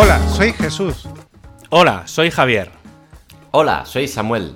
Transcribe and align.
Hola, 0.00 0.20
soy 0.28 0.52
Jesús. 0.52 1.08
Hola, 1.70 2.04
soy 2.06 2.30
Javier. 2.30 2.70
Hola, 3.50 3.84
soy 3.84 4.06
Samuel. 4.06 4.54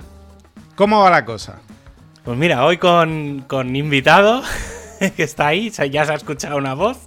¿Cómo 0.75 1.01
va 1.01 1.09
la 1.09 1.25
cosa? 1.25 1.59
Pues 2.23 2.37
mira, 2.37 2.63
hoy 2.63 2.77
con, 2.77 3.43
con 3.45 3.75
invitado 3.75 4.41
que 5.17 5.23
está 5.23 5.47
ahí, 5.47 5.69
ya 5.69 6.05
se 6.05 6.13
ha 6.13 6.15
escuchado 6.15 6.55
una 6.55 6.75
voz. 6.75 6.97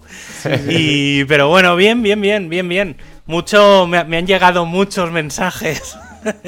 Y, 0.69 1.25
pero 1.25 1.49
bueno, 1.49 1.77
bien, 1.77 2.03
bien, 2.03 2.21
bien, 2.21 2.51
bien, 2.51 2.69
bien. 2.69 2.99
Mucho, 3.25 3.87
me, 3.87 4.05
me 4.05 4.19
han 4.19 4.27
llegado 4.27 4.67
muchos 4.67 5.11
mensajes. 5.11 5.97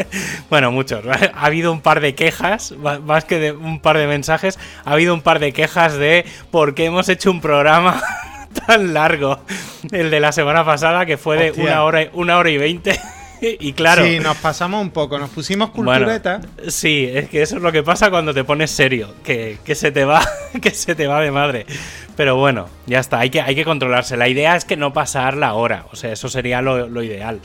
bueno, 0.50 0.70
muchos. 0.70 1.02
Ha 1.06 1.46
habido 1.46 1.72
un 1.72 1.80
par 1.80 2.00
de 2.00 2.14
quejas, 2.14 2.74
más 3.02 3.24
que 3.24 3.38
de 3.38 3.52
un 3.52 3.80
par 3.80 3.96
de 3.96 4.06
mensajes. 4.06 4.58
Ha 4.84 4.92
habido 4.92 5.14
un 5.14 5.22
par 5.22 5.38
de 5.38 5.54
quejas 5.54 5.94
de 5.94 6.26
por 6.50 6.74
qué 6.74 6.84
hemos 6.84 7.08
hecho 7.08 7.30
un 7.30 7.40
programa 7.40 8.02
tan 8.66 8.94
largo. 8.94 9.40
El 9.90 10.10
de 10.10 10.20
la 10.20 10.32
semana 10.32 10.64
pasada, 10.64 11.06
que 11.06 11.16
fue 11.16 11.36
de 11.36 11.50
Hostia. 11.50 11.64
una 11.64 11.84
hora, 11.84 12.08
una 12.12 12.38
hora 12.38 12.50
y 12.50 12.58
veinte. 12.58 12.98
y 13.40 13.72
claro. 13.72 14.04
Sí, 14.04 14.18
nos 14.18 14.36
pasamos 14.38 14.82
un 14.82 14.90
poco, 14.90 15.18
nos 15.18 15.30
pusimos 15.30 15.70
cultureta. 15.70 16.38
Bueno, 16.38 16.70
sí, 16.70 17.08
es 17.12 17.28
que 17.28 17.42
eso 17.42 17.56
es 17.56 17.62
lo 17.62 17.72
que 17.72 17.82
pasa 17.82 18.10
cuando 18.10 18.34
te 18.34 18.44
pones 18.44 18.70
serio, 18.70 19.14
que, 19.24 19.58
que 19.64 19.74
se 19.74 19.92
te 19.92 20.04
va, 20.04 20.26
que 20.62 20.70
se 20.70 20.94
te 20.94 21.06
va 21.06 21.20
de 21.20 21.30
madre. 21.30 21.66
Pero 22.16 22.36
bueno, 22.36 22.68
ya 22.86 22.98
está, 22.98 23.20
hay 23.20 23.30
que, 23.30 23.40
hay 23.40 23.54
que 23.54 23.64
controlarse. 23.64 24.16
La 24.16 24.28
idea 24.28 24.56
es 24.56 24.64
que 24.64 24.76
no 24.76 24.92
pasar 24.92 25.36
la 25.36 25.54
hora, 25.54 25.86
o 25.92 25.96
sea, 25.96 26.12
eso 26.12 26.28
sería 26.28 26.60
lo, 26.62 26.88
lo 26.88 27.02
ideal. 27.02 27.40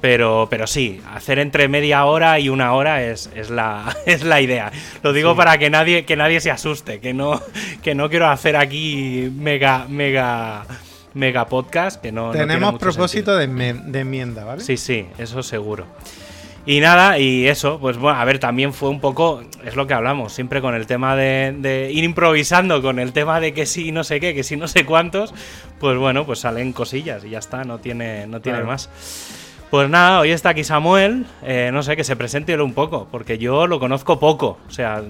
Pero, 0.00 0.46
pero 0.48 0.68
sí, 0.68 1.00
hacer 1.12 1.40
entre 1.40 1.66
media 1.66 2.04
hora 2.04 2.38
y 2.38 2.48
una 2.48 2.72
hora 2.74 3.02
es, 3.02 3.30
es, 3.34 3.50
la, 3.50 3.96
es 4.06 4.22
la 4.22 4.40
idea. 4.40 4.70
Lo 5.02 5.12
digo 5.12 5.32
Sí. 5.32 5.36
para 5.36 5.58
que 5.58 5.70
nadie, 5.70 6.04
que 6.04 6.14
nadie 6.14 6.40
se 6.40 6.50
asuste, 6.52 7.00
que 7.00 7.12
no, 7.14 7.42
que 7.82 7.94
no 7.96 8.08
quiero 8.08 8.28
hacer 8.28 8.56
aquí 8.56 9.28
mega, 9.34 9.86
mega, 9.88 10.64
mega 11.14 11.46
podcast, 11.48 12.00
que 12.00 12.12
no. 12.12 12.30
Tenemos 12.30 12.78
propósito 12.78 13.36
de, 13.36 13.48
de 13.48 14.00
enmienda, 14.00 14.44
¿vale? 14.44 14.62
Sí, 14.62 14.76
sí, 14.76 15.06
eso 15.18 15.42
seguro. 15.42 15.84
Y 16.64 16.80
nada, 16.80 17.18
y 17.18 17.48
eso, 17.48 17.78
pues 17.80 17.96
bueno, 17.96 18.20
a 18.20 18.24
ver, 18.26 18.38
también 18.38 18.74
fue 18.74 18.90
un 18.90 19.00
poco, 19.00 19.42
es 19.64 19.74
lo 19.74 19.86
que 19.86 19.94
hablamos, 19.94 20.34
siempre 20.34 20.60
con 20.60 20.74
el 20.74 20.86
tema 20.86 21.16
de, 21.16 21.54
de 21.58 21.90
ir 21.90 22.04
improvisando, 22.04 22.82
con 22.82 22.98
el 22.98 23.12
tema 23.14 23.40
de 23.40 23.54
que 23.54 23.64
sí, 23.64 23.90
no 23.90 24.04
sé 24.04 24.20
qué, 24.20 24.34
que 24.34 24.44
sí, 24.44 24.54
no 24.56 24.68
sé 24.68 24.84
cuántos, 24.84 25.32
pues 25.80 25.96
bueno, 25.96 26.26
pues 26.26 26.40
salen 26.40 26.74
cosillas 26.74 27.24
y 27.24 27.30
ya 27.30 27.38
está, 27.38 27.64
no 27.64 27.78
tiene, 27.78 28.26
no 28.26 28.40
tiene 28.42 28.58
Claro. 28.58 28.70
más. 28.70 28.90
Pues 29.70 29.90
nada, 29.90 30.20
hoy 30.20 30.30
está 30.30 30.50
aquí 30.50 30.64
Samuel, 30.64 31.26
eh, 31.42 31.70
no 31.72 31.82
sé, 31.82 31.94
que 31.96 32.04
se 32.04 32.16
presente 32.16 32.58
un 32.60 32.72
poco, 32.72 33.06
porque 33.10 33.36
yo 33.36 33.66
lo 33.66 33.78
conozco 33.78 34.18
poco, 34.18 34.58
o 34.66 34.70
sea... 34.70 35.02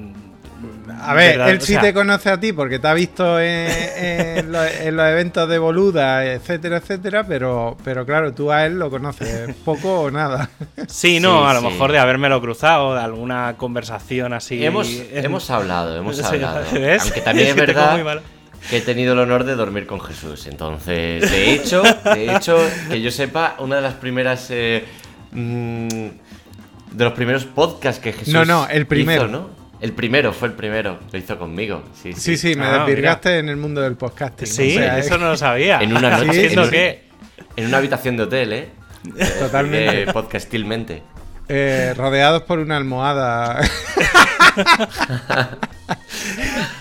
A 1.00 1.14
ver, 1.14 1.36
verdad, 1.36 1.50
él 1.50 1.58
o 1.58 1.60
sí 1.60 1.74
sea, 1.74 1.82
te 1.82 1.94
conoce 1.94 2.30
a 2.30 2.40
ti 2.40 2.52
porque 2.52 2.80
te 2.80 2.88
ha 2.88 2.94
visto 2.94 3.38
en, 3.38 3.68
en 3.68 4.50
los, 4.50 4.66
en 4.80 4.96
los 4.96 5.06
eventos 5.06 5.48
de 5.48 5.58
Boluda, 5.58 6.24
etcétera, 6.24 6.78
etcétera, 6.78 7.24
pero, 7.24 7.76
pero 7.84 8.04
claro, 8.04 8.32
tú 8.34 8.50
a 8.50 8.66
él 8.66 8.78
lo 8.80 8.90
conoces 8.90 9.54
poco 9.64 10.00
o 10.00 10.10
nada. 10.10 10.50
Sí, 10.88 11.20
no, 11.20 11.42
Sí, 11.42 11.46
a 11.50 11.54
lo 11.54 11.60
sí. 11.60 11.66
mejor 11.66 11.92
de 11.92 11.98
habérmelo 12.00 12.40
cruzado, 12.40 12.94
de 12.94 13.00
alguna 13.02 13.54
conversación 13.56 14.32
así... 14.32 14.64
hemos, 14.64 14.88
en- 14.90 15.26
hemos 15.26 15.48
hablado, 15.50 15.96
hemos 15.96 16.20
hablado. 16.24 16.64
¿ves? 16.72 17.02
Aunque 17.02 17.20
también 17.20 17.48
es 17.48 17.54
que 17.54 17.66
tengo 17.66 17.80
muy 17.92 18.02
verdad 18.02 18.04
mal- 18.04 18.22
que 18.70 18.78
he 18.78 18.80
tenido 18.80 19.12
el 19.14 19.18
honor 19.20 19.44
de 19.44 19.54
dormir 19.54 19.86
con 19.86 20.00
Jesús. 20.00 20.46
Entonces, 20.46 21.30
de 21.30 21.52
hecho, 21.54 21.82
de 21.82 22.34
hecho, 22.34 22.58
que 22.90 23.00
yo 23.00 23.10
sepa, 23.10 23.56
una 23.58 23.76
de 23.76 23.82
las 23.82 23.94
primeras. 23.94 24.46
eh, 24.50 24.84
mm, 25.32 25.88
de 26.92 27.04
los 27.04 27.12
primeros 27.12 27.44
podcasts 27.44 28.00
que 28.02 28.12
Jesús. 28.14 28.32
No, 28.32 28.44
no, 28.46 28.66
el 28.68 28.86
primero. 28.86 29.24
hizo, 29.24 29.30
¿no? 29.32 29.50
El 29.80 29.92
primero, 29.92 30.32
fue 30.32 30.48
el 30.48 30.54
primero. 30.54 30.98
Lo 31.12 31.18
hizo 31.18 31.38
conmigo. 31.38 31.84
Sí, 32.02 32.12
sí. 32.14 32.20
Sí, 32.20 32.36
sí, 32.36 32.54
me 32.56 32.64
Ah, 32.64 32.78
desvirgaste 32.78 33.38
en 33.38 33.48
el 33.48 33.56
mundo 33.56 33.80
del 33.82 33.94
podcasting. 33.96 34.46
Sí, 34.48 34.70
o 34.76 34.80
sea, 34.80 34.98
eso 34.98 35.14
es- 35.14 35.20
no 35.20 35.28
lo 35.28 35.36
sabía. 35.36 35.78
En 35.80 35.94
una 35.96 36.10
noche. 36.18 36.30
¿Haciendo 36.30 36.62
en 36.62 36.66
un- 36.66 36.70
qué? 36.72 37.04
En 37.56 37.66
una 37.66 37.76
habitación 37.78 38.16
de 38.16 38.22
hotel, 38.24 38.52
¿eh? 38.54 38.68
Totalmente. 39.38 40.02
Eh, 40.02 40.06
podcastilmente. 40.12 41.02
eh, 41.48 41.94
rodeados 41.96 42.42
por 42.42 42.58
una 42.58 42.76
almohada 42.76 43.60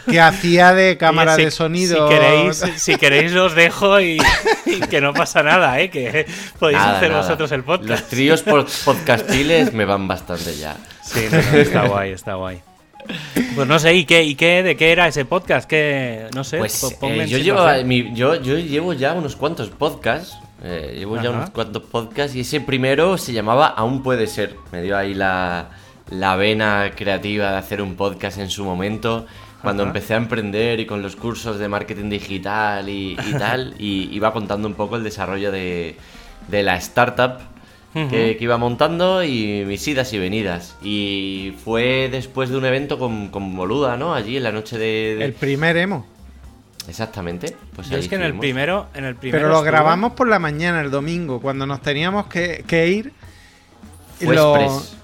que 0.10 0.20
hacía 0.22 0.74
de 0.74 0.98
cámara 0.98 1.36
si- 1.36 1.46
de 1.46 1.52
sonido. 1.52 2.08
Si 2.10 2.16
queréis, 2.16 2.64
si 2.78 2.96
queréis 2.96 3.34
os 3.36 3.54
dejo 3.56 4.00
y, 4.02 4.18
y 4.66 4.80
que 4.82 5.02
no 5.02 5.14
pasa 5.14 5.44
nada, 5.44 5.80
¿eh? 5.80 5.90
Que 5.90 6.26
podéis 6.60 6.80
Nada, 6.80 6.98
hacer 6.98 7.10
nada. 7.10 7.22
vosotros 7.22 7.52
el 7.52 7.64
podcast. 7.64 7.90
Los 7.90 8.04
tríos 8.08 8.46
pod- 8.46 8.84
podcastiles 8.86 9.74
me 9.74 9.86
van 9.86 10.08
bastante 10.08 10.56
ya. 10.56 10.76
Sí, 11.04 11.22
no, 11.32 11.38
no, 11.42 11.58
está 11.58 11.88
guay, 11.88 12.12
está 12.12 12.34
guay. 12.36 12.62
Pues 13.56 13.68
no 13.68 13.80
sé, 13.80 13.94
¿y 13.94 14.04
qué, 14.06 14.24
y 14.24 14.36
qué, 14.36 14.64
de 14.64 14.76
qué 14.76 14.92
era 14.92 15.08
ese 15.08 15.24
podcast? 15.24 15.68
¿Qué, 15.70 16.28
no 16.36 16.44
sé, 16.44 16.58
Pues 16.58 16.84
eh, 17.02 17.26
yo, 17.28 17.38
llevo, 17.38 17.66
mi- 17.86 18.14
yo, 18.14 18.36
yo 18.36 18.58
llevo 18.58 18.94
ya 18.94 19.14
unos 19.14 19.36
cuantos 19.38 19.70
podcasts. 19.70 20.38
eh, 20.64 20.96
llevo 20.98 21.22
ya 21.22 21.30
unos 21.30 21.52
cuantos 21.52 21.84
podcasts 21.84 22.36
y 22.36 22.42
ese 22.42 22.60
primero 22.60 23.18
se 23.18 23.32
llamaba 23.32 23.68
Aún 23.68 24.04
puede 24.04 24.28
ser. 24.28 24.56
Me 24.74 24.82
dio 24.82 24.98
ahí 24.98 25.14
la, 25.14 25.70
la 26.10 26.36
vena 26.36 26.92
creativa 26.98 27.52
de 27.52 27.58
hacer 27.58 27.82
un 27.82 27.96
podcast 27.96 28.40
en 28.40 28.50
su 28.50 28.66
momento. 28.66 29.26
Cuando 29.68 29.84
Ajá. 29.84 29.90
empecé 29.90 30.14
a 30.14 30.18
emprender 30.18 30.80
y 30.80 30.86
con 30.86 31.02
los 31.02 31.18
cursos 31.18 31.60
de 31.60 31.68
marketing 31.68 32.10
digital 32.10 32.88
y, 32.88 33.18
y 33.22 33.34
tal, 33.38 33.76
y 33.78 34.08
iba 34.16 34.32
contando 34.32 34.66
un 34.66 34.76
poco 34.76 34.96
el 34.96 35.04
desarrollo 35.04 35.52
de, 35.52 35.98
de 36.48 36.64
la 36.64 36.78
startup 36.78 37.40
que, 37.94 38.38
que 38.38 38.44
iba 38.44 38.58
montando 38.58 39.24
y 39.26 39.66
mis 39.68 39.86
idas 39.88 40.14
y 40.14 40.20
venidas. 40.20 40.78
Y 40.82 41.54
fue 41.66 42.08
después 42.10 42.50
de 42.50 42.56
un 42.56 42.64
evento 42.64 42.98
con, 42.98 43.28
con 43.28 43.54
Boluda, 43.58 43.98
¿no? 43.98 44.14
Allí 44.14 44.38
en 44.38 44.44
la 44.44 44.54
noche 44.54 44.78
de... 44.78 45.16
de- 45.20 45.26
El 45.26 45.34
primer 45.34 45.76
emo. 45.76 46.06
Exactamente. 46.88 47.58
Pues 47.76 47.90
Yo 47.90 47.98
es 47.98 48.08
que 48.08 48.16
en 48.16 48.22
el 48.22 48.38
primero, 48.38 48.88
en 48.94 49.04
el 49.04 49.16
primero 49.16 49.40
Pero 49.40 49.50
lo 49.54 49.62
grabamos 49.64 50.14
por 50.14 50.30
la 50.30 50.40
mañana, 50.40 50.80
el 50.80 50.92
domingo, 50.92 51.42
cuando 51.42 51.66
nos 51.68 51.82
teníamos 51.82 52.28
que, 52.28 52.64
que 52.66 52.88
ir. 52.88 53.12
Fue 54.24 54.34
Lo- 54.34 54.56
express. 54.56 54.98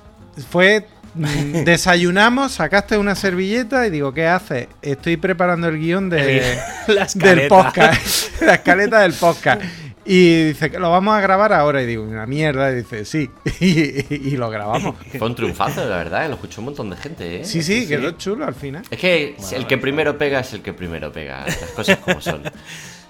Fue. 0.49 0.87
Desayunamos, 1.65 2.53
sacaste 2.53 2.97
una 2.97 3.15
servilleta 3.15 3.85
y 3.85 3.89
digo, 3.89 4.13
¿qué 4.13 4.27
haces? 4.27 4.67
Estoy 4.81 5.17
preparando 5.17 5.67
el 5.67 5.79
guion 5.79 6.09
de, 6.09 6.57
La 6.87 7.07
del 7.13 7.47
podcast. 7.47 8.41
la 8.41 8.55
escaleta 8.55 8.99
del 9.01 9.13
podcast. 9.13 9.61
Y 10.05 10.47
dice 10.47 10.69
que 10.69 10.79
lo 10.79 10.91
vamos 10.91 11.13
a 11.15 11.21
grabar 11.21 11.53
ahora. 11.53 11.81
Y 11.81 11.85
digo, 11.85 12.03
una 12.03 12.25
mierda. 12.25 12.71
Y 12.71 12.75
dice, 12.75 13.05
sí. 13.05 13.29
Y, 13.61 14.13
y 14.13 14.37
lo 14.37 14.49
grabamos. 14.49 14.95
Fue 15.17 15.27
un 15.27 15.35
triunfazo, 15.35 15.85
la 15.87 15.97
verdad. 15.97 16.27
Lo 16.27 16.33
escuchó 16.33 16.59
un 16.59 16.65
montón 16.65 16.89
de 16.89 16.97
gente, 16.97 17.41
¿eh? 17.41 17.45
Sí, 17.45 17.63
sí, 17.63 17.87
quedó 17.87 18.11
chulo 18.11 18.45
al 18.45 18.55
final. 18.55 18.83
Es 18.91 18.99
que 18.99 19.35
Bueno, 19.37 19.57
el 19.57 19.67
que 19.67 19.77
primero 19.77 20.17
pega 20.17 20.41
es 20.41 20.51
el 20.53 20.61
que 20.61 20.73
primero 20.73 21.11
pega. 21.13 21.45
Las 21.45 21.57
cosas 21.75 21.97
como 21.99 22.19
son. 22.19 22.41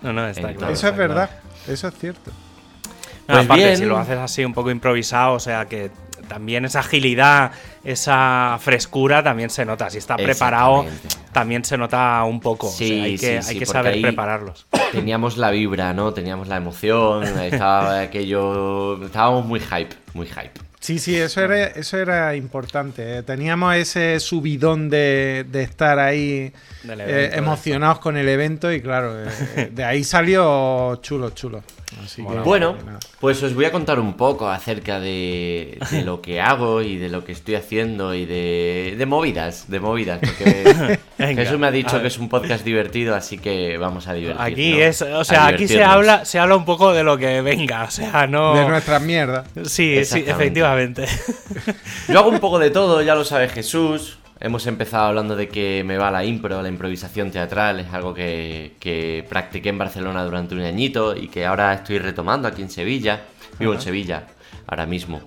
No, 0.04 0.14
no, 0.14 0.28
está 0.28 0.42
Entonces, 0.42 0.58
claro. 0.58 0.74
Eso 0.74 0.88
es 0.90 0.98
verdad. 0.98 1.30
claro. 1.30 1.74
Eso 1.74 1.88
es 1.88 1.94
cierto. 1.98 2.32
No, 2.32 3.36
Pues 3.36 3.46
aparte, 3.46 3.64
bien. 3.66 3.78
si 3.78 3.86
lo 3.86 3.98
haces 3.98 4.18
así 4.18 4.46
un 4.46 4.54
poco 4.54 4.70
improvisado, 4.70 5.34
o 5.34 5.40
sea 5.40 5.66
que 5.66 5.90
también 6.28 6.66
esa 6.66 6.80
agilidad, 6.80 7.52
esa 7.84 8.58
frescura 8.62 9.24
también 9.24 9.50
se 9.50 9.66
nota. 9.66 9.90
Si 9.90 9.98
está 9.98 10.16
preparado, 10.18 10.86
también 11.32 11.64
se 11.66 11.78
nota 11.78 12.24
un 12.24 12.40
poco. 12.40 12.68
o 12.68 12.72
Sí, 12.72 12.88
sea, 12.88 13.04
hay 13.04 13.12
que, 13.18 13.18
sí, 13.18 13.48
hay 13.50 13.54
sí, 13.56 13.60
que 13.60 13.66
saber 13.66 14.02
prepararlos. 14.02 14.66
Teníamos 14.92 15.38
la 15.38 15.52
vibra, 15.52 15.94
¿no? 15.94 16.14
Teníamos 16.14 16.48
la 16.48 16.58
emoción. 16.58 17.24
Estaba 17.24 18.00
aquello. 18.02 19.04
Estábamos 19.06 19.46
muy 19.46 19.60
hype, 19.60 19.96
muy 20.14 20.28
hype. 20.28 20.52
Sí, 20.80 21.00
sí, 21.00 21.16
eso 21.16 21.42
era, 21.42 21.68
eso 21.68 21.98
era 21.98 22.36
importante. 22.36 23.20
eh. 23.20 23.24
Teníamos 23.24 23.74
ese 23.76 24.20
subidón 24.20 24.90
de, 24.90 25.46
de 25.50 25.64
estar 25.64 25.98
ahí 25.98 26.52
eh, 26.90 27.32
emocionados 27.36 28.00
con 28.00 28.18
el 28.18 28.28
evento 28.28 28.70
y 28.70 28.82
claro, 28.82 29.14
eh, 29.24 29.70
de 29.72 29.84
ahí 29.86 30.04
salió 30.04 30.98
chulo, 31.02 31.30
chulo. 31.30 31.64
Así 32.04 32.26
que, 32.26 32.34
Bueno, 32.40 32.76
nada. 32.86 33.00
pues 33.20 33.42
os 33.44 33.54
voy 33.54 33.66
a 33.66 33.72
contar 33.72 34.00
un 34.00 34.14
poco 34.14 34.50
acerca 34.50 35.00
de, 35.00 35.78
de 35.92 36.04
lo 36.04 36.22
que 36.22 36.40
hago 36.42 36.82
y 36.82 36.98
de 36.98 37.10
lo 37.10 37.24
que 37.26 37.32
estoy 37.34 37.56
haciendo 37.56 38.14
y 38.14 38.26
de, 38.26 38.96
de 38.98 39.06
movidas, 39.06 39.70
de 39.70 39.80
movidas. 39.80 40.20
Porque 40.20 41.00
Venga, 41.18 41.44
Jesús 41.44 41.60
me 41.60 41.68
ha 41.68 41.72
dicho 41.72 42.02
que 42.02 42.08
es 42.08 42.18
un 42.18 42.30
podcast 42.30 42.64
divertido, 42.66 43.16
así 43.16 43.38
que 43.38 43.78
vamos 43.78 44.08
a 44.08 44.14
divertirnos. 44.14 44.52
Aquí 44.52 44.82
es, 44.82 45.02
o 45.02 45.24
sea, 45.24 45.48
aquí 45.48 45.68
se 45.68 45.84
habla, 45.84 46.26
se 46.26 46.40
habla 46.40 46.56
un 46.56 46.66
poco 46.66 46.94
de 46.94 47.04
lo 47.04 47.18
que 47.18 47.42
venga, 47.42 47.84
o 47.84 47.92
sea, 47.92 48.28
no. 48.28 48.56
de 48.56 48.68
nuestras 48.68 49.02
mierdas. 49.02 49.48
Sí, 49.66 50.04
sí, 50.06 50.24
efectivamente. 50.26 51.06
Yo 52.08 52.20
hago 52.20 52.30
un 52.30 52.40
poco 52.40 52.60
de 52.60 52.70
todo, 52.72 53.02
ya 53.02 53.16
lo 53.16 53.24
sabe 53.26 53.48
Jesús. 53.50 54.18
Hemos 54.44 54.68
empezado 54.68 55.06
hablando 55.06 55.38
de 55.38 55.48
que 55.48 55.84
me 55.86 55.98
va 55.98 56.12
la 56.12 56.26
impro, 56.26 56.62
la 56.62 56.68
improvisación 56.68 57.32
teatral, 57.32 57.80
es 57.80 57.94
algo 57.94 58.14
que, 58.14 58.74
que 58.78 59.26
practiqué 59.30 59.70
en 59.70 59.78
Barcelona 59.78 60.22
durante 60.26 60.54
un 60.54 60.60
añito 60.62 61.16
y 61.16 61.30
que 61.30 61.46
ahora 61.46 61.74
estoy 61.74 61.98
retomando 61.98 62.50
aquí 62.50 62.62
en 62.62 62.70
Sevilla. 62.70 63.22
Vivo 63.58 63.74
en 63.74 63.80
Sevilla 63.82 64.24
ahora 64.68 64.86
mismo. 64.86 65.22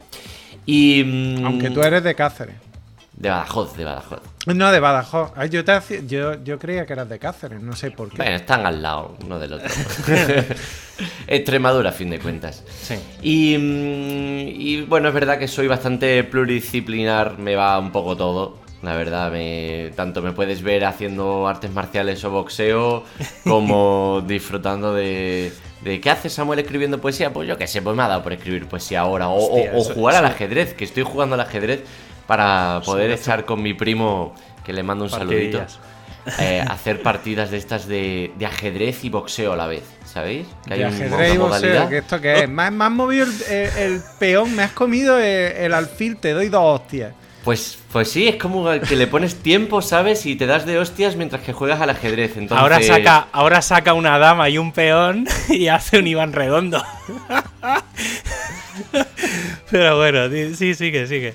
Y. 0.67 1.03
mm, 1.03 1.47
Aunque 1.47 1.71
tú 1.71 1.81
eres 1.83 2.03
de 2.05 2.15
Cáceres. 2.15 2.57
De 3.15 3.31
Badajoz, 3.31 3.75
de 3.79 3.85
Badajoz. 3.85 4.21
No, 4.47 4.71
de 4.71 4.79
Badajoz. 4.81 5.33
Ay, 5.35 5.49
yo, 5.49 5.65
te 5.65 5.73
hacía- 5.73 6.01
yo, 6.07 6.45
yo 6.45 6.59
creía 6.59 6.85
que 6.85 6.93
eras 6.93 7.09
de 7.09 7.19
Cáceres, 7.19 7.63
no 7.63 7.75
sé 7.75 7.91
por 7.93 8.11
qué. 8.11 8.19
Bueno, 8.19 8.37
están 8.37 8.67
al 8.67 8.83
lado 8.83 9.17
uno 9.25 9.39
del 9.39 9.55
otro. 9.55 9.67
Extremadura, 11.27 11.89
a 11.91 11.93
fin 11.93 12.11
de 12.11 12.19
cuentas. 12.19 12.63
Sí. 12.83 12.97
Y, 13.23 13.57
mm, 13.57 14.49
y, 14.61 14.83
bueno, 14.83 15.09
es 15.09 15.15
verdad 15.15 15.39
que 15.39 15.49
soy 15.49 15.67
bastante 15.67 16.23
pluridisciplinar, 16.25 17.39
me 17.39 17.55
va 17.57 17.79
un 17.79 17.91
poco 17.93 18.15
todo. 18.17 18.66
La 18.83 18.95
verdad, 18.95 19.33
me, 19.33 19.91
tanto 19.97 20.21
me 20.23 20.33
puedes 20.33 20.63
ver 20.63 20.85
haciendo 20.85 21.49
artes 21.49 21.73
marciales 21.73 22.23
o 22.25 22.31
boxeo, 22.31 23.05
como 23.45 24.23
disfrutando 24.27 24.93
de, 24.95 25.51
de 25.83 26.01
¿qué 26.01 26.11
hace 26.11 26.29
Samuel 26.29 26.59
escribiendo 26.59 27.01
poesía? 27.01 27.33
Pues 27.33 27.49
yo 27.49 27.57
qué 27.57 27.67
sé, 27.67 27.81
pues 27.83 27.97
me 27.97 28.03
ha 28.03 28.09
dado 28.09 28.23
por 28.23 28.33
escribir 28.35 28.67
poesía 28.69 29.01
ahora. 29.01 29.29
O, 29.29 29.37
Hostia, 29.57 29.73
o- 29.73 29.79
o 29.79 29.81
eso- 29.83 29.95
jugar 29.95 30.17
al 30.17 30.27
ajedrez, 30.27 30.75
que 30.75 30.85
estoy 30.85 31.03
jugando 31.05 31.35
al 31.35 31.41
ajedrez 31.41 31.81
para 32.27 32.81
poder 32.85 33.11
echar 33.13 33.45
con 33.45 33.63
mi 33.63 33.73
primo, 33.73 34.35
que 34.65 34.73
le 34.73 34.83
mando 34.83 35.05
un 35.05 35.11
saludito, 35.11 35.65
eh, 36.39 36.63
hacer 36.69 37.03
partidas 37.03 37.51
de 37.51 37.57
estas 37.57 37.89
de, 37.89 38.33
de 38.37 38.47
ajedrez 38.47 39.05
y 39.05 39.09
boxeo 39.09 39.55
a 39.55 39.57
la 39.57 39.67
vez, 39.69 39.85
¿sabéis? 40.05 40.47
Que 40.67 40.75
hay 40.75 40.83
ajedrez 40.83 41.35
y 41.35 41.39
boxeo, 41.39 41.49
modalidad. 41.49 41.89
¿que 41.89 41.99
¿esto 41.99 42.21
qué 42.21 42.41
es? 42.45 42.49
Me 42.49 42.65
has, 42.65 42.73
me 42.73 42.85
has 42.85 42.91
movido 42.91 43.25
el, 43.25 43.43
el- 43.51 43.79
el 43.79 44.03
peón, 44.19 44.55
me 44.55 44.65
has 44.65 44.73
comido 44.73 45.19
el, 45.19 45.25
el 45.25 45.73
alfil, 45.75 46.19
te 46.19 46.33
doy 46.33 46.49
dos 46.51 46.81
hostias. 46.81 47.15
Pues, 47.47 47.79
pues 47.93 48.11
sí, 48.11 48.27
es 48.27 48.35
como 48.35 48.69
que 48.81 48.97
le 48.97 49.07
pones 49.07 49.37
tiempo, 49.37 49.81
¿sabes? 49.81 50.27
Y 50.27 50.35
te 50.35 50.47
das 50.47 50.67
de 50.67 50.81
hostias 50.81 51.15
mientras 51.15 51.43
que 51.43 51.53
juegas 51.53 51.81
al 51.81 51.91
ajedrez. 51.91 52.37
Entonces, 52.37 52.61
Ahora 52.61 52.83
saca, 52.83 53.29
ahora 53.31 53.63
saca 53.63 53.95
una 53.95 54.19
dama 54.19 54.51
y 54.51 54.59
un 54.59 54.73
peón 54.73 55.29
y 55.49 55.69
hace 55.69 56.01
un 56.01 56.09
Iván 56.09 56.33
redondo. 56.33 56.83
Pero 59.71 59.97
bueno, 59.97 60.29
sí, 60.57 60.75
sigue, 60.75 61.07
sigue. 61.07 61.35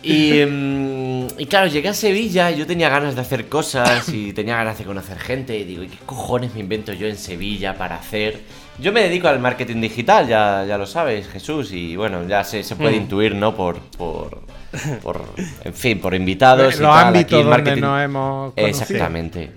Y, 0.00 0.44
mm, 0.46 1.26
y 1.38 1.46
claro, 1.46 1.66
llegué 1.66 1.88
a 1.88 1.94
Sevilla, 1.94 2.52
yo 2.52 2.64
tenía 2.64 2.88
ganas 2.88 3.16
de 3.16 3.20
hacer 3.20 3.48
cosas 3.48 4.08
y 4.10 4.32
tenía 4.32 4.54
ganas 4.54 4.78
de 4.78 4.84
conocer 4.84 5.18
gente. 5.18 5.58
Y 5.58 5.64
digo, 5.64 5.82
¿y 5.82 5.88
qué 5.88 5.98
cojones 6.06 6.54
me 6.54 6.60
invento 6.60 6.92
yo 6.92 7.08
en 7.08 7.16
Sevilla 7.16 7.76
para 7.76 7.96
hacer? 7.96 8.42
Yo 8.80 8.92
me 8.92 9.02
dedico 9.02 9.26
al 9.28 9.40
marketing 9.40 9.80
digital, 9.80 10.28
ya, 10.28 10.64
ya 10.66 10.78
lo 10.78 10.86
sabes, 10.86 11.26
Jesús. 11.28 11.72
Y 11.72 11.96
bueno, 11.96 12.26
ya 12.28 12.44
se, 12.44 12.62
se 12.62 12.76
puede 12.76 12.92
Mm. 12.92 13.02
intuir, 13.02 13.34
¿no? 13.34 13.54
Por, 13.56 13.80
por, 13.96 14.40
por, 15.02 15.22
en 15.64 15.74
fin, 15.74 15.98
por 16.00 16.14
invitados. 16.14 16.76
y 16.76 16.82
Los 16.82 16.94
tal, 16.94 17.06
ámbitos 17.08 17.40
aquí 17.40 17.48
donde 17.50 17.76
nos 17.80 18.00
hemos 18.02 18.52
conocido. 18.54 18.66
Exactamente. 18.68 19.50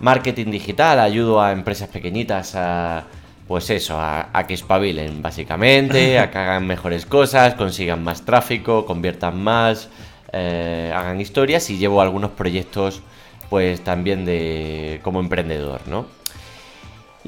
Marketing 0.00 0.46
digital, 0.52 1.00
ayudo 1.00 1.40
a 1.42 1.50
empresas 1.50 1.88
pequeñitas 1.88 2.54
a, 2.54 3.02
pues 3.48 3.68
eso, 3.70 3.98
a, 3.98 4.28
a 4.32 4.46
que 4.46 4.54
espabilen, 4.54 5.22
básicamente, 5.22 6.20
a 6.20 6.30
que 6.30 6.38
hagan 6.38 6.64
mejores 6.66 7.04
cosas, 7.04 7.54
consigan 7.54 8.04
más 8.04 8.22
tráfico, 8.24 8.86
conviertan 8.86 9.42
más, 9.42 9.88
eh, 10.32 10.92
hagan 10.94 11.20
historias 11.20 11.68
y 11.70 11.78
llevo 11.78 12.00
algunos 12.00 12.30
proyectos, 12.30 13.02
pues 13.50 13.82
también 13.82 14.24
de 14.24 15.00
como 15.02 15.18
emprendedor, 15.18 15.80
¿no? 15.88 16.06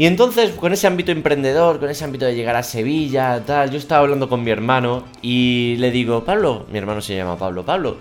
Y 0.00 0.06
entonces, 0.06 0.52
con 0.52 0.72
ese 0.72 0.86
ámbito 0.86 1.12
emprendedor, 1.12 1.78
con 1.78 1.90
ese 1.90 2.04
ámbito 2.06 2.24
de 2.24 2.34
llegar 2.34 2.56
a 2.56 2.62
Sevilla, 2.62 3.42
tal, 3.46 3.70
yo 3.70 3.76
estaba 3.76 4.00
hablando 4.00 4.30
con 4.30 4.42
mi 4.42 4.50
hermano 4.50 5.04
y 5.20 5.76
le 5.76 5.90
digo, 5.90 6.24
Pablo, 6.24 6.64
mi 6.72 6.78
hermano 6.78 7.02
se 7.02 7.14
llama 7.14 7.36
Pablo, 7.36 7.66
Pablo, 7.66 7.98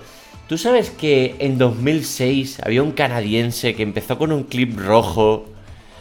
¿tú 0.48 0.58
sabes 0.58 0.92
que 0.92 1.36
en 1.40 1.58
2006 1.58 2.62
había 2.64 2.84
un 2.84 2.94
canadiense 2.94 3.76
que 3.76 3.84
empezó 3.84 4.18
con 4.18 4.32
un 4.32 4.44
clip 4.44 4.80
rojo 4.80 5.44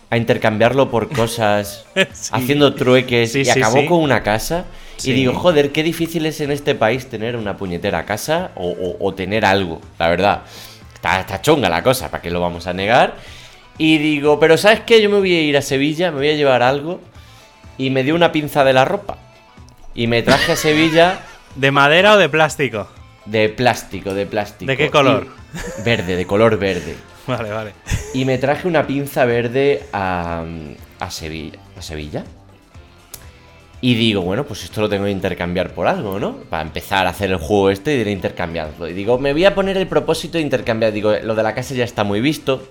a 0.08 0.16
intercambiarlo 0.16 0.88
por 0.88 1.08
cosas, 1.12 1.84
Sí. 2.12 2.30
haciendo 2.30 2.74
trueques 2.74 3.32
Sí, 3.32 3.40
y 3.40 3.44
sí, 3.46 3.50
acabó 3.50 3.84
con 3.86 3.98
una 3.98 4.22
casa? 4.22 4.66
Y 5.02 5.10
digo, 5.10 5.34
joder, 5.34 5.72
qué 5.72 5.82
difícil 5.82 6.26
es 6.26 6.40
en 6.40 6.52
este 6.52 6.76
país 6.76 7.06
tener 7.08 7.34
una 7.34 7.56
puñetera 7.56 8.04
casa 8.04 8.52
o, 8.54 8.68
o- 8.68 9.04
o 9.04 9.14
tener 9.14 9.44
algo, 9.44 9.80
la 9.98 10.08
verdad. 10.08 10.42
Está, 10.94 11.18
está 11.18 11.42
chunga 11.42 11.68
la 11.68 11.82
cosa, 11.82 12.08
¿para 12.08 12.22
qué 12.22 12.30
lo 12.30 12.40
vamos 12.40 12.68
a 12.68 12.72
negar? 12.72 13.16
Y 13.78 13.98
digo, 13.98 14.40
pero 14.40 14.56
¿sabes 14.56 14.80
qué? 14.80 15.00
Yo 15.00 15.08
me 15.08 15.18
voy 15.18 15.32
a 15.34 15.42
ir 15.42 15.56
a 15.56 15.62
Sevilla, 15.62 16.10
me 16.10 16.18
voy 16.18 16.30
a 16.30 16.34
llevar 16.34 16.62
algo. 16.62 17.00
Y 17.78 17.90
me 17.90 18.02
dio 18.02 18.14
una 18.14 18.32
pinza 18.32 18.64
de 18.64 18.72
la 18.72 18.84
ropa. 18.84 19.18
Y 19.94 20.06
me 20.08 20.22
traje 20.22 20.52
a 20.52 20.56
Sevilla 20.56 21.20
¿De 21.54 21.70
madera 21.70 22.14
o 22.14 22.16
de 22.18 22.28
plástico? 22.28 22.88
de 23.24 23.48
plástico, 23.50 24.14
de 24.14 24.24
plástico. 24.26 24.70
¿De 24.70 24.76
qué 24.76 24.90
color? 24.90 25.26
Y- 25.78 25.82
verde, 25.82 26.16
de 26.16 26.26
color 26.26 26.58
verde. 26.58 26.94
Vale, 27.26 27.50
vale. 27.50 27.72
Y 28.14 28.24
me 28.24 28.38
traje 28.38 28.66
una 28.66 28.86
pinza 28.86 29.26
verde 29.26 29.82
a, 29.92 30.44
a 30.98 31.10
Sevilla. 31.10 31.58
¿A 31.76 31.82
Sevilla? 31.82 32.24
Y 33.82 33.94
digo, 33.94 34.22
bueno, 34.22 34.44
pues 34.44 34.64
esto 34.64 34.80
lo 34.80 34.88
tengo 34.88 35.04
que 35.04 35.10
intercambiar 35.10 35.74
por 35.74 35.86
algo, 35.86 36.18
¿no? 36.18 36.36
Para 36.48 36.62
empezar 36.62 37.06
a 37.06 37.10
hacer 37.10 37.30
el 37.30 37.36
juego 37.36 37.68
este 37.70 37.94
y 37.96 38.02
de 38.04 38.10
intercambiarlo. 38.12 38.88
Y 38.88 38.94
digo, 38.94 39.18
me 39.18 39.32
voy 39.34 39.44
a 39.44 39.54
poner 39.54 39.76
el 39.76 39.86
propósito 39.86 40.38
de 40.38 40.42
intercambiar. 40.42 40.90
Digo, 40.90 41.12
lo 41.22 41.34
de 41.34 41.42
la 41.42 41.54
casa 41.54 41.74
ya 41.74 41.84
está 41.84 42.02
muy 42.02 42.20
visto. 42.22 42.66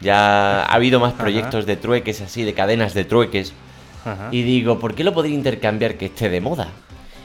Ya 0.00 0.62
ha 0.62 0.74
habido 0.74 0.98
más 1.00 1.12
proyectos 1.12 1.66
de 1.66 1.76
trueques 1.76 2.20
así, 2.20 2.42
de 2.44 2.54
cadenas 2.54 2.94
de 2.94 3.04
trueques. 3.04 3.52
Ajá. 4.04 4.28
Y 4.30 4.42
digo, 4.42 4.78
¿por 4.78 4.94
qué 4.94 5.04
lo 5.04 5.12
podría 5.12 5.34
intercambiar 5.34 5.96
que 5.96 6.06
esté 6.06 6.28
de 6.30 6.40
moda? 6.40 6.68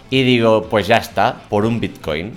Y 0.09 0.23
digo, 0.23 0.67
pues 0.69 0.87
ya 0.87 0.97
está, 0.97 1.35
por 1.49 1.65
un 1.65 1.79
Bitcoin. 1.79 2.33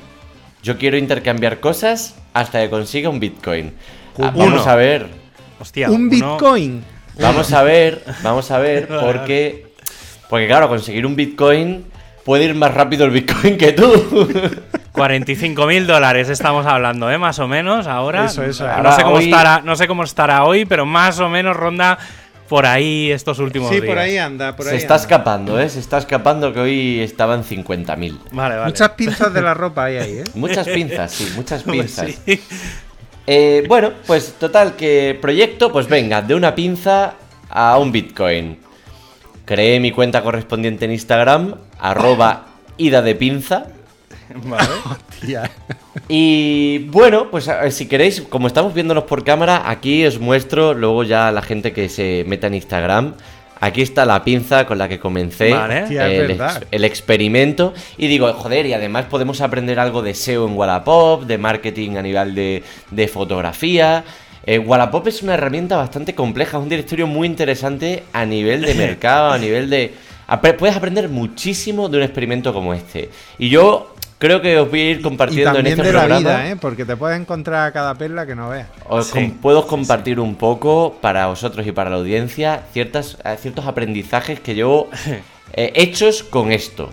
Yo 0.62 0.78
quiero 0.78 0.96
intercambiar 0.96 1.60
cosas 1.60 2.14
hasta 2.34 2.60
que 2.60 2.70
consiga 2.70 3.08
un 3.08 3.20
Bitcoin. 3.20 3.72
Ah, 4.20 4.32
Uno. 4.34 4.46
vamos 4.50 4.66
a 4.66 4.74
ver. 4.76 5.08
Hostia, 5.60 5.90
Un 5.90 6.02
uno- 6.02 6.10
bitcoin. 6.10 6.84
Vamos 7.20 7.52
a 7.52 7.62
ver, 7.64 8.04
vamos 8.22 8.50
a 8.52 8.58
ver, 8.58 8.86
porque. 9.00 9.66
Porque 10.30 10.46
claro, 10.46 10.68
conseguir 10.68 11.04
un 11.06 11.16
Bitcoin 11.16 11.84
puede 12.24 12.44
ir 12.44 12.54
más 12.54 12.72
rápido 12.74 13.04
el 13.06 13.10
Bitcoin 13.10 13.56
que 13.56 13.72
tú. 13.72 13.90
45 14.98 15.66
mil 15.66 15.86
dólares 15.86 16.28
estamos 16.28 16.66
hablando, 16.66 17.10
¿eh? 17.10 17.18
Más 17.18 17.38
o 17.38 17.48
menos 17.48 17.86
ahora. 17.86 18.26
Eso, 18.26 18.42
eso. 18.44 18.66
No, 18.66 18.72
Ahora, 18.72 18.92
sé 18.92 19.02
cómo 19.02 19.16
hoy- 19.16 19.24
estará, 19.24 19.60
no 19.62 19.76
sé 19.76 19.86
cómo 19.88 20.02
estará 20.04 20.44
hoy, 20.44 20.64
pero 20.64 20.84
más 20.86 21.18
o 21.20 21.28
menos 21.28 21.56
ronda 21.56 21.98
por 22.48 22.64
ahí 22.66 23.10
estos 23.10 23.38
últimos 23.40 23.68
Sí, 23.68 23.76
días. 23.76 23.86
por 23.86 23.98
ahí 23.98 24.16
anda, 24.16 24.56
por 24.56 24.64
Se 24.66 24.72
ahí 24.72 24.76
está 24.78 24.94
anda. 24.94 25.02
escapando, 25.02 25.60
¿eh? 25.60 25.68
Se 25.68 25.80
está 25.80 25.98
escapando 25.98 26.52
que 26.52 26.60
hoy 26.60 27.00
estaban 27.00 27.44
50.000. 27.44 28.18
Vale, 28.32 28.54
vale. 28.56 28.66
Muchas 28.66 28.88
pinzas 28.90 29.32
de 29.34 29.42
la 29.42 29.52
ropa 29.54 29.84
hay 29.84 29.96
ahí, 29.98 30.12
¿eh? 30.18 30.24
Muchas 30.34 30.66
pinzas, 30.66 31.12
sí, 31.12 31.30
muchas 31.36 31.62
Pues 31.62 31.76
pinzas. 31.78 32.06
sí. 32.24 32.40
Eh, 33.26 33.64
bueno, 33.68 33.90
pues 34.06 34.34
total, 34.38 34.74
que 34.76 35.18
proyecto, 35.20 35.70
pues 35.70 35.86
venga, 35.88 36.22
de 36.22 36.34
una 36.34 36.54
pinza 36.54 37.12
a 37.50 37.76
un 37.78 37.92
Bitcoin. 37.92 38.58
Creé 39.44 39.80
mi 39.80 39.92
cuenta 39.92 40.22
correspondiente 40.22 40.86
en 40.86 40.92
Instagram, 40.92 41.54
arroba 41.78 42.46
ida 42.78 43.02
de 43.02 43.14
pinza. 43.14 43.66
Vale. 44.44 44.68
Tía. 45.20 45.50
Y 46.08 46.78
bueno, 46.90 47.30
pues 47.30 47.50
si 47.70 47.86
queréis, 47.86 48.20
como 48.22 48.46
estamos 48.46 48.74
viéndonos 48.74 49.04
por 49.04 49.24
cámara, 49.24 49.68
aquí 49.68 50.04
os 50.06 50.18
muestro 50.18 50.74
luego 50.74 51.02
ya 51.04 51.28
a 51.28 51.32
la 51.32 51.42
gente 51.42 51.72
que 51.72 51.88
se 51.88 52.24
meta 52.26 52.46
en 52.46 52.54
Instagram. 52.54 53.14
Aquí 53.60 53.82
está 53.82 54.04
la 54.04 54.22
pinza 54.22 54.66
con 54.66 54.78
la 54.78 54.88
que 54.88 55.00
comencé 55.00 55.52
Vale. 55.52 55.82
Hostia, 55.82 56.08
es 56.08 56.20
el, 56.20 56.30
ex- 56.30 56.60
el 56.70 56.84
experimento. 56.84 57.74
Y 57.96 58.06
digo, 58.06 58.32
joder, 58.32 58.66
y 58.66 58.72
además 58.72 59.06
podemos 59.06 59.40
aprender 59.40 59.80
algo 59.80 60.00
de 60.02 60.14
SEO 60.14 60.46
en 60.46 60.56
Wallapop, 60.56 61.24
de 61.24 61.38
marketing 61.38 61.96
a 61.96 62.02
nivel 62.02 62.36
de, 62.36 62.62
de 62.92 63.08
fotografía. 63.08 64.04
Eh, 64.46 64.60
Wallapop 64.60 65.08
es 65.08 65.22
una 65.24 65.34
herramienta 65.34 65.76
bastante 65.76 66.14
compleja, 66.14 66.56
es 66.58 66.62
un 66.62 66.68
directorio 66.68 67.08
muy 67.08 67.26
interesante 67.26 68.04
a 68.12 68.24
nivel 68.24 68.62
de 68.62 68.74
mercado, 68.76 69.32
a 69.32 69.38
nivel 69.38 69.68
de... 69.68 69.92
Puedes 70.58 70.76
aprender 70.76 71.08
muchísimo 71.08 71.88
de 71.88 71.96
un 71.96 72.02
experimento 72.04 72.52
como 72.52 72.74
este. 72.74 73.10
Y 73.38 73.48
yo 73.48 73.94
creo 74.18 74.40
que 74.42 74.58
os 74.58 74.68
voy 74.70 74.80
a 74.80 74.90
ir 74.90 74.98
Y 75.00 75.02
compartiendo 75.02 75.58
en 75.58 75.66
este 75.66 75.82
de 75.82 75.92
la 75.92 75.98
programa. 76.00 76.18
vida, 76.20 76.50
¿eh? 76.50 76.56
Porque 76.56 76.84
te 76.84 76.96
puedes 76.96 77.20
encontrar 77.20 77.68
a 77.68 77.72
cada 77.72 77.94
perla 77.94 78.26
que 78.26 78.34
no 78.34 78.48
veas. 78.50 78.68
Os 78.88 79.06
Sí, 79.06 79.12
com- 79.12 79.30
puedo 79.38 79.66
compartir 79.66 80.20
un 80.20 80.34
poco 80.34 80.96
para 81.00 81.26
vosotros 81.26 81.66
y 81.66 81.72
para 81.72 81.90
la 81.90 81.96
audiencia 81.96 82.62
ciertas, 82.72 83.16
eh, 83.24 83.36
ciertos 83.40 83.66
aprendizajes 83.66 84.40
que 84.40 84.54
llevo 84.54 84.88
eh, 85.52 85.72
hechos 85.74 86.22
con 86.22 86.52
esto. 86.52 86.90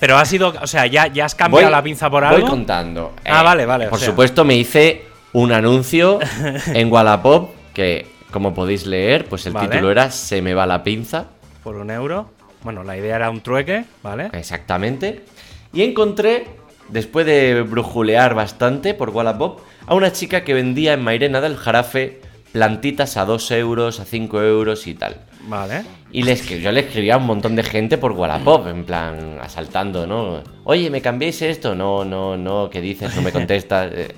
Pero 0.00 0.16
ha 0.16 0.24
sido, 0.24 0.54
o 0.62 0.66
sea, 0.68 0.86
ya, 0.86 1.08
ya 1.08 1.24
has 1.24 1.34
cambiado 1.34 1.70
la 1.70 1.82
pinza 1.82 2.08
por 2.08 2.22
algo. 2.24 2.40
Voy 2.40 2.48
contando. 2.48 3.14
Eh, 3.24 3.30
Ah, 3.32 3.42
vale, 3.42 3.66
vale, 3.66 3.86
o 3.88 3.90
Por 3.90 3.98
sea. 3.98 4.08
supuesto, 4.10 4.44
me 4.44 4.54
hice 4.54 5.02
un 5.32 5.50
anuncio 5.52 6.20
en 6.66 6.92
Wallapop 6.92 7.50
que, 7.74 8.06
como 8.30 8.54
podéis 8.54 8.86
leer, 8.86 9.24
pues 9.24 9.44
el 9.46 9.54
Vale. 9.54 9.68
título 9.68 9.90
era 9.90 10.10
Se 10.12 10.40
me 10.40 10.54
va 10.54 10.66
la 10.66 10.84
pinza. 10.84 11.24
Por 11.64 11.74
un 11.76 11.90
euro. 11.90 12.30
Bueno, 12.62 12.84
la 12.84 12.96
idea 12.96 13.16
era 13.16 13.28
un 13.30 13.40
trueque, 13.40 13.84
¿vale? 14.02 14.30
Exactamente. 14.32 15.24
Y 15.72 15.82
encontré, 15.82 16.46
después 16.88 17.26
de 17.26 17.62
brujulear 17.62 18.34
bastante 18.34 18.94
por 18.94 19.10
Wallapop, 19.10 19.60
a 19.86 19.94
una 19.94 20.12
chica 20.12 20.44
que 20.44 20.54
vendía 20.54 20.92
en 20.94 21.02
Mairena 21.02 21.40
del 21.40 21.56
Jarafe 21.56 22.20
plantitas 22.52 23.16
a 23.16 23.24
2 23.26 23.50
euros, 23.52 24.00
a 24.00 24.04
5 24.04 24.42
euros 24.42 24.86
y 24.86 24.94
tal. 24.94 25.16
Vale. 25.48 25.82
Y 26.10 26.22
le 26.22 26.32
escri- 26.32 26.60
yo 26.60 26.72
le 26.72 26.80
escribía 26.80 27.14
a 27.14 27.18
un 27.18 27.26
montón 27.26 27.54
de 27.54 27.62
gente 27.62 27.98
por 27.98 28.12
Wallapop, 28.12 28.66
en 28.68 28.84
plan, 28.84 29.38
asaltando, 29.40 30.06
¿no? 30.06 30.42
Oye, 30.64 30.88
¿me 30.90 31.00
cambiéis 31.02 31.40
esto? 31.42 31.74
No, 31.74 32.04
no, 32.04 32.36
no, 32.36 32.68
¿qué 32.70 32.80
dices? 32.80 33.14
No 33.14 33.22
me 33.22 33.32
contestas. 33.32 33.92
Eh, 33.94 34.14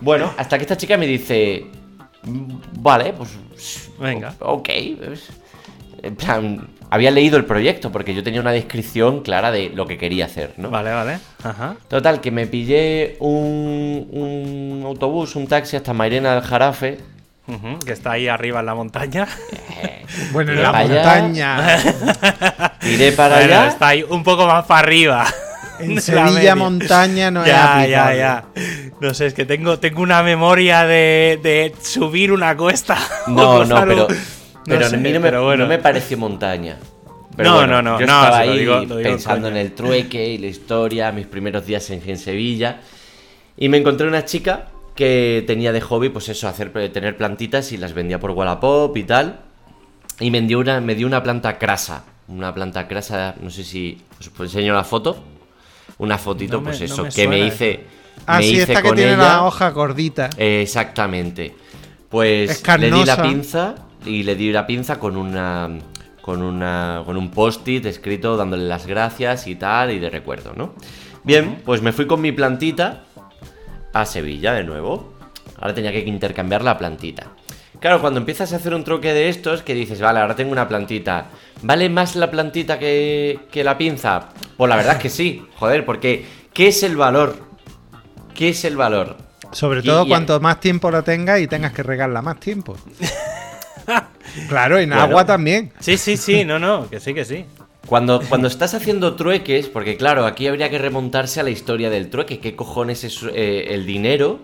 Bueno, 0.00 0.32
hasta 0.38 0.56
que 0.58 0.62
esta 0.62 0.76
chica 0.76 0.96
me 0.96 1.06
dice, 1.06 1.66
"Mm, 2.22 2.52
vale, 2.80 3.12
pues... 3.12 3.36
Venga. 4.00 4.34
Ok. 4.40 4.68
pues". 5.04 5.28
En 6.02 6.14
plan, 6.14 6.68
había 6.90 7.10
leído 7.10 7.36
el 7.36 7.44
proyecto 7.44 7.90
porque 7.92 8.14
yo 8.14 8.22
tenía 8.22 8.40
una 8.40 8.52
descripción 8.52 9.22
clara 9.22 9.50
de 9.50 9.70
lo 9.70 9.86
que 9.86 9.98
quería 9.98 10.26
hacer, 10.26 10.54
¿no? 10.56 10.70
Vale, 10.70 10.90
vale. 10.92 11.18
Ajá. 11.42 11.76
Total, 11.88 12.20
que 12.20 12.30
me 12.30 12.46
pillé 12.46 13.16
un, 13.20 14.08
un 14.10 14.82
autobús, 14.86 15.36
un 15.36 15.46
taxi 15.46 15.76
hasta 15.76 15.92
Mairena 15.92 16.34
del 16.34 16.42
Jarafe. 16.42 16.98
Que 17.84 17.92
está 17.92 18.12
ahí 18.12 18.26
arriba 18.26 18.58
en 18.60 18.66
la 18.66 18.74
montaña. 18.74 19.28
Bueno, 20.32 20.52
en 20.52 20.62
la 20.62 20.72
montaña. 20.72 21.78
Tiré 22.80 23.12
para 23.12 23.36
Bueno, 23.36 23.54
allá. 23.54 23.68
está 23.68 23.88
ahí 23.88 24.04
un 24.08 24.24
poco 24.24 24.46
más 24.46 24.64
para 24.66 24.80
arriba. 24.80 25.26
En 25.78 26.00
Sevilla 26.00 26.56
montaña 26.56 27.30
no 27.30 27.42
es 27.42 27.48
ya, 27.48 27.86
ya, 27.86 28.14
ya. 28.14 28.44
No 29.00 29.14
sé, 29.14 29.26
es 29.26 29.34
que 29.34 29.44
tengo, 29.44 29.78
tengo 29.78 30.02
una 30.02 30.22
memoria 30.24 30.86
de, 30.86 31.38
de 31.42 31.72
subir 31.80 32.32
una 32.32 32.56
cuesta. 32.56 32.96
No, 33.28 33.64
no, 33.64 33.84
pero 33.86 34.08
Pero 34.66 34.88
sé, 34.88 34.96
a 34.96 34.98
mí 34.98 35.12
no 35.12 35.20
me, 35.20 35.26
pero 35.30 35.44
bueno. 35.44 35.64
no 35.64 35.68
me 35.68 35.78
pareció 35.78 36.18
montaña. 36.18 36.76
No, 37.38 37.66
no, 37.66 37.82
no, 37.82 38.00
Yo 38.00 38.06
no, 38.06 38.14
estaba 38.22 38.38
ahí 38.38 38.58
digo- 38.58 38.80
digo 38.80 38.96
pensando 39.02 39.48
en 39.48 39.56
el 39.58 39.72
trueque 39.72 40.26
y 40.30 40.38
la 40.38 40.46
historia, 40.46 41.12
mis 41.12 41.26
primeros 41.26 41.66
días 41.66 41.88
en, 41.90 42.02
en 42.06 42.16
Sevilla. 42.18 42.80
Y 43.58 43.68
me 43.68 43.76
encontré 43.76 44.06
una 44.08 44.24
chica 44.24 44.68
que 44.94 45.44
tenía 45.46 45.72
de 45.72 45.80
hobby, 45.82 46.08
pues 46.08 46.28
eso, 46.30 46.48
hacer, 46.48 46.72
tener 46.92 47.16
plantitas 47.18 47.72
y 47.72 47.76
las 47.76 47.92
vendía 47.92 48.18
por 48.18 48.30
Wallapop 48.30 48.96
y 48.96 49.04
tal. 49.04 49.40
Y 50.18 50.30
me 50.30 50.40
dio 50.42 50.58
una, 50.58 50.80
me 50.80 50.94
dio 50.94 51.06
una 51.06 51.22
planta 51.22 51.58
crasa. 51.58 52.04
Una 52.28 52.54
planta 52.54 52.88
crasa, 52.88 53.34
no 53.40 53.50
sé 53.50 53.62
si 53.64 54.00
os 54.20 54.30
enseño 54.40 54.72
la 54.74 54.82
foto. 54.84 55.22
Una 55.98 56.16
fotito, 56.18 56.54
No 56.56 56.62
me- 56.62 56.70
pues 56.70 56.80
no 56.80 56.86
eso, 56.86 57.02
me 57.04 57.08
que 57.10 57.28
me 57.28 57.38
hice. 57.40 57.84
Ah, 58.26 58.38
me 58.38 58.44
sí, 58.44 58.52
hice 58.52 58.62
esta 58.62 58.80
que 58.82 58.88
con 58.88 58.96
tiene 58.96 59.12
ella. 59.12 59.22
la 59.22 59.44
hoja 59.44 59.68
gordita. 59.70 60.30
Eh, 60.38 60.62
Exactamente. 60.62 61.54
Pues 62.08 62.50
Es 62.62 62.78
le 62.78 62.90
di 62.90 63.04
la 63.04 63.20
pinza 63.22 63.74
y 64.06 64.22
le 64.22 64.34
di 64.34 64.52
la 64.52 64.66
pinza 64.66 64.98
con 64.98 65.16
una 65.16 65.68
con 66.22 66.42
una 66.42 67.02
con 67.04 67.16
un 67.16 67.30
post-it 67.30 67.84
escrito 67.86 68.36
dándole 68.36 68.64
las 68.64 68.86
gracias 68.86 69.46
y 69.46 69.54
tal 69.56 69.92
y 69.92 69.98
de 69.98 70.10
recuerdo, 70.10 70.52
¿no? 70.56 70.74
Bien, 71.24 71.62
pues 71.64 71.82
me 71.82 71.92
fui 71.92 72.06
con 72.06 72.20
mi 72.20 72.32
plantita 72.32 73.04
a 73.92 74.04
Sevilla 74.06 74.52
de 74.52 74.64
nuevo. 74.64 75.12
Ahora 75.58 75.74
tenía 75.74 75.92
que 75.92 76.00
intercambiar 76.00 76.62
la 76.62 76.76
plantita. 76.78 77.28
Claro, 77.80 78.00
cuando 78.00 78.20
empiezas 78.20 78.52
a 78.52 78.56
hacer 78.56 78.74
un 78.74 78.84
troque 78.84 79.12
de 79.12 79.28
estos, 79.28 79.62
que 79.62 79.74
dices, 79.74 80.00
vale, 80.00 80.20
ahora 80.20 80.34
tengo 80.34 80.52
una 80.52 80.66
plantita. 80.68 81.26
¿Vale 81.62 81.88
más 81.90 82.16
la 82.16 82.30
plantita 82.30 82.78
que, 82.78 83.38
que 83.50 83.62
la 83.64 83.76
pinza? 83.76 84.28
Pues 84.56 84.68
la 84.68 84.76
verdad 84.76 84.96
es 84.96 85.02
que 85.02 85.10
sí, 85.10 85.46
joder, 85.56 85.84
porque 85.84 86.24
¿qué 86.52 86.68
es 86.68 86.82
el 86.82 86.96
valor? 86.96 87.36
¿Qué 88.34 88.50
es 88.50 88.64
el 88.64 88.76
valor? 88.76 89.16
Sobre 89.52 89.82
todo 89.82 90.04
y- 90.04 90.08
cuanto 90.08 90.40
más 90.40 90.60
tiempo 90.60 90.90
lo 90.90 91.02
tengas 91.02 91.40
y 91.40 91.46
tengas 91.46 91.72
que 91.72 91.82
regarla 91.82 92.20
más 92.22 92.38
tiempo. 92.40 92.76
claro, 94.48 94.78
en 94.78 94.88
Bueno. 94.90 95.02
agua 95.02 95.24
también. 95.26 95.72
Sí, 95.80 95.96
sí, 95.96 96.16
sí, 96.16 96.44
no, 96.44 96.58
no, 96.58 96.88
que 96.90 97.00
sí, 97.00 97.14
que 97.14 97.24
sí. 97.24 97.44
Cuando, 97.86 98.20
cuando 98.28 98.48
estás 98.48 98.74
haciendo 98.74 99.14
trueques, 99.14 99.68
porque 99.68 99.96
claro, 99.96 100.26
aquí 100.26 100.48
habría 100.48 100.68
que 100.70 100.78
remontarse 100.78 101.38
a 101.38 101.44
la 101.44 101.50
historia 101.50 101.88
del 101.88 102.10
trueque. 102.10 102.40
¿Qué 102.40 102.56
cojones 102.56 103.04
es 103.04 103.20
eh, 103.32 103.66
el 103.70 103.86
dinero? 103.86 104.40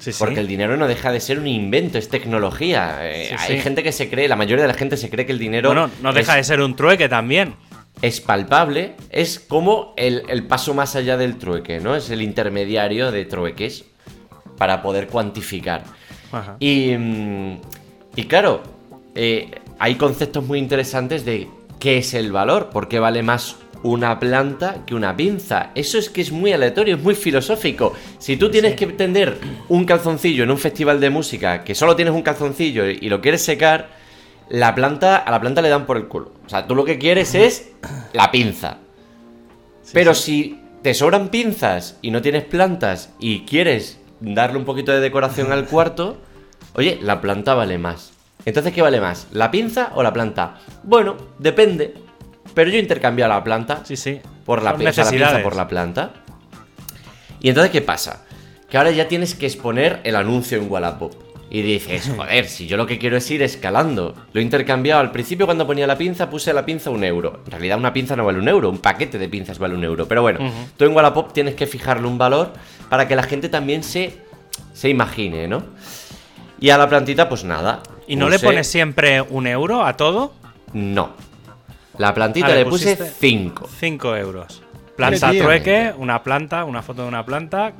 Sí, 0.00 0.12
sí. 0.12 0.18
Porque 0.18 0.40
el 0.40 0.48
dinero 0.48 0.76
no 0.76 0.88
deja 0.88 1.12
de 1.12 1.20
ser 1.20 1.38
un 1.38 1.46
invento, 1.46 1.98
es 1.98 2.08
tecnología. 2.08 2.98
Eh, 3.02 3.28
Sí, 3.28 3.34
hay 3.38 3.56
sí. 3.56 3.62
gente 3.62 3.82
que 3.84 3.92
se 3.92 4.10
cree, 4.10 4.26
la 4.28 4.34
mayoría 4.36 4.62
de 4.62 4.68
la 4.68 4.74
gente 4.74 4.96
se 4.96 5.08
cree 5.08 5.24
que 5.24 5.32
el 5.32 5.38
dinero 5.38 5.68
Bueno, 5.68 5.88
no 6.02 6.12
deja 6.12 6.32
es, 6.32 6.38
de 6.48 6.52
ser 6.54 6.60
un 6.60 6.74
trueque 6.74 7.08
también. 7.08 7.54
es 8.02 8.20
palpable, 8.20 8.96
es 9.10 9.38
como 9.38 9.94
el, 9.96 10.24
el 10.28 10.42
paso 10.42 10.74
más 10.74 10.96
allá 10.96 11.16
del 11.16 11.36
trueque, 11.36 11.78
¿no? 11.78 11.94
Es 11.94 12.10
el 12.10 12.22
intermediario 12.22 13.12
de 13.12 13.24
trueques 13.24 13.84
para 14.58 14.82
poder 14.82 15.06
cuantificar. 15.06 15.84
Ajá. 16.32 16.56
Y, 16.58 16.96
mm, 16.98 17.60
y 18.16 18.24
claro, 18.24 18.62
eh, 19.14 19.50
hay 19.78 19.96
conceptos 19.96 20.44
muy 20.44 20.58
interesantes 20.58 21.24
de 21.24 21.48
qué 21.78 21.98
es 21.98 22.14
el 22.14 22.32
valor, 22.32 22.70
por 22.70 22.88
qué 22.88 22.98
vale 22.98 23.22
más 23.22 23.56
una 23.82 24.18
planta 24.18 24.78
que 24.86 24.94
una 24.94 25.14
pinza. 25.14 25.70
Eso 25.74 25.98
es 25.98 26.08
que 26.08 26.22
es 26.22 26.32
muy 26.32 26.52
aleatorio, 26.52 26.96
es 26.96 27.02
muy 27.02 27.14
filosófico. 27.14 27.92
Si 28.18 28.36
tú 28.36 28.50
tienes 28.50 28.74
que 28.76 28.86
tender 28.86 29.38
un 29.68 29.84
calzoncillo 29.84 30.44
en 30.44 30.50
un 30.50 30.58
festival 30.58 31.00
de 31.00 31.10
música, 31.10 31.62
que 31.62 31.74
solo 31.74 31.94
tienes 31.94 32.14
un 32.14 32.22
calzoncillo 32.22 32.86
y 32.88 33.08
lo 33.08 33.20
quieres 33.20 33.42
secar, 33.42 33.90
la 34.48 34.74
planta, 34.74 35.16
a 35.16 35.30
la 35.30 35.40
planta 35.40 35.62
le 35.62 35.68
dan 35.68 35.86
por 35.86 35.96
el 35.96 36.06
culo. 36.08 36.32
O 36.46 36.48
sea, 36.48 36.66
tú 36.66 36.74
lo 36.74 36.84
que 36.84 36.98
quieres 36.98 37.34
es 37.34 37.72
la 38.12 38.30
pinza. 38.30 38.78
Pero 39.92 40.14
si 40.14 40.60
te 40.82 40.94
sobran 40.94 41.28
pinzas 41.28 41.98
y 42.02 42.10
no 42.10 42.22
tienes 42.22 42.44
plantas 42.44 43.12
y 43.18 43.40
quieres 43.40 43.98
darle 44.20 44.58
un 44.58 44.64
poquito 44.64 44.92
de 44.92 45.00
decoración 45.00 45.52
al 45.52 45.66
cuarto, 45.66 46.18
oye, 46.74 46.98
la 47.02 47.20
planta 47.20 47.54
vale 47.54 47.78
más. 47.78 48.12
Entonces, 48.44 48.72
¿qué 48.74 48.82
vale 48.82 49.00
más? 49.00 49.26
¿La 49.32 49.50
pinza 49.50 49.92
o 49.94 50.02
la 50.02 50.12
planta? 50.12 50.56
Bueno, 50.82 51.16
depende. 51.38 51.94
Pero 52.52 52.70
yo 52.70 52.78
intercambio 52.78 53.26
la 53.26 53.42
planta 53.42 53.80
Sí, 53.84 53.96
sí. 53.96 54.20
por 54.44 54.62
la, 54.62 54.70
Son 54.70 54.80
pi- 54.80 54.86
o 54.86 54.92
sea, 54.92 55.04
la 55.04 55.10
pinza 55.10 55.42
por 55.42 55.56
la 55.56 55.66
planta. 55.66 56.10
Y 57.40 57.48
entonces, 57.48 57.70
¿qué 57.72 57.80
pasa? 57.82 58.24
Que 58.68 58.76
ahora 58.78 58.90
ya 58.90 59.08
tienes 59.08 59.34
que 59.34 59.46
exponer 59.46 60.00
el 60.04 60.16
anuncio 60.16 60.58
en 60.58 60.70
Wallapop. 60.70 61.14
Y 61.50 61.62
dices, 61.62 62.10
joder, 62.16 62.46
si 62.48 62.66
yo 62.66 62.76
lo 62.76 62.86
que 62.86 62.98
quiero 62.98 63.16
es 63.16 63.30
ir 63.30 63.42
escalando. 63.42 64.14
Lo 64.32 64.40
he 64.40 64.42
intercambiado. 64.42 65.00
Al 65.00 65.10
principio, 65.10 65.46
cuando 65.46 65.66
ponía 65.66 65.86
la 65.86 65.96
pinza, 65.96 66.28
puse 66.30 66.52
la 66.52 66.64
pinza 66.66 66.90
un 66.90 67.04
euro. 67.04 67.40
En 67.46 67.50
realidad, 67.52 67.78
una 67.78 67.92
pinza 67.92 68.16
no 68.16 68.24
vale 68.24 68.38
un 68.38 68.48
euro. 68.48 68.68
Un 68.70 68.78
paquete 68.78 69.18
de 69.18 69.28
pinzas 69.28 69.58
vale 69.58 69.74
un 69.74 69.84
euro. 69.84 70.06
Pero 70.08 70.22
bueno, 70.22 70.40
tú 70.76 70.84
en 70.84 70.94
Wallapop 70.94 71.32
tienes 71.32 71.54
que 71.54 71.66
fijarle 71.66 72.06
un 72.06 72.18
valor 72.18 72.52
para 72.88 73.06
que 73.08 73.14
la 73.16 73.22
gente 73.22 73.48
también 73.48 73.82
se, 73.82 74.18
se 74.72 74.88
imagine, 74.88 75.48
¿no? 75.48 75.62
Y 76.60 76.70
a 76.70 76.78
la 76.78 76.88
plantita, 76.88 77.28
pues 77.28 77.44
nada. 77.44 77.80
¿Y 78.06 78.16
no 78.16 78.28
le 78.28 78.38
pones 78.38 78.66
siempre 78.66 79.20
un 79.22 79.46
euro 79.46 79.84
a 79.84 79.96
todo? 79.96 80.32
No. 80.72 81.10
La 81.98 82.12
plantita 82.14 82.46
Ah, 82.46 82.50
le 82.50 82.56
le 82.56 82.64
puse 82.66 82.96
pusiste 82.96 83.12
5. 83.20 83.68
5 83.80 84.16
euros. 84.16 84.60
Planta 84.96 85.32
trueque, 85.32 85.92
una 85.98 86.22
planta, 86.22 86.62
una 86.64 86.80
foto 86.80 87.02
de 87.02 87.08
una 87.08 87.26
planta. 87.26 87.72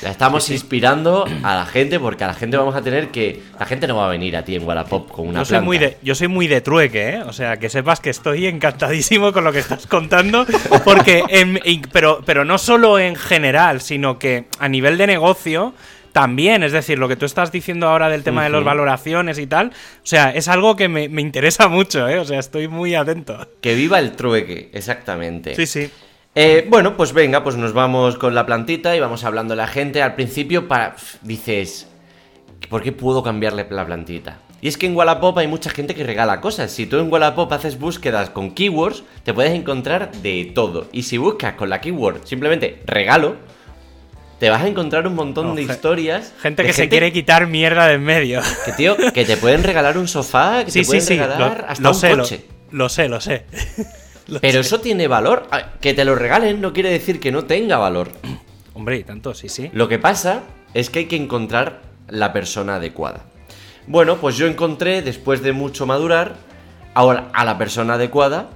La 0.00 0.10
estamos 0.10 0.48
inspirando 0.50 1.26
a 1.42 1.54
la 1.54 1.66
gente 1.66 2.00
porque 2.00 2.24
a 2.24 2.28
la 2.28 2.34
gente 2.34 2.56
vamos 2.56 2.74
a 2.74 2.80
tener 2.80 3.08
que. 3.10 3.42
La 3.58 3.66
gente 3.66 3.86
no 3.86 3.96
va 3.96 4.06
a 4.06 4.08
venir 4.08 4.34
a 4.38 4.42
ti 4.44 4.54
en 4.56 4.66
Wallapop 4.66 5.10
con 5.10 5.28
una 5.28 5.40
yo, 5.40 5.44
soy 5.44 5.50
planta. 5.52 5.64
muy 5.66 5.78
de, 5.78 5.98
yo 6.02 6.14
soy 6.14 6.28
muy 6.28 6.46
de 6.48 6.62
trueque, 6.62 7.10
¿eh? 7.10 7.22
O 7.24 7.34
sea, 7.34 7.58
que 7.58 7.68
sepas 7.68 8.00
que 8.00 8.08
estoy 8.08 8.46
encantadísimo 8.46 9.34
con 9.34 9.44
lo 9.44 9.52
que 9.52 9.58
estás 9.58 9.86
contando. 9.86 10.46
Porque, 10.82 11.22
en- 11.28 11.60
pero, 11.92 12.22
pero 12.24 12.46
no 12.46 12.56
solo 12.56 12.98
en 12.98 13.16
general, 13.16 13.82
sino 13.82 14.18
que 14.18 14.46
a 14.58 14.68
nivel 14.68 14.96
de 14.96 15.06
negocio 15.08 15.74
también. 16.12 16.62
Es 16.62 16.72
decir, 16.72 16.98
lo 16.98 17.08
que 17.08 17.16
tú 17.16 17.26
estás 17.26 17.52
diciendo 17.52 17.88
ahora 17.88 18.08
del 18.08 18.22
tema 18.22 18.44
de 18.44 18.50
las 18.50 18.64
valoraciones 18.64 19.38
y 19.38 19.46
tal. 19.46 19.68
O 19.68 20.06
sea, 20.06 20.30
es 20.30 20.48
algo 20.48 20.76
que 20.76 20.88
me, 20.88 21.08
me 21.08 21.22
interesa 21.22 21.68
mucho, 21.68 22.08
¿eh? 22.08 22.18
O 22.18 22.24
sea, 22.24 22.38
estoy 22.38 22.68
muy 22.68 22.94
atento. 22.94 23.48
Que 23.60 23.74
viva 23.74 23.98
el 23.98 24.12
trueque, 24.12 24.70
exactamente. 24.72 25.54
Sí, 25.54 25.66
sí. 25.66 25.90
Eh, 26.34 26.64
bueno, 26.70 26.96
pues 26.96 27.12
venga, 27.12 27.42
pues 27.42 27.56
nos 27.56 27.72
vamos 27.72 28.16
con 28.16 28.36
la 28.36 28.46
plantita 28.46 28.94
y 28.94 29.00
vamos 29.00 29.24
hablando 29.24 29.54
a 29.54 29.56
la 29.56 29.66
gente. 29.66 30.00
Al 30.00 30.14
principio 30.14 30.68
para, 30.68 30.94
dices, 31.22 31.88
¿por 32.68 32.82
qué 32.82 32.92
puedo 32.92 33.22
cambiarle 33.22 33.66
la 33.68 33.84
plantita? 33.84 34.38
Y 34.62 34.68
es 34.68 34.76
que 34.76 34.86
en 34.86 34.94
Wallapop 34.94 35.36
hay 35.38 35.48
mucha 35.48 35.70
gente 35.70 35.94
que 35.94 36.04
regala 36.04 36.40
cosas. 36.40 36.70
Si 36.70 36.86
tú 36.86 36.98
en 36.98 37.10
Wallapop 37.10 37.52
haces 37.52 37.78
búsquedas 37.78 38.30
con 38.30 38.52
keywords, 38.52 39.02
te 39.24 39.34
puedes 39.34 39.52
encontrar 39.52 40.12
de 40.12 40.52
todo. 40.54 40.86
Y 40.92 41.04
si 41.04 41.18
buscas 41.18 41.54
con 41.54 41.70
la 41.70 41.80
keyword 41.80 42.26
simplemente 42.26 42.82
regalo, 42.86 43.36
te 44.40 44.50
vas 44.50 44.62
a 44.62 44.66
encontrar 44.66 45.06
un 45.06 45.14
montón 45.14 45.48
No, 45.48 45.54
de 45.54 45.62
historias. 45.62 46.32
Gente 46.40 46.62
de 46.62 46.68
que 46.68 46.72
se 46.72 46.88
quiere 46.88 47.12
quitar 47.12 47.46
mierda 47.46 47.86
de 47.86 47.94
en 47.94 48.02
medio. 48.02 48.40
Que 48.64 48.72
tío, 48.72 48.96
que 49.12 49.24
te 49.24 49.36
pueden 49.36 49.62
regalar 49.62 49.98
un 49.98 50.08
sofá, 50.08 50.64
que 50.64 50.70
Sí, 50.72 50.80
te 50.80 50.86
pueden 50.86 51.02
sí. 51.02 51.08
regalar 51.18 51.58
Lo, 51.60 51.66
hasta 51.68 51.82
lo 51.82 51.88
un 51.90 51.94
sé, 51.94 52.16
coche. 52.16 52.44
lo 52.72 52.88
sé, 52.88 53.08
lo 53.08 53.20
sé. 53.20 53.44
Lo 54.28 54.38
Pero 54.40 54.54
sé. 54.54 54.60
eso 54.60 54.80
tiene 54.80 55.08
valor. 55.08 55.48
Que 55.80 55.92
te 55.92 56.04
lo 56.04 56.14
regalen 56.14 56.60
no 56.60 56.72
quiere 56.72 56.90
decir 56.90 57.18
que 57.18 57.32
no 57.32 57.44
tenga 57.46 57.78
valor. 57.78 58.12
Hombre, 58.74 58.96
y 58.98 59.02
tanto, 59.04 59.34
sí, 59.34 59.48
sí. 59.48 59.70
Lo 59.72 59.88
que 59.88 59.98
pasa 59.98 60.42
es 60.72 60.88
que 60.88 61.00
hay 61.00 61.06
que 61.06 61.16
encontrar 61.16 61.80
la 62.08 62.32
persona 62.32 62.76
adecuada. 62.76 63.24
Bueno, 63.88 64.18
pues 64.18 64.36
yo 64.36 64.46
encontré, 64.46 65.02
después 65.02 65.42
de 65.42 65.50
mucho 65.52 65.84
madurar, 65.84 66.36
ahora 66.94 67.28
a 67.32 67.44
la 67.44 67.58
persona 67.58 67.94
adecuada 67.94 68.50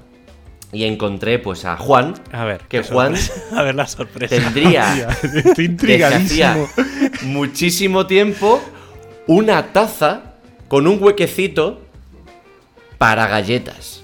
y 0.75 0.85
encontré 0.85 1.39
pues 1.39 1.65
a 1.65 1.77
Juan, 1.77 2.15
A 2.33 2.45
ver. 2.45 2.63
que 2.69 2.83
Juan 2.83 3.17
sorpresa. 3.17 3.43
A 3.59 3.63
ver 3.63 3.75
la 3.75 3.87
sorpresa. 3.87 4.37
tendría 4.37 5.09
Estoy 5.23 5.43
desde 5.43 5.63
intrigadísimo. 5.65 6.69
hacía 6.69 6.87
muchísimo 7.23 8.07
tiempo 8.07 8.61
una 9.27 9.73
taza 9.73 10.35
con 10.69 10.87
un 10.87 11.03
huequecito 11.03 11.81
para 12.99 13.27
galletas. 13.27 14.03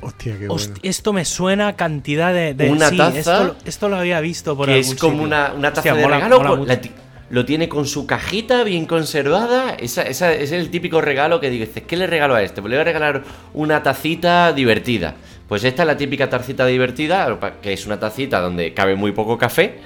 Hostia, 0.00 0.36
qué 0.38 0.48
bueno. 0.48 0.74
esto 0.82 1.12
me 1.12 1.24
suena 1.24 1.68
a 1.68 1.76
cantidad 1.76 2.32
de. 2.34 2.54
de- 2.54 2.70
Una 2.70 2.88
sí, 2.88 2.96
taza 2.96 3.18
Esto, 3.18 3.44
lo- 3.44 3.56
esto 3.64 3.88
lo 3.88 3.96
había 3.96 4.20
visto 4.20 4.56
por 4.56 4.66
que 4.66 4.74
algún 4.74 4.94
es 4.94 5.00
como 5.00 5.12
sitio. 5.12 5.26
una, 5.26 5.52
una 5.56 5.68
taza 5.72 5.80
Hostia, 5.90 5.94
de 5.94 6.02
mola- 6.02 6.16
regalo. 6.16 6.36
mola 6.38 6.50
con- 6.50 6.58
mucho. 6.60 6.68
la 6.68 6.80
ti- 6.80 6.90
lo 7.30 7.44
tiene 7.46 7.68
con 7.68 7.86
su 7.86 8.04
cajita 8.06 8.62
bien 8.64 8.84
conservada. 8.86 9.74
Esa, 9.78 10.02
esa- 10.02 10.32
ese 10.32 10.42
es 10.44 10.52
el 10.52 10.70
típico 10.70 11.00
regalo 11.00 11.40
que 11.40 11.50
dices, 11.50 11.84
¿qué 11.86 11.96
le 11.96 12.06
regalo 12.08 12.34
a 12.34 12.42
este? 12.42 12.60
Pues 12.60 12.70
le 12.70 12.76
voy 12.76 12.80
a 12.82 12.84
regalar 12.84 13.22
una 13.54 13.82
tacita 13.82 14.52
divertida. 14.52 15.14
Pues 15.52 15.64
esta 15.64 15.82
es 15.82 15.86
la 15.86 15.98
típica 15.98 16.30
tacita 16.30 16.64
divertida, 16.64 17.38
que 17.60 17.74
es 17.74 17.84
una 17.84 18.00
tacita 18.00 18.40
donde 18.40 18.72
cabe 18.72 18.94
muy 18.94 19.12
poco 19.12 19.36
café, 19.36 19.80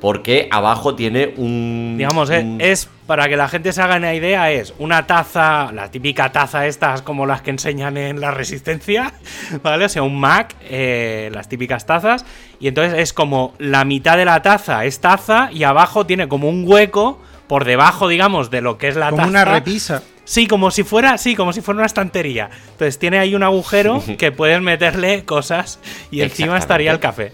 porque 0.00 0.48
abajo 0.50 0.96
tiene 0.96 1.32
un... 1.36 1.94
Digamos, 1.96 2.28
eh, 2.30 2.40
un- 2.40 2.60
es 2.60 2.88
para 3.06 3.28
que 3.28 3.36
la 3.36 3.46
gente 3.48 3.72
se 3.72 3.80
haga 3.80 3.98
una 3.98 4.14
idea, 4.14 4.50
es 4.50 4.74
una 4.80 5.06
taza, 5.06 5.70
la 5.70 5.92
típica 5.92 6.32
taza 6.32 6.66
estas 6.66 7.02
como 7.02 7.24
las 7.24 7.40
que 7.40 7.50
enseñan 7.50 7.96
en 7.98 8.20
la 8.20 8.32
resistencia, 8.32 9.12
¿vale? 9.62 9.84
O 9.84 9.88
sea, 9.88 10.02
un 10.02 10.18
Mac, 10.18 10.56
eh, 10.62 11.30
las 11.32 11.48
típicas 11.48 11.86
tazas, 11.86 12.26
y 12.58 12.66
entonces 12.66 12.98
es 12.98 13.12
como 13.12 13.54
la 13.60 13.84
mitad 13.84 14.16
de 14.16 14.24
la 14.24 14.42
taza 14.42 14.84
es 14.86 14.98
taza 15.00 15.50
y 15.52 15.62
abajo 15.62 16.04
tiene 16.04 16.26
como 16.26 16.48
un 16.48 16.64
hueco 16.66 17.20
por 17.46 17.64
debajo, 17.64 18.08
digamos, 18.08 18.50
de 18.50 18.60
lo 18.60 18.76
que 18.76 18.88
es 18.88 18.96
la 18.96 19.10
Como 19.10 19.18
taza. 19.18 19.28
una 19.30 19.44
repisa. 19.44 20.02
Sí, 20.32 20.46
como 20.46 20.70
si 20.70 20.82
fuera, 20.82 21.18
sí, 21.18 21.36
como 21.36 21.52
si 21.52 21.60
fuera 21.60 21.76
una 21.80 21.86
estantería. 21.86 22.48
Entonces 22.70 22.98
tiene 22.98 23.18
ahí 23.18 23.34
un 23.34 23.42
agujero 23.42 24.02
que 24.18 24.32
puedes 24.32 24.62
meterle 24.62 25.26
cosas 25.26 25.78
y 26.10 26.22
encima 26.22 26.56
estaría 26.56 26.90
el 26.90 27.00
café. 27.00 27.32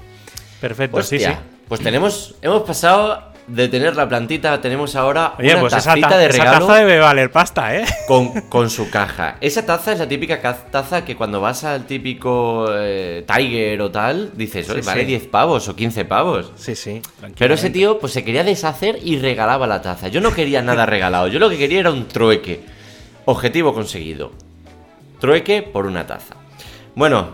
Perfecto, 0.60 1.00
sí, 1.04 1.20
sí. 1.20 1.30
Pues 1.68 1.80
tenemos, 1.80 2.34
hemos 2.42 2.62
pasado 2.62 3.22
de 3.46 3.68
tener 3.68 3.94
la 3.94 4.08
plantita, 4.08 4.60
tenemos 4.60 4.96
ahora 4.96 5.34
Oye, 5.38 5.52
una 5.52 5.60
pues 5.60 5.74
esa, 5.74 5.90
tacita 5.90 6.08
ta- 6.08 6.18
de 6.18 6.26
esa 6.26 6.38
regalo 6.38 6.66
taza 6.66 6.78
debe 6.80 6.98
valer 6.98 7.30
pasta, 7.30 7.76
¿eh? 7.76 7.84
con, 8.08 8.40
con 8.48 8.68
su 8.68 8.90
caja. 8.90 9.36
Esa 9.40 9.64
taza 9.64 9.92
es 9.92 10.00
la 10.00 10.08
típica 10.08 10.40
ca- 10.40 10.64
taza 10.68 11.04
que 11.04 11.14
cuando 11.14 11.40
vas 11.40 11.62
al 11.62 11.86
típico 11.86 12.66
eh, 12.76 13.24
Tiger 13.32 13.80
o 13.80 13.92
tal, 13.92 14.32
dices, 14.34 14.68
oye, 14.70 14.82
Sí, 14.82 14.86
vale 14.88 15.02
sí. 15.02 15.06
10 15.06 15.28
pavos 15.28 15.68
o 15.68 15.76
15 15.76 16.04
pavos. 16.04 16.50
Sí, 16.56 16.74
sí. 16.74 17.00
Pero 17.38 17.54
ese 17.54 17.70
tío 17.70 18.00
pues 18.00 18.12
se 18.12 18.24
quería 18.24 18.42
deshacer 18.42 18.98
y 19.04 19.18
regalaba 19.20 19.68
la 19.68 19.80
taza. 19.82 20.08
Yo 20.08 20.20
no 20.20 20.32
quería 20.34 20.62
nada 20.62 20.84
regalado, 20.84 21.28
yo 21.28 21.38
lo 21.38 21.48
que 21.48 21.58
quería 21.58 21.78
era 21.78 21.92
un 21.92 22.08
trueque. 22.08 22.76
Objetivo 23.30 23.74
conseguido. 23.74 24.32
Trueque 25.20 25.60
por 25.60 25.84
una 25.84 26.06
taza. 26.06 26.34
Bueno, 26.94 27.28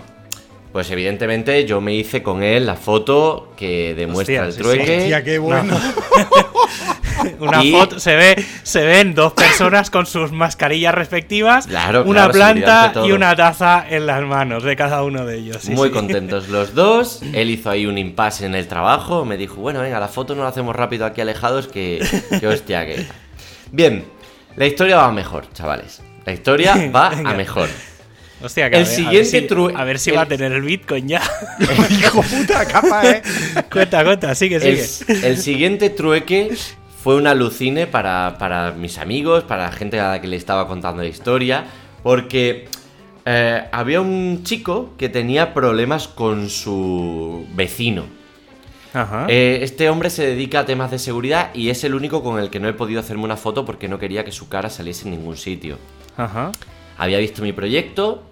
pues 0.73 0.91
evidentemente 0.91 1.65
yo 1.67 1.81
me 1.81 1.95
hice 1.95 2.21
con 2.21 2.43
él 2.43 2.67
la 2.67 2.75
foto 2.75 3.53
que 3.57 3.95
demuestra 3.95 4.43
Hostia, 4.43 4.47
el 4.47 4.53
sí, 4.53 4.57
sí. 4.57 4.63
trueque. 4.65 4.99
Hostia, 5.03 5.23
qué 5.23 5.39
bueno. 5.39 5.79
Una 7.39 7.63
Y- 7.65 7.71
foto, 7.73 8.01
se 8.01 8.17
ve, 8.17 8.45
se 8.65 8.83
ven 8.85 9.15
dos 9.15 9.35
personas 9.35 9.89
con 9.91 10.05
sus 10.05 10.33
mascarillas 10.33 10.93
respectivas, 10.95 11.67
Claro, 11.69 12.03
una 12.03 12.29
claro, 12.29 12.33
planta 12.33 12.93
y 13.07 13.13
una 13.13 13.37
taza 13.37 13.87
en 13.89 14.07
las 14.07 14.21
manos 14.25 14.65
de 14.65 14.75
cada 14.75 15.05
uno 15.05 15.25
de 15.25 15.39
ellos. 15.39 15.59
sí, 15.63 15.71
Muy 15.73 15.89
sí. 15.91 15.95
contentos 15.95 16.49
los 16.49 16.75
dos. 16.75 17.23
Él 17.33 17.51
hizo 17.51 17.71
ahí 17.71 17.87
un 17.87 17.99
impasse 17.99 18.47
en 18.47 18.57
el 18.57 18.67
trabajo. 18.67 19.25
Me 19.25 19.37
dijo, 19.37 19.57
bueno, 19.61 19.81
venga, 19.81 20.01
la 20.01 20.09
foto 20.09 20.35
no 20.35 20.43
la 20.43 20.49
hacemos 20.49 20.75
rápido 20.75 21.07
aquí 21.07 21.21
alejados, 21.21 21.69
que, 21.69 22.05
que 22.41 22.47
hostia 22.49 22.85
que. 22.85 23.07
Bien, 23.71 24.05
la 24.57 24.67
historia 24.67 24.97
va 24.97 25.13
mejor, 25.13 25.51
chavales. 25.53 26.03
La 26.25 26.33
historia 26.33 26.91
va 26.95 27.09
a 27.09 27.35
mejor. 27.35 27.69
Hostia, 28.43 28.69
que 28.69 28.77
El 28.79 28.85
a 28.85 28.89
ver- 28.89 28.93
a 29.07 29.11
ver 29.11 29.25
siguiente 29.25 29.41
si- 29.41 29.47
tru- 29.55 29.73
A 29.75 29.85
ver 29.85 29.99
si 29.99 30.11
el- 30.11 30.17
va 30.19 30.23
a 30.23 30.27
tener 30.27 30.53
el 30.53 30.63
Bitcoin 30.63 31.09
ya. 31.09 31.23
Hijo 31.91 32.23
puta, 32.39 32.67
capa, 32.67 33.09
eh. 33.11 33.23
cuenta, 33.73 34.05
cuenta, 34.05 34.35
sigue, 34.35 34.57
El, 34.57 34.79
sigue. 34.79 35.27
el 35.29 35.39
siguiente 35.39 35.91
trueque 35.91 36.55
fue 37.03 37.17
un 37.17 37.27
alucine 37.27 37.87
para, 37.87 38.37
para 38.39 38.73
mis 38.73 38.99
amigos, 38.99 39.45
para 39.45 39.65
la 39.65 39.73
gente 39.73 39.99
a 40.01 40.11
la 40.11 40.21
que 40.21 40.27
le 40.29 40.37
estaba 40.37 40.67
contando 40.69 41.03
la 41.03 41.09
historia, 41.09 41.65
porque 42.03 42.69
eh, 43.25 43.63
había 43.73 44.01
un 44.03 44.43
chico 44.45 44.95
que 44.99 45.09
tenía 45.09 45.55
problemas 45.55 46.09
con 46.09 46.51
su 46.51 47.47
vecino. 47.55 48.05
Ajá. 48.95 49.27
Eh, 49.29 49.59
este 49.63 49.91
hombre 49.91 50.09
se 50.09 50.25
dedica 50.25 50.61
a 50.61 50.67
temas 50.67 50.91
de 50.91 50.99
seguridad 50.99 51.51
y 51.53 51.69
es 51.71 51.83
el 51.85 51.95
único 51.95 52.23
con 52.23 52.39
el 52.39 52.49
que 52.49 52.61
no 52.61 52.69
he 52.69 52.73
podido 52.73 53.01
hacerme 53.01 53.25
una 53.25 53.37
foto 53.37 53.65
porque 53.65 53.89
no 53.89 53.99
quería 53.99 54.25
que 54.25 54.33
su 54.33 54.49
cara 54.49 54.71
saliese 54.71 55.07
en 55.07 55.17
ningún 55.17 55.37
sitio. 55.37 55.79
Ajá. 56.17 56.53
Había 56.97 57.19
visto 57.19 57.43
mi 57.43 57.53
proyecto 57.53 58.23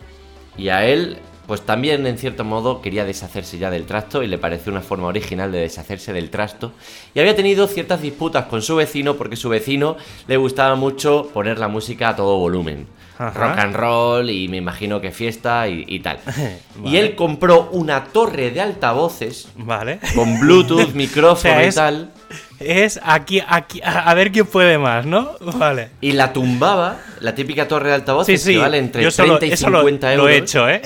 y 0.57 0.69
a 0.69 0.87
él, 0.87 1.19
pues 1.49 1.63
también 1.63 2.07
en 2.07 2.17
cierto 2.17 2.45
modo 2.45 2.81
quería 2.81 3.05
deshacerse 3.05 3.59
ya 3.59 3.71
del 3.71 3.87
trasto 3.87 4.23
y 4.23 4.29
le 4.29 4.39
pareció 4.39 4.71
una 4.71 4.83
forma 4.83 5.09
original 5.09 5.51
de 5.51 5.59
deshacerse 5.59 6.13
del 6.13 6.31
trasto. 6.31 6.73
Y 7.15 7.21
había 7.21 7.35
tenido 7.35 7.67
ciertas 7.67 8.01
disputas 8.01 8.47
con 8.47 8.63
su 8.63 8.77
vecino 8.77 9.17
porque 9.17 9.37
su 9.37 9.49
vecino 9.49 9.97
le 10.29 10.37
gustaba 10.37 10.77
mucho 10.77 11.29
poner 11.35 11.59
la 11.59 11.69
música 11.69 12.11
a 12.11 12.17
todo 12.17 12.39
volumen. 12.39 12.87
Ajá. 13.19 13.31
Rock 13.39 13.59
and 13.59 13.77
roll 13.77 14.31
y 14.31 14.49
me 14.49 14.57
imagino 14.57 15.01
que 15.01 15.13
fiesta 15.13 15.69
y, 15.69 15.85
y 15.87 16.01
tal. 16.01 16.19
Y 16.85 16.97
él 16.97 17.15
compró 17.15 17.69
una 17.73 18.05
torre 18.05 18.51
de 18.51 18.61
altavoces 18.61 19.49
Vale. 19.57 20.01
con 20.15 20.41
Bluetooth, 20.41 20.89
micrófono 20.95 21.33
O 21.33 21.37
sea, 21.57 21.65
y 21.65 21.69
es- 21.69 21.75
tal. 21.75 22.11
Es 22.59 23.01
aquí, 23.03 23.43
aquí, 23.47 23.81
a 23.85 24.15
ver 24.15 24.31
quién 24.31 24.47
puede 24.47 24.79
más, 24.79 25.05
¿no? 25.05 25.33
Vale. 25.41 25.89
Y 26.01 26.13
la 26.13 26.33
tumbaba, 26.33 26.97
la 27.19 27.35
típica 27.35 27.67
torre 27.67 27.89
de 27.89 27.95
altavoces 27.97 28.41
sí. 28.41 28.53
que 28.53 28.59
vale 28.59 28.79
entre 28.79 29.03
yo 29.03 29.11
solo- 29.11 29.39
30 29.39 29.47
y 29.47 29.53
eso 29.53 29.69
lo- 29.69 29.79
50 29.81 30.07
lo, 30.07 30.13
euros. 30.15 30.31
he 30.31 30.37
hecho, 30.37 30.69
¿eh? 30.69 30.81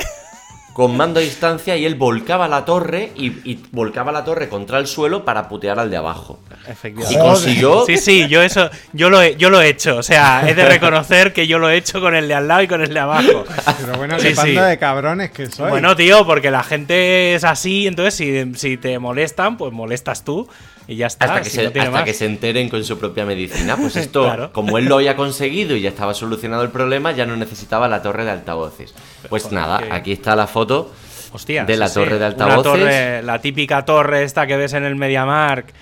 Con 0.77 0.95
mando 0.95 1.21
a 1.21 1.23
distancia 1.23 1.75
y 1.79 1.87
él 1.87 1.95
volcaba 1.95 2.49
la 2.49 2.67
torre 2.67 3.11
y, 3.17 3.29
y 3.51 3.59
volcaba 3.73 4.13
la 4.13 4.25
torre 4.25 4.47
contra 4.51 4.79
el 4.79 4.87
suelo 4.87 5.25
para 5.25 5.49
putear 5.49 5.79
al 5.79 5.91
de 5.91 5.97
abajo. 5.97 6.39
Y 6.69 6.71
Efectivamente. 6.71 7.19
consiguió. 7.19 7.87
Sí, 7.87 7.97
sí, 7.97 8.29
yo 8.29 8.43
eso, 8.43 8.69
yo 8.93 9.09
lo 9.09 9.23
he, 9.23 9.37
yo 9.37 9.49
lo 9.49 9.63
he 9.63 9.71
hecho. 9.71 9.97
O 9.97 10.03
sea, 10.03 10.47
he 10.47 10.55
de 10.55 10.69
reconocer 10.69 11.33
que 11.33 11.47
yo 11.47 11.59
lo 11.59 11.71
he 11.71 11.79
hecho 11.79 11.99
con 12.03 12.15
el 12.15 12.29
de 12.29 12.35
al 12.35 12.47
lado 12.47 12.61
y 12.61 12.69
con 12.69 12.83
el 12.83 12.93
de 12.93 13.01
abajo. 13.01 13.47
Pero 13.81 13.97
bueno, 13.97 14.21
Sí, 14.21 14.29
qué 14.29 14.35
panda 14.35 14.65
sí. 14.65 14.71
de 14.71 14.79
cabrones 14.79 15.31
que 15.31 15.47
soy. 15.47 15.71
Bueno, 15.71 15.97
tío, 15.97 16.27
porque 16.27 16.51
la 16.51 16.63
gente 16.63 17.35
es 17.35 17.45
así, 17.45 17.87
entonces 17.87 18.13
si, 18.15 18.55
si 18.57 18.77
te 18.77 18.99
molestan, 18.99 19.57
pues 19.57 19.73
molestas 19.73 20.25
tú 20.25 20.47
y 20.89 20.97
ya 20.97 21.07
está. 21.09 21.25
Hasta, 21.27 21.43
que, 21.43 21.51
si 21.51 21.57
se, 21.57 21.71
no 21.71 21.83
hasta 21.83 22.05
que 22.05 22.15
se 22.15 22.27
enteren 22.27 22.69
con 22.69 22.85
su 22.85 22.99
propia 22.99 23.25
medicina. 23.25 23.77
Pues 23.77 23.97
esto, 23.97 24.25
Claro. 24.25 24.53
como 24.53 24.79
él 24.79 24.85
lo 24.87 24.97
había 24.97 25.17
conseguido 25.17 25.75
y 25.77 25.81
ya 25.83 25.89
estaba 25.91 26.15
solucionado 26.15 26.63
el 26.63 26.71
problema, 26.71 27.13
ya 27.13 27.27
no 27.27 27.37
necesitaba 27.37 27.89
la 27.89 28.03
torre 28.03 28.25
de 28.25 28.31
altavoces. 28.31 28.95
Pues 29.29 29.45
Joder, 29.45 29.59
nada, 29.59 29.81
aquí 29.91 30.13
está 30.13 30.37
la 30.37 30.47
foto 30.47 30.93
Hostia, 31.33 31.65
de 31.65 31.77
la 31.77 31.89
sí. 31.89 31.95
torre 31.95 32.11
de 32.13 32.17
Una 32.19 32.27
altavoces. 32.27 32.63
torre- 32.85 33.23
la 33.23 33.41
típica 33.41 33.85
torre 33.85 34.23
esta 34.23 34.47
que 34.47 34.57
ves 34.57 34.73
en 34.75 34.85
el 34.85 34.97
MediaMark 34.97 35.73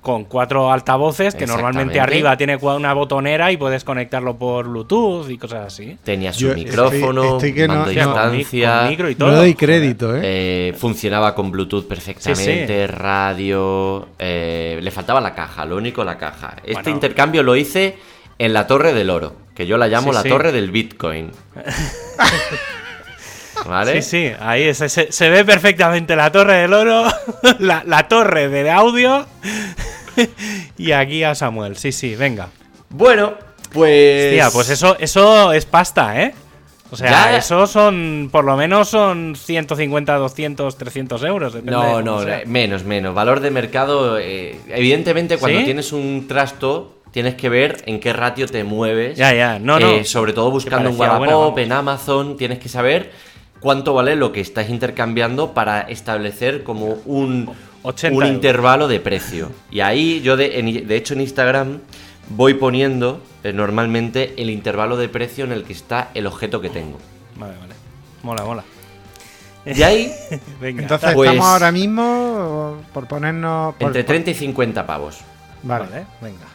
con 0.00 0.24
cuatro 0.24 0.72
altavoces 0.72 1.34
que 1.34 1.46
normalmente 1.46 2.00
arriba 2.00 2.36
tiene 2.36 2.56
una 2.56 2.94
botonera 2.94 3.50
y 3.52 3.56
puedes 3.56 3.84
conectarlo 3.84 4.36
por 4.36 4.68
Bluetooth 4.68 5.28
y 5.28 5.36
cosas 5.38 5.66
así. 5.66 5.98
Tenía 6.04 6.32
su 6.32 6.48
Yo 6.48 6.54
micrófono, 6.54 7.22
estoy- 7.22 7.36
estoy 7.36 7.54
que 7.54 7.68
no- 7.68 7.74
mando 7.74 7.92
no- 7.92 8.00
distancia. 8.06 8.78
con 8.80 8.88
micro 8.88 9.10
y 9.10 9.14
no 9.14 9.18
todo. 9.18 9.36
doy 9.36 9.54
crédito, 9.54 10.16
¿eh? 10.16 10.20
Eh, 10.22 10.74
funcionaba 10.78 11.34
con 11.34 11.50
Bluetooth 11.50 11.86
perfectamente, 11.88 12.86
radio. 12.86 14.08
eh, 14.18 14.78
le 14.80 14.90
faltaba 14.90 15.20
la 15.20 15.34
caja, 15.34 15.64
lo 15.64 15.76
único 15.76 16.04
la 16.04 16.16
caja. 16.16 16.54
Este 16.62 16.74
Bueno. 16.74 16.90
intercambio 16.90 17.42
lo 17.42 17.56
hice 17.56 17.98
en 18.38 18.52
la 18.52 18.66
Torre 18.68 18.94
del 18.94 19.10
Oro, 19.10 19.34
que 19.54 19.66
yo 19.66 19.76
la 19.78 19.88
llamo 19.88 20.10
Sí, 20.12 20.14
la 20.14 20.22
sí. 20.22 20.28
Torre 20.28 20.52
del 20.52 20.70
Bitcoin. 20.70 21.32
¿Vale? 23.66 24.02
Sí, 24.02 24.28
sí, 24.28 24.32
ahí 24.40 24.72
se, 24.72 24.88
se- 24.88 25.10
se 25.10 25.30
ve 25.30 25.44
perfectamente 25.44 26.14
la 26.14 26.30
torre 26.30 26.54
del 26.58 26.72
oro, 26.72 27.04
la, 27.58 27.82
la 27.84 28.06
torre 28.08 28.48
del 28.48 28.68
audio 28.68 29.26
y 30.78 30.92
aquí 30.92 31.22
a 31.24 31.34
Samuel. 31.34 31.76
Sí, 31.76 31.92
sí, 31.92 32.14
venga. 32.16 32.48
Bueno, 32.90 33.34
pues. 33.72 34.26
Hostia, 34.32 34.50
pues 34.52 34.70
eso, 34.70 34.96
eso 34.98 35.52
es 35.52 35.64
pasta, 35.66 36.22
¿eh? 36.22 36.34
O 36.90 36.96
sea, 36.96 37.10
Ya. 37.10 37.36
eso 37.36 37.66
son, 37.66 38.30
por 38.32 38.44
lo 38.44 38.56
menos 38.56 38.88
son 38.88 39.36
150, 39.36 40.14
200, 40.16 40.78
300 40.78 41.22
euros. 41.24 41.52
depende 41.52 41.72
de 41.72 41.76
No, 41.76 41.92
cómo 41.92 42.00
no, 42.02 42.22
sea. 42.22 42.42
menos, 42.46 42.84
menos. 42.84 43.14
Valor 43.14 43.40
de 43.40 43.50
mercado. 43.50 44.18
eh, 44.18 44.58
evidentemente, 44.68 45.36
cuando 45.36 45.58
¿Sí? 45.58 45.64
tienes 45.66 45.92
un 45.92 46.26
trasto, 46.26 46.94
tienes 47.10 47.34
que 47.34 47.50
ver 47.50 47.82
en 47.84 48.00
qué 48.00 48.14
ratio 48.14 48.46
te 48.46 48.64
mueves. 48.64 49.18
Ya, 49.18 49.34
ya, 49.34 49.58
no, 49.58 49.78
no. 49.78 49.86
Eh, 49.90 50.04
sobre 50.04 50.32
todo 50.32 50.50
buscando 50.50 50.88
en 50.88 50.96
buena, 50.96 51.18
Wallapop, 51.18 51.58
en 51.58 51.72
Amazon, 51.72 52.38
tienes 52.38 52.58
que 52.58 52.70
saber 52.70 53.10
cuánto 53.60 53.92
vale 53.92 54.16
lo 54.16 54.32
que 54.32 54.40
estás 54.40 54.70
intercambiando 54.70 55.52
para 55.52 55.82
establecer 55.82 56.62
como 56.64 56.96
un, 57.04 57.50
80 57.88 58.08
un 58.16 58.22
euros. 58.22 58.34
intervalo 58.34 58.88
de 58.88 59.00
precio. 59.00 59.50
Y 59.70 59.80
ahí 59.80 60.20
yo, 60.20 60.36
de, 60.36 60.58
en- 60.58 60.86
de 60.86 60.96
hecho, 60.96 61.14
en 61.14 61.20
Instagram 61.22 61.78
voy 62.30 62.54
poniendo 62.54 63.22
eh, 63.44 63.52
normalmente 63.52 64.34
el 64.36 64.50
intervalo 64.50 64.96
de 64.96 65.08
precio 65.08 65.44
en 65.44 65.52
el 65.52 65.64
que 65.64 65.72
está 65.72 66.10
el 66.14 66.26
objeto 66.26 66.60
que 66.60 66.68
tengo. 66.70 66.98
Vale, 67.36 67.54
vale. 67.58 67.74
Mola, 68.22 68.44
mola. 68.44 68.64
De 69.64 69.84
ahí, 69.84 70.12
Venga. 70.60 70.82
Entonces 70.82 71.12
Pues- 71.14 71.30
estamos 71.30 71.48
ahora 71.50 71.72
mismo 71.72 72.76
por 72.92 73.06
ponernos. 73.06 73.74
por- 73.76 73.86
entre 73.88 74.02
por- 74.02 74.08
30 74.08 74.30
y 74.30 74.34
50 74.34 74.86
pavos. 74.86 75.18
Vale. 75.62 75.84
Vale, 75.86 76.06
venga. 76.20 76.46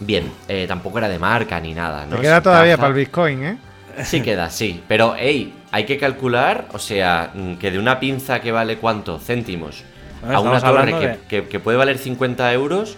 Bien, 0.00 0.32
eh, 0.48 0.64
tampoco 0.68 0.98
era 0.98 1.08
de 1.08 1.18
marca 1.18 1.60
ni 1.60 1.74
nada, 1.74 2.06
¿no? 2.06 2.16
Te 2.16 2.22
queda 2.22 2.36
Sin 2.36 2.42
todavía 2.44 2.72
caja. 2.72 2.80
para 2.80 2.88
el 2.88 2.94
Bitcoin, 2.98 3.44
¿eh? 3.44 3.58
Sí 4.04 4.20
queda, 4.22 4.48
sí. 4.50 4.82
Pero, 4.88 5.14
hey, 5.18 5.52
hay 5.70 5.84
que 5.84 5.98
calcular, 5.98 6.66
o 6.72 6.78
sea, 6.78 7.30
mm, 7.34 7.54
que 7.54 7.70
de 7.70 7.78
una 7.78 8.00
pinza 8.00 8.40
que 8.40 8.50
vale 8.50 8.78
cuánto, 8.78 9.18
céntimos, 9.18 9.84
Bueno, 10.22 10.38
a 10.38 10.40
una 10.40 10.60
torre 10.60 10.92
que, 11.00 11.06
de- 11.08 11.18
que- 11.28 11.48
que 11.48 11.60
puede 11.60 11.76
valer 11.76 11.98
50 11.98 12.52
euros, 12.52 12.96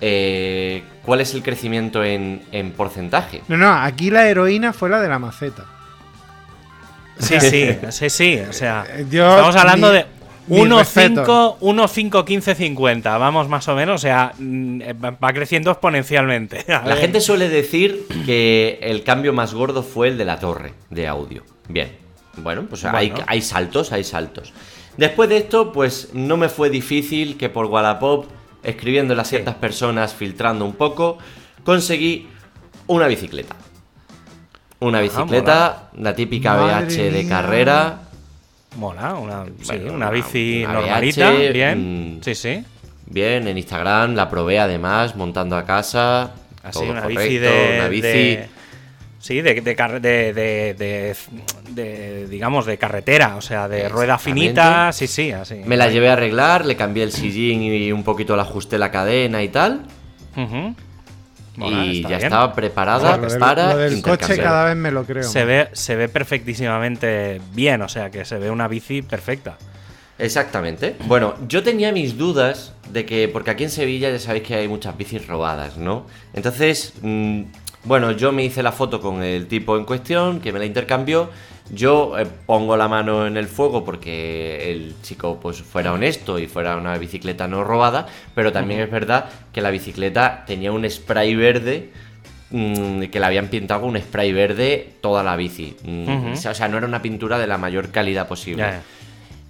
eh, 0.00 0.82
¿cuál 1.04 1.20
es 1.20 1.34
el 1.34 1.42
crecimiento 1.42 2.02
en, 2.02 2.42
en 2.50 2.72
porcentaje? 2.72 3.42
No, 3.48 3.56
no, 3.56 3.72
aquí 3.72 4.10
la 4.10 4.26
heroína 4.28 4.72
fue 4.72 4.88
la 4.88 5.00
de 5.00 5.08
la 5.08 5.18
maceta. 5.18 5.64
Sí, 7.18 7.38
sí, 7.40 7.68
sí, 7.90 8.10
sí. 8.10 8.40
O 8.48 8.52
sea, 8.52 8.84
Eh, 8.88 9.06
yo- 9.10 9.28
estamos 9.30 9.56
hablando 9.56 9.88
mi- 9.88 9.94
de 9.94 10.06
mi 10.48 10.60
1, 10.62 10.78
respeto. 10.80 11.20
5, 11.24 11.56
1, 11.60 11.88
5, 11.88 12.24
15, 12.24 12.54
50. 12.56 13.16
Vamos 13.18 13.48
más 13.48 13.68
o 13.68 13.76
menos. 13.76 13.94
O 13.96 13.98
sea, 14.02 14.32
mm, 14.38 14.80
eh, 14.82 14.92
va 14.94 15.32
creciendo 15.32 15.70
exponencialmente. 15.70 16.64
La 16.68 16.96
gente 16.96 17.20
suele 17.20 17.48
decir 17.48 18.06
que 18.26 18.78
el 18.82 19.04
cambio 19.04 19.32
más 19.32 19.54
gordo 19.54 19.82
fue 19.84 20.08
el 20.08 20.18
de 20.18 20.24
la 20.24 20.40
torre 20.40 20.72
de 20.90 21.06
audio. 21.06 21.44
Bien, 21.68 21.92
bueno, 22.38 22.64
pues 22.68 22.84
hay 22.84 23.40
saltos, 23.42 23.92
hay 23.92 24.02
saltos. 24.02 24.52
Después 24.96 25.28
de 25.28 25.38
esto, 25.38 25.72
pues 25.72 26.10
no 26.12 26.36
me 26.36 26.48
fue 26.48 26.68
difícil 26.70 27.36
que 27.38 27.48
por 27.48 27.66
Wallapop, 27.66 28.26
escribiéndole 28.62 29.20
a 29.20 29.24
ciertas 29.24 29.54
personas, 29.56 30.14
filtrando 30.14 30.64
un 30.64 30.74
poco, 30.74 31.18
conseguí 31.64 32.28
una 32.86 33.06
bicicleta. 33.06 33.56
Una 34.80 35.00
bicicleta, 35.00 35.90
la 35.96 36.14
típica 36.14 36.54
Madre 36.56 36.86
BH 36.86 37.12
de 37.12 37.28
carrera. 37.28 37.98
Mola, 38.76 39.14
una, 39.14 39.44
sí, 39.44 39.52
Bueno, 39.76 39.92
una 39.94 40.10
bici 40.10 40.64
una 40.64 40.74
normalita. 40.74 41.30
BH, 41.30 41.52
bien. 41.52 42.16
mm, 42.18 42.22
Sí, 42.22 42.34
sí. 42.34 42.64
Bien, 43.06 43.46
en 43.46 43.58
Instagram 43.58 44.14
la 44.14 44.28
probé 44.28 44.58
además, 44.58 45.14
montando 45.14 45.56
a 45.56 45.64
casa. 45.64 46.32
Así, 46.62 46.80
todo 46.80 46.90
una 46.90 47.02
correcto, 47.02 47.22
bici 47.22 47.38
de. 47.38 47.72
una 47.76 47.88
bici. 47.88 48.02
de- 48.02 48.48
Sí, 49.22 49.40
de, 49.40 49.54
de, 49.60 49.62
de- 49.62 50.00
de- 50.00 50.74
de- 50.74 51.16
de, 51.70 52.26
digamos, 52.26 52.66
de 52.66 52.76
carretera, 52.76 53.36
o 53.36 53.40
sea, 53.40 53.68
de 53.68 53.88
rueda 53.88 54.18
finita, 54.18 54.90
sí, 54.92 55.06
sí, 55.06 55.30
así. 55.30 55.62
Me 55.64 55.76
la 55.76 55.88
llevé 55.88 56.08
a 56.10 56.14
arreglar, 56.14 56.66
le 56.66 56.74
cambié 56.74 57.04
el 57.04 57.12
sillín 57.12 57.62
y 57.62 57.92
un 57.92 58.02
poquito 58.02 58.34
le 58.34 58.42
ajusté 58.42 58.78
la 58.78 58.90
cadena 58.90 59.40
y 59.44 59.48
tal. 59.48 59.82
Mola, 61.54 61.84
y 61.84 61.98
está 61.98 62.08
ya 62.08 62.16
bien. 62.16 62.26
estaba 62.26 62.52
preparada 62.54 63.16
lo 63.16 63.28
del, 63.28 63.38
para 63.38 63.72
lo 63.74 63.78
del 63.78 64.02
coche 64.02 64.38
cada 64.38 64.64
vez 64.64 64.76
me 64.76 64.90
lo 64.90 65.04
creo. 65.04 65.22
Se 65.22 65.44
ve, 65.44 65.68
se 65.72 65.94
ve 65.94 66.08
perfectísimamente 66.08 67.40
bien, 67.52 67.80
o 67.82 67.88
sea, 67.88 68.10
que 68.10 68.24
se 68.24 68.38
ve 68.38 68.50
una 68.50 68.66
bici 68.68 69.02
perfecta. 69.02 69.56
Exactamente. 70.18 70.96
Bueno, 71.06 71.34
yo 71.48 71.62
tenía 71.62 71.92
mis 71.92 72.16
dudas 72.16 72.72
de 72.90 73.04
que, 73.04 73.28
porque 73.28 73.50
aquí 73.50 73.64
en 73.64 73.70
Sevilla 73.70 74.10
ya 74.10 74.18
sabéis 74.18 74.44
que 74.44 74.54
hay 74.54 74.66
muchas 74.68 74.96
bicis 74.96 75.26
robadas, 75.26 75.76
¿no? 75.76 76.06
Entonces, 76.32 76.94
mm, 77.02 77.42
bueno, 77.84 78.12
yo 78.12 78.30
me 78.32 78.44
hice 78.44 78.62
la 78.62 78.72
foto 78.72 79.00
con 79.00 79.22
el 79.22 79.48
tipo 79.48 79.76
en 79.76 79.84
cuestión, 79.84 80.40
que 80.40 80.52
me 80.52 80.58
la 80.58 80.66
intercambió. 80.66 81.30
Yo 81.70 82.18
eh, 82.18 82.26
pongo 82.46 82.76
la 82.76 82.86
mano 82.86 83.26
en 83.26 83.36
el 83.36 83.46
fuego 83.46 83.84
porque 83.84 84.70
el 84.70 84.94
chico 85.02 85.38
pues 85.40 85.62
fuera 85.62 85.92
honesto 85.92 86.38
y 86.38 86.46
fuera 86.46 86.76
una 86.76 86.96
bicicleta 86.98 87.48
no 87.48 87.64
robada, 87.64 88.06
pero 88.34 88.52
también 88.52 88.80
es 88.80 88.90
verdad 88.90 89.26
que 89.52 89.60
la 89.60 89.70
bicicleta 89.70 90.44
tenía 90.46 90.70
un 90.70 90.88
spray 90.88 91.34
verde 91.34 91.90
mm, 92.50 93.04
que 93.04 93.20
la 93.20 93.28
habían 93.28 93.48
pintado 93.48 93.80
con 93.80 93.90
un 93.90 94.00
spray 94.00 94.32
verde 94.32 94.94
toda 95.00 95.22
la 95.22 95.34
bici. 95.36 95.76
Mm. 95.82 96.32
O 96.32 96.36
sea, 96.36 96.68
no 96.68 96.78
era 96.78 96.86
una 96.86 97.02
pintura 97.02 97.38
de 97.38 97.46
la 97.46 97.58
mayor 97.58 97.90
calidad 97.90 98.28
posible. 98.28 98.64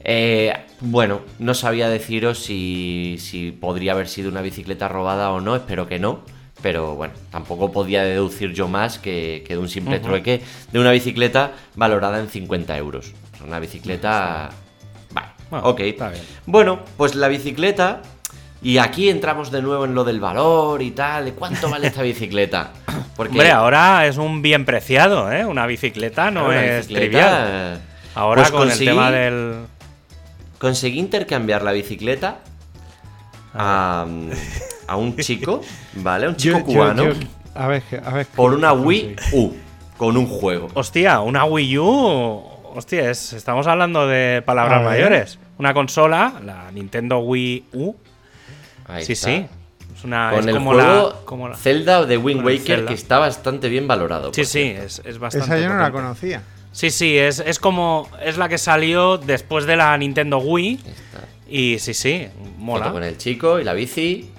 Eh, 0.04 0.52
bueno, 0.80 1.20
no 1.38 1.54
sabía 1.54 1.88
deciros 1.88 2.38
si, 2.38 3.16
si 3.18 3.52
podría 3.52 3.92
haber 3.92 4.08
sido 4.08 4.30
una 4.30 4.42
bicicleta 4.42 4.88
robada 4.88 5.30
o 5.32 5.40
no, 5.40 5.54
espero 5.54 5.86
que 5.86 5.98
no. 5.98 6.20
Pero 6.62 6.94
bueno, 6.94 7.14
tampoco 7.30 7.72
podía 7.72 8.04
deducir 8.04 8.52
yo 8.52 8.68
más 8.68 8.98
que, 8.98 9.42
que 9.46 9.54
de 9.54 9.58
un 9.60 9.68
simple 9.68 9.98
trueque 9.98 10.42
de 10.70 10.78
una 10.78 10.92
bicicleta 10.92 11.52
valorada 11.74 12.20
en 12.20 12.28
50 12.28 12.76
euros. 12.78 13.12
Una 13.44 13.58
bicicleta... 13.58 14.50
Vale, 15.12 15.28
Bueno, 15.50 15.66
ok. 15.68 15.80
está 15.80 16.10
bien. 16.10 16.22
Bueno, 16.46 16.80
pues 16.96 17.14
la 17.16 17.28
bicicleta... 17.28 18.02
Y 18.64 18.78
aquí 18.78 19.08
entramos 19.10 19.50
de 19.50 19.60
nuevo 19.60 19.84
en 19.86 19.94
lo 19.96 20.04
del 20.04 20.20
valor 20.20 20.82
y 20.82 20.92
tal. 20.92 21.24
¿De 21.24 21.32
cuánto 21.32 21.68
vale 21.68 21.88
esta 21.88 22.02
bicicleta? 22.02 22.70
Porque 23.16 23.32
Hombre, 23.32 23.50
ahora 23.50 24.06
es 24.06 24.18
un 24.18 24.40
bien 24.40 24.64
preciado, 24.64 25.32
¿eh? 25.32 25.44
Una 25.44 25.66
bicicleta 25.66 26.30
no 26.30 26.44
una 26.46 26.64
es 26.64 26.86
bicicleta, 26.86 27.00
trivial. 27.00 27.80
Ahora 28.14 28.42
pues 28.42 28.52
con 28.52 28.68
conseguí- 28.68 28.72
el 28.82 28.84
tema 28.86 29.10
del... 29.10 29.54
Conseguí 30.58 31.00
intercambiar 31.00 31.62
la 31.62 31.72
bicicleta 31.72 32.38
a, 33.52 34.06
a 34.86 34.96
un 34.96 35.16
chico, 35.16 35.60
¿vale? 35.94 36.28
Un 36.28 36.36
chico 36.36 36.58
Yo- 36.58 36.64
cubano 36.64 37.04
yo- 37.04 37.14
a 37.54 37.66
ver, 37.66 37.82
a 38.04 38.10
ver. 38.14 38.26
por 38.26 38.54
una. 38.54 38.72
Wii 38.72 39.16
U 39.32 39.52
con 39.98 40.16
un 40.16 40.26
juego. 40.26 40.68
Hostia, 40.74 41.20
una 41.20 41.44
Wii 41.44 41.78
U. 41.78 42.42
Hostia, 42.74 43.10
es- 43.10 43.32
estamos 43.34 43.66
hablando 43.66 44.06
de 44.06 44.42
palabras 44.44 44.82
mayores. 44.82 45.38
Una 45.58 45.74
consola, 45.74 46.34
la 46.44 46.70
Nintendo 46.72 47.18
Wii 47.18 47.64
U. 47.74 47.94
Ahí 48.86 49.04
sí, 49.04 49.12
está. 49.12 49.26
sí. 49.28 49.46
Es, 49.94 50.04
una, 50.04 50.30
Con 50.30 50.40
es 50.40 50.46
el 50.46 50.54
como, 50.54 50.72
juego 50.72 51.08
la, 51.10 51.24
como 51.26 51.48
la- 51.48 51.56
Zelda 51.56 52.04
de 52.06 52.16
Wind 52.16 52.44
Waker 52.44 52.62
Zelda. 52.78 52.88
que 52.88 52.94
está 52.94 53.18
bastante 53.18 53.68
bien 53.68 53.86
valorado. 53.86 54.32
Sí, 54.32 54.44
sí, 54.46 54.60
es, 54.62 55.02
es 55.04 55.18
bastante. 55.18 55.46
Esa 55.46 55.58
yo 55.58 55.68
no 55.68 55.78
la 55.78 55.92
conocía. 55.92 56.42
Sí, 56.72 56.90
sí, 56.90 57.16
es, 57.18 57.38
es 57.40 57.58
como. 57.58 58.08
Es 58.24 58.38
la 58.38 58.48
que 58.48 58.56
salió 58.56 59.18
después 59.18 59.66
de 59.66 59.76
la 59.76 59.96
Nintendo 59.98 60.38
Wii. 60.38 60.80
Ahí 60.84 60.90
está. 60.90 61.28
Y 61.48 61.78
sí, 61.78 61.92
sí, 61.92 62.26
mola. 62.56 62.84
Foto 62.84 62.94
con 62.94 63.04
el 63.04 63.18
chico 63.18 63.60
y 63.60 63.64
la 63.64 63.74
bici. 63.74 64.30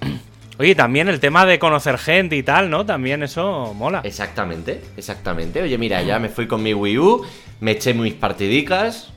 Oye, 0.59 0.75
también 0.75 1.07
el 1.07 1.19
tema 1.19 1.45
de 1.45 1.57
conocer 1.57 1.97
gente 1.97 2.35
y 2.35 2.43
tal, 2.43 2.69
¿no? 2.69 2.85
También 2.85 3.23
eso 3.23 3.73
mola. 3.73 4.01
Exactamente, 4.03 4.81
exactamente. 4.97 5.61
Oye, 5.61 5.77
mira, 5.77 6.01
ya 6.03 6.19
me 6.19 6.29
fui 6.29 6.47
con 6.47 6.61
mi 6.61 6.73
Wii 6.73 6.97
U, 6.99 7.25
me 7.59 7.71
eché 7.71 7.93
mis 7.93 8.13
partidicas. 8.13 9.12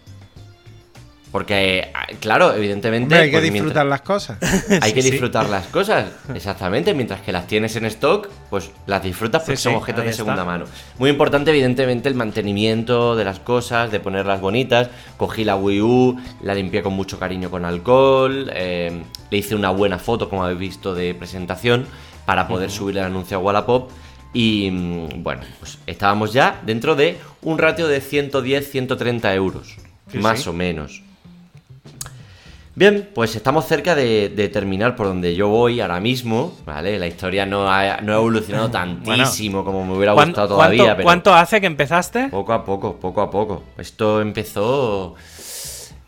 Porque, 1.32 1.90
ah, 1.92 2.06
claro, 2.20 2.54
evidentemente. 2.54 3.14
Hombre, 3.14 3.18
hay 3.24 3.30
que 3.30 3.38
pues, 3.38 3.42
mientras- 3.52 3.64
disfrutar 3.64 3.86
las 3.86 4.00
cosas. 4.02 4.38
Hay 4.82 4.92
que 4.92 5.02
sí. 5.02 5.10
disfrutar 5.10 5.48
las 5.50 5.66
cosas, 5.66 6.06
exactamente. 6.34 6.94
Mientras 6.94 7.20
que 7.20 7.32
las 7.32 7.46
tienes 7.46 7.74
en 7.76 7.84
stock, 7.86 8.28
pues 8.48 8.70
las 8.86 9.02
disfrutas 9.02 9.42
porque 9.42 9.56
Sí, 9.56 9.64
son 9.64 9.72
sí, 9.72 9.76
objetos 9.78 10.04
de 10.04 10.10
está. 10.10 10.22
segunda 10.22 10.44
mano. 10.44 10.64
Muy 10.98 11.10
importante, 11.10 11.50
evidentemente, 11.50 12.08
el 12.08 12.14
mantenimiento 12.14 13.16
de 13.16 13.24
las 13.24 13.40
cosas, 13.40 13.90
de 13.90 14.00
ponerlas 14.00 14.40
bonitas. 14.40 14.88
Cogí 15.18 15.44
la 15.44 15.56
Wii 15.56 15.80
U, 15.82 16.16
la 16.42 16.54
limpié 16.54 16.82
con 16.82 16.94
mucho 16.94 17.18
cariño 17.18 17.50
con 17.50 17.64
alcohol, 17.64 18.50
eh, 18.54 19.02
le 19.30 19.36
hice 19.36 19.54
una 19.56 19.70
buena 19.70 19.98
foto, 19.98 20.30
como 20.30 20.44
habéis 20.44 20.60
visto, 20.60 20.94
de 20.94 21.14
presentación 21.14 21.86
para 22.24 22.48
poder 22.48 22.70
subir 22.70 22.96
el 22.98 23.04
anuncio 23.04 23.36
a 23.36 23.40
Wallapop. 23.40 23.90
Y 24.32 24.70
mm, 24.70 25.22
bueno, 25.22 25.42
pues 25.58 25.78
estábamos 25.86 26.32
ya 26.32 26.60
dentro 26.64 26.94
de 26.94 27.18
un 27.42 27.58
ratio 27.58 27.88
de 27.88 28.00
110-130 28.00 29.34
euros, 29.34 29.76
Sí, 30.10 30.18
más 30.18 30.40
sí. 30.42 30.48
o 30.48 30.52
menos. 30.52 31.02
Bien, 32.78 33.08
pues 33.14 33.34
estamos 33.34 33.64
cerca 33.64 33.94
de, 33.94 34.28
de 34.28 34.50
terminar 34.50 34.96
por 34.96 35.06
donde 35.06 35.34
yo 35.34 35.48
voy 35.48 35.80
ahora 35.80 35.98
mismo, 35.98 36.52
¿vale? 36.66 36.98
La 36.98 37.06
historia 37.06 37.46
no 37.46 37.70
ha, 37.70 38.02
no 38.02 38.12
ha 38.12 38.16
evolucionado 38.16 38.70
tantísimo 38.70 39.64
como 39.64 39.82
me 39.86 39.94
hubiera 39.96 40.12
¿Cuán- 40.12 40.28
gustado 40.28 40.48
todavía, 40.48 40.76
¿Cuánto, 40.82 40.96
pero 40.96 41.04
cuánto 41.06 41.34
hace 41.34 41.58
que 41.60 41.66
empezaste? 41.66 42.28
poco 42.28 42.52
a 42.52 42.62
poco, 42.66 42.96
poco 43.00 43.22
a 43.22 43.30
poco. 43.30 43.62
Esto 43.78 44.20
empezó, 44.20 45.14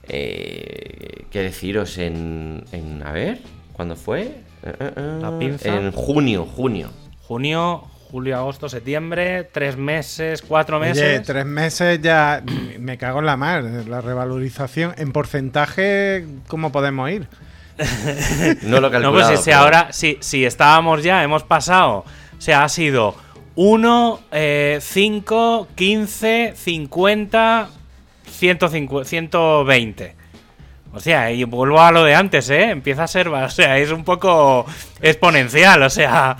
eh, 0.07 1.24
¿qué 1.31 1.40
deciros? 1.42 1.96
En, 1.96 2.62
en, 2.72 3.02
a 3.02 3.12
ver, 3.12 3.38
¿cuándo 3.72 3.96
fue? 3.96 4.22
Eh, 4.62 4.74
eh, 4.78 5.18
La 5.22 5.38
pinza. 5.38 5.74
En 5.74 5.92
junio, 5.92 6.44
junio. 6.54 6.90
Junio, 7.26 7.85
julio, 8.11 8.37
agosto, 8.37 8.68
septiembre, 8.68 9.44
tres 9.44 9.77
meses, 9.77 10.42
cuatro 10.42 10.79
meses. 10.81 11.03
Oye, 11.03 11.21
tres 11.21 11.44
meses 11.47 12.01
ya 12.01 12.42
me 12.79 12.97
cago 12.99 13.18
en 13.21 13.27
la 13.27 13.37
mar. 13.37 13.62
La 13.62 14.01
revalorización 14.01 14.94
en 14.97 15.12
porcentaje, 15.12 16.25
¿cómo 16.49 16.73
podemos 16.73 17.11
ir? 17.11 17.29
No 18.62 18.81
lo 18.81 18.88
he 18.88 18.90
No, 18.90 19.01
calculado. 19.01 19.12
pues 19.12 19.27
si, 19.29 19.37
si 19.37 19.44
pero- 19.51 19.59
ahora, 19.59 19.88
si, 19.92 20.18
si 20.21 20.44
estábamos 20.44 21.03
ya, 21.03 21.23
hemos 21.23 21.42
pasado, 21.44 22.05
o 22.37 22.40
sea, 22.40 22.64
ha 22.64 22.68
sido 22.68 23.14
1, 23.55 24.21
5, 24.81 25.68
15, 25.75 26.53
50, 26.57 27.68
150, 28.31 29.09
120. 29.09 30.16
O 30.92 31.01
sea, 31.01 31.31
y 31.31 31.44
vuelvo 31.44 31.81
a 31.83 31.92
lo 31.92 32.03
de 32.03 32.14
antes, 32.14 32.49
¿eh? 32.51 32.71
Empieza 32.71 33.05
a 33.05 33.09
ser, 33.09 33.29
o 33.29 33.51
sea, 33.51 33.77
es 33.79 33.90
un 33.92 34.05
poco 34.05 34.64
exponencial, 35.03 35.83
o 35.83 35.90
sea, 35.90 36.37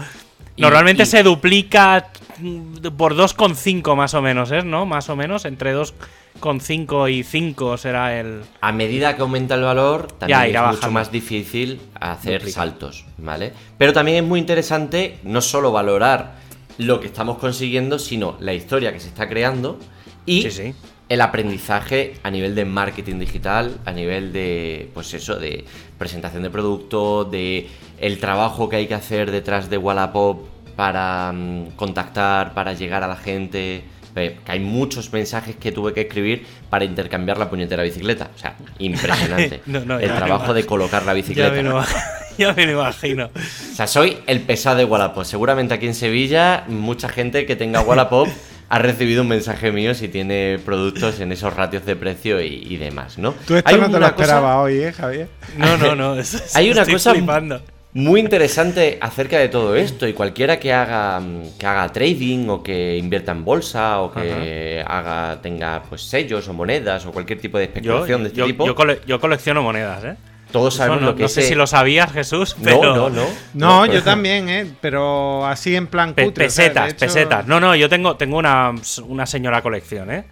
Y- 0.59 0.61
normalmente 0.63 1.05
y- 1.05 1.07
se 1.07 1.23
duplica 1.23 2.11
mm, 2.39 2.89
por 2.97 3.15
2,5 3.17 3.95
más 3.97 4.15
o 4.15 4.23
menos, 4.23 4.51
¿es? 4.51 4.65
¿No? 4.65 4.87
Más 4.87 5.09
o 5.09 5.17
menos, 5.17 5.45
entre 5.45 5.75
2,5 5.75 7.11
y 7.11 7.23
5 7.23 7.77
será 7.77 8.19
el... 8.19 8.43
A 8.61 8.73
medida 8.73 9.17
que 9.17 9.23
aumenta 9.23 9.55
el 9.55 9.63
valor, 9.63 10.09
también 10.19 10.53
Ya, 10.53 10.65
es 10.71 10.77
mucho 10.77 10.91
más 10.91 11.11
difícil 11.11 11.81
hacer 12.01 12.41
Duplica. 12.41 12.55
saltos, 12.61 13.05
¿vale? 13.19 13.53
Pero 13.77 13.93
también 13.93 14.19
es 14.19 14.29
muy 14.29 14.41
interesante 14.41 15.19
no 15.25 15.41
solo 15.41 15.73
valorar 15.73 16.37
lo 16.79 17.01
que 17.01 17.07
estamos 17.09 17.39
consiguiendo, 17.39 17.99
sino 17.99 18.37
la 18.41 18.55
historia 18.55 18.93
que 18.93 19.01
se 19.01 19.09
está 19.09 19.29
creando 19.29 19.79
y 20.27 20.43
Sí, 20.43 20.51
sí. 20.51 20.75
el 21.09 21.21
aprendizaje 21.23 22.15
a 22.23 22.31
nivel 22.31 22.55
de 22.55 22.65
marketing 22.65 23.19
digital, 23.19 23.79
a 23.85 23.91
nivel 23.93 24.33
de, 24.33 24.91
pues 24.95 25.13
eso, 25.15 25.37
de 25.37 25.65
presentación 25.99 26.43
de 26.43 26.51
producto, 26.51 27.25
de 27.25 27.69
el 28.01 28.19
trabajo 28.19 28.69
que 28.69 28.77
hay 28.77 28.87
que 28.87 28.95
hacer 28.95 29.31
detrás 29.31 29.69
de 29.69 29.77
Wallapop 29.79 30.47
para 30.77 31.33
mm, 31.33 31.71
contactar, 31.77 32.55
para 32.55 32.73
llegar 32.73 33.03
a 33.03 33.09
la 33.09 33.17
gente. 33.17 33.83
Que 34.15 34.37
hay 34.47 34.59
muchos 34.59 35.13
mensajes 35.13 35.55
que 35.55 35.71
tuve 35.71 35.93
que 35.95 36.01
escribir 36.01 36.45
para 36.71 36.85
intercambiar 36.85 37.39
la 37.39 37.49
puñetera 37.49 37.85
bicicleta. 37.85 38.31
O 38.35 38.39
sea, 38.39 38.57
impresionante. 38.81 39.61
No, 39.67 39.85
no, 39.85 39.99
el 40.01 40.09
ya 40.09 40.15
me 40.15 40.19
trabajo 40.19 40.55
de 40.55 40.67
colocar 40.67 41.03
la 41.05 41.13
Ya 41.13 41.15
bicicleta. 41.15 41.51
me, 41.53 41.63
lo, 41.63 41.85
ya 42.39 42.53
me 42.53 42.67
lo 42.67 42.73
imagino. 42.73 43.27
O 43.27 43.75
sea, 43.75 43.87
soy 43.87 44.19
el 44.27 44.41
pesado 44.41 44.79
de 44.79 44.85
Wallapop. 44.85 45.25
Seguramente 45.25 45.75
aquí 45.75 45.87
en 45.87 45.95
Sevilla, 45.95 46.65
mucha 46.67 47.09
gente 47.09 47.47
que 47.47 47.55
tenga 47.55 47.81
Wallapop 47.81 48.29
ha 48.71 48.79
recibido 48.79 49.23
un 49.23 49.29
mensaje 49.29 49.73
mío 49.73 49.95
si 49.95 50.09
tiene 50.09 50.59
productos 50.65 51.21
en 51.21 51.33
esos 51.33 51.55
ratios 51.55 51.87
de 51.87 51.97
precio 51.97 52.41
y, 52.43 52.67
y 52.69 52.77
demás, 52.77 53.17
¿no? 53.19 53.33
Tú 53.47 53.57
esto 53.57 53.69
Hay 53.71 53.77
no 53.81 53.87
te 53.87 53.93
lo 53.93 53.99
una 53.99 54.13
cosa 54.13 54.23
esperabas 54.25 54.57
hoy, 54.59 54.79
¿eh, 54.83 54.93
Javier? 54.93 55.29
No, 55.57 55.77
no, 55.79 55.95
no. 55.95 56.15
es- 56.21 56.35
es- 56.35 56.57
Hay 56.57 56.71
una 56.71 56.85
cosa 56.85 57.13
flipando. 57.13 57.63
muy 57.95 58.21
interesante 58.21 58.99
acerca 59.01 59.39
de 59.39 59.49
todo 59.49 59.75
esto 59.75 60.07
y 60.07 60.13
cualquiera 60.13 60.59
que 60.61 60.73
haga 60.75 61.21
que 61.59 61.67
haga 61.67 61.89
trading 61.91 62.49
o 62.49 62.63
que 62.63 62.97
invierta 62.99 63.33
en 63.33 63.45
bolsa 63.45 64.01
o 64.01 64.13
que 64.13 64.85
haga 64.87 65.39
tenga 65.43 65.83
pues 65.89 66.03
sellos 66.03 66.47
o 66.49 66.53
monedas 66.53 67.07
o 67.07 67.13
cualquier 67.13 67.41
tipo 67.41 67.57
de 67.59 67.65
Yo, 67.65 67.69
especulación 67.69 68.23
de 68.25 68.29
este 68.29 68.41
yo- 68.41 68.47
tipo, 68.47 68.67
yo 68.67 68.75
cole- 68.75 69.01
yo 69.07 69.19
colecciono 69.19 69.63
monedas, 69.63 70.05
¿eh? 70.05 70.17
Todos 70.53 70.75
sabemos 70.77 71.01
no, 71.03 71.07
lo 71.09 71.15
que 71.15 71.21
no 71.23 71.27
es 71.27 71.33
sé 71.35 71.43
si 71.43 71.55
lo 71.55 71.67
sabías, 71.67 72.13
Jesús, 72.13 72.57
No, 72.59 72.65
pero... 72.81 72.95
no, 72.97 73.11
no. 73.11 73.25
No, 73.55 73.87
yo 73.87 74.03
también, 74.03 74.49
¿eh? 74.49 74.67
Pero 74.81 75.45
así 75.47 75.77
en 75.77 75.87
plan 75.87 76.15
Pe- 76.15 76.25
cutre. 76.25 76.47
o 76.47 76.51
sea, 76.51 76.65
de 76.65 76.71
pesetas, 76.71 76.91
hecho- 76.93 76.99
pesetas. 77.07 77.47
No, 77.47 77.61
no, 77.61 77.75
yo 77.77 77.89
tengo, 77.89 78.17
tengo 78.17 78.39
una, 78.39 78.73
una 79.07 79.27
señora 79.27 79.63
colección, 79.63 80.11
¿eh? 80.11 80.25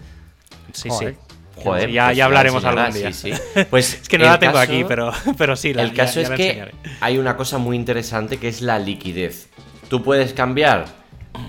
Sí, 0.73 0.89
Joder. 0.89 1.15
sí. 1.15 1.21
Joder, 1.63 1.91
ya, 1.91 2.07
pues 2.07 2.17
ya 2.19 2.25
hablaremos 2.27 2.63
la 2.63 2.69
algún 2.71 2.93
día. 2.93 3.13
sí, 3.13 3.33
sí. 3.33 3.41
Pues 3.71 3.95
es 4.03 4.09
que 4.09 4.19
no 4.19 4.27
la 4.27 4.39
tengo 4.39 4.53
caso- 4.55 4.65
aquí, 4.73 4.85
pero, 4.87 5.13
pero 5.39 5.57
sí. 5.57 5.73
La, 5.73 5.83
El 5.83 5.95
caso 5.95 6.21
ya- 6.21 6.21
ya 6.21 6.23
es 6.23 6.31
la 6.31 6.37
que 6.37 6.47
enseñaré. 6.49 6.73
hay 7.01 7.19
una 7.19 7.37
cosa 7.37 7.59
muy 7.59 7.77
interesante 7.77 8.37
que 8.39 8.49
es 8.49 8.61
la 8.61 8.79
liquidez. 8.79 9.49
Tú 9.89 10.03
puedes 10.03 10.33
cambiar 10.35 10.87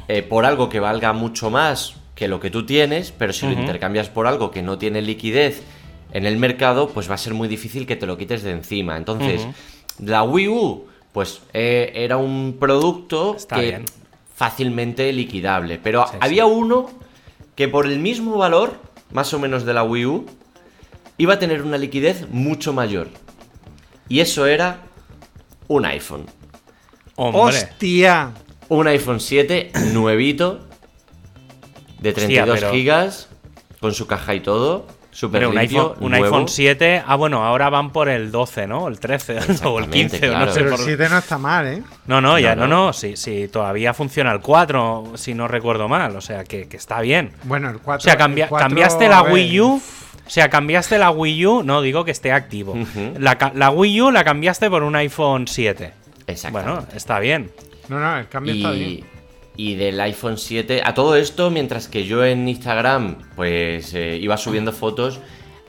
eh, 0.08 0.22
por 0.24 0.46
algo 0.46 0.70
que 0.70 0.80
valga 0.80 1.12
mucho 1.14 1.50
más 1.50 1.96
que 2.16 2.28
lo 2.28 2.40
que 2.40 2.50
tú 2.50 2.66
tienes, 2.66 3.12
pero 3.12 3.32
si 3.34 3.46
lo 3.46 3.52
intercambias 3.54 4.10
por 4.10 4.28
algo 4.28 4.50
que 4.52 4.62
no 4.62 4.78
tiene 4.78 5.02
liquidez 5.02 5.62
en 6.18 6.26
el 6.26 6.38
mercado, 6.38 6.90
pues 6.90 7.10
va 7.10 7.16
a 7.16 7.18
ser 7.18 7.34
muy 7.34 7.48
difícil 7.48 7.86
que 7.86 7.96
te 7.96 8.06
lo 8.06 8.18
quites 8.18 8.44
de 8.44 8.52
encima. 8.52 8.98
Entonces, 8.98 9.46
la 10.04 10.24
Wii 10.24 10.48
U, 10.50 10.86
pues 11.12 11.42
eh, 11.54 11.92
era 11.96 12.18
un 12.18 12.58
producto 12.60 13.36
Está 13.36 13.56
que 13.58 13.62
bien. 13.62 13.86
fácilmente 14.36 15.12
liquidable, 15.14 15.80
pero 15.82 16.06
Sí, 16.08 16.18
había 16.20 16.46
uno 16.46 16.90
que 17.56 17.68
por 17.68 17.86
el 17.86 18.00
mismo 18.00 18.38
valor, 18.38 18.74
más 19.12 19.34
o 19.34 19.40
menos 19.40 19.64
de 19.66 19.74
la 19.74 19.84
Wii 19.84 20.06
U, 20.06 20.26
iba 21.18 21.36
a 21.36 21.40
tener 21.40 21.62
una 21.64 21.78
liquidez 21.78 22.28
mucho 22.30 22.74
mayor. 22.74 23.10
Y 24.10 24.20
eso 24.20 24.46
era 24.46 24.82
un 25.68 25.86
iPhone. 25.86 26.26
Hombre. 27.16 27.42
¡Hostia! 27.42 28.32
Un 28.70 28.88
iPhone 28.88 29.20
7 29.20 29.72
nuevito 29.94 30.68
de 32.00 32.10
Hostia, 32.10 32.44
32 32.46 32.60
pero- 32.60 32.72
gigas 32.72 33.30
con 33.80 33.94
su 33.94 34.08
caja 34.08 34.34
y 34.36 34.40
todo, 34.40 34.88
súper 35.18 35.40
Pero 35.40 35.50
un 35.50 35.56
limpio, 35.56 35.82
iPhone, 35.82 35.98
un 36.04 36.12
nuevo. 36.12 36.26
iPhone 36.26 36.48
7. 36.48 37.04
Ah, 37.08 37.16
bueno, 37.16 37.44
ahora 37.44 37.70
van 37.72 37.92
por 37.92 38.08
el 38.08 38.32
12, 38.32 38.68
¿no? 38.68 38.88
El 38.88 39.00
13 39.00 39.34
o 39.38 39.38
el 39.38 39.40
Exactamente, 39.50 39.90
15. 39.98 40.18
o 40.18 40.30
claro. 40.30 40.46
No 40.46 40.52
sé 40.52 40.60
Pero 40.60 40.72
por- 40.72 40.80
el 40.82 40.86
7 40.86 41.10
no 41.10 41.18
está 41.18 41.38
mal, 41.40 41.68
¿eh? 41.68 41.84
No, 42.06 42.22
no, 42.22 42.38
ya 42.38 42.56
No, 42.56 42.68
no, 42.68 42.86
no. 42.88 42.94
Sí, 42.94 43.16
sí, 43.18 43.48
todavía 43.52 43.94
funciona 43.96 44.32
el 44.32 44.42
4, 44.42 45.14
si 45.16 45.34
no 45.34 45.48
recuerdo 45.48 45.88
mal. 45.88 46.16
O 46.16 46.22
sea, 46.22 46.44
que, 46.44 46.68
que 46.68 46.78
está 46.78 47.02
bien. 47.02 47.32
Bueno, 47.44 47.70
el 47.72 47.80
4. 47.80 48.00
O 48.00 48.04
sea, 48.04 48.16
cambia- 48.18 48.48
cambiaste 48.50 49.08
la 49.10 49.24
Wii 49.24 49.60
U. 49.62 49.82
O 50.26 50.30
sea, 50.30 50.50
cambiaste 50.50 50.98
la 50.98 51.10
Wii 51.10 51.46
U, 51.46 51.64
no 51.64 51.82
digo 51.82 52.04
que 52.06 52.12
esté 52.12 52.32
activo. 52.34 52.74
Ujú. 52.74 53.14
la, 53.18 53.38
ca- 53.38 53.54
la 53.56 53.70
Wii 53.72 54.02
U 54.02 54.12
la 54.12 54.24
cambiaste 54.24 54.70
por 54.70 54.84
un 54.84 54.96
iPhone 54.98 55.48
7. 55.48 55.94
Exactamente. 56.28 56.72
Bueno, 56.82 56.88
está 56.96 57.20
bien. 57.20 57.50
No, 57.88 58.00
no, 58.00 58.18
el 58.20 58.28
cambio 58.28 58.54
está 58.54 58.72
bien. 58.72 59.06
Y, 59.58 59.76
del 59.76 60.00
iPhone 60.00 60.38
7, 60.38 60.82
a 60.86 60.94
todo 60.94 61.16
esto, 61.16 61.50
mientras 61.50 61.88
que 61.88 62.06
yo 62.06 62.24
en 62.24 62.48
Instagram, 62.48 63.18
pues 63.36 63.94
eh, 63.96 64.18
iba 64.22 64.38
subiendo 64.38 64.72
fotos, 64.72 65.20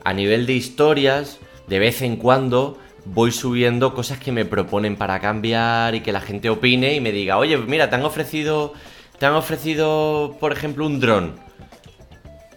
a 0.03 0.13
nivel 0.13 0.45
de 0.45 0.53
historias, 0.53 1.39
de 1.67 1.79
vez 1.79 2.01
en 2.03 2.15
cuando 2.15 2.77
voy 3.05 3.31
subiendo 3.31 3.93
cosas 3.93 4.19
que 4.19 4.31
me 4.31 4.45
proponen 4.45 4.95
para 4.95 5.19
cambiar 5.19 5.95
y 5.95 6.01
que 6.01 6.11
la 6.11 6.21
gente 6.21 6.49
opine 6.49 6.93
y 6.93 7.01
me 7.01 7.11
diga, 7.11 7.37
oye, 7.37 7.57
mira, 7.57 7.89
te 7.89 7.95
han 7.95 8.05
ofrecido, 8.05 8.73
te 9.17 9.25
han 9.25 9.33
ofrecido, 9.33 10.37
por 10.39 10.51
ejemplo, 10.51 10.85
un 10.85 10.99
dron. 10.99 11.35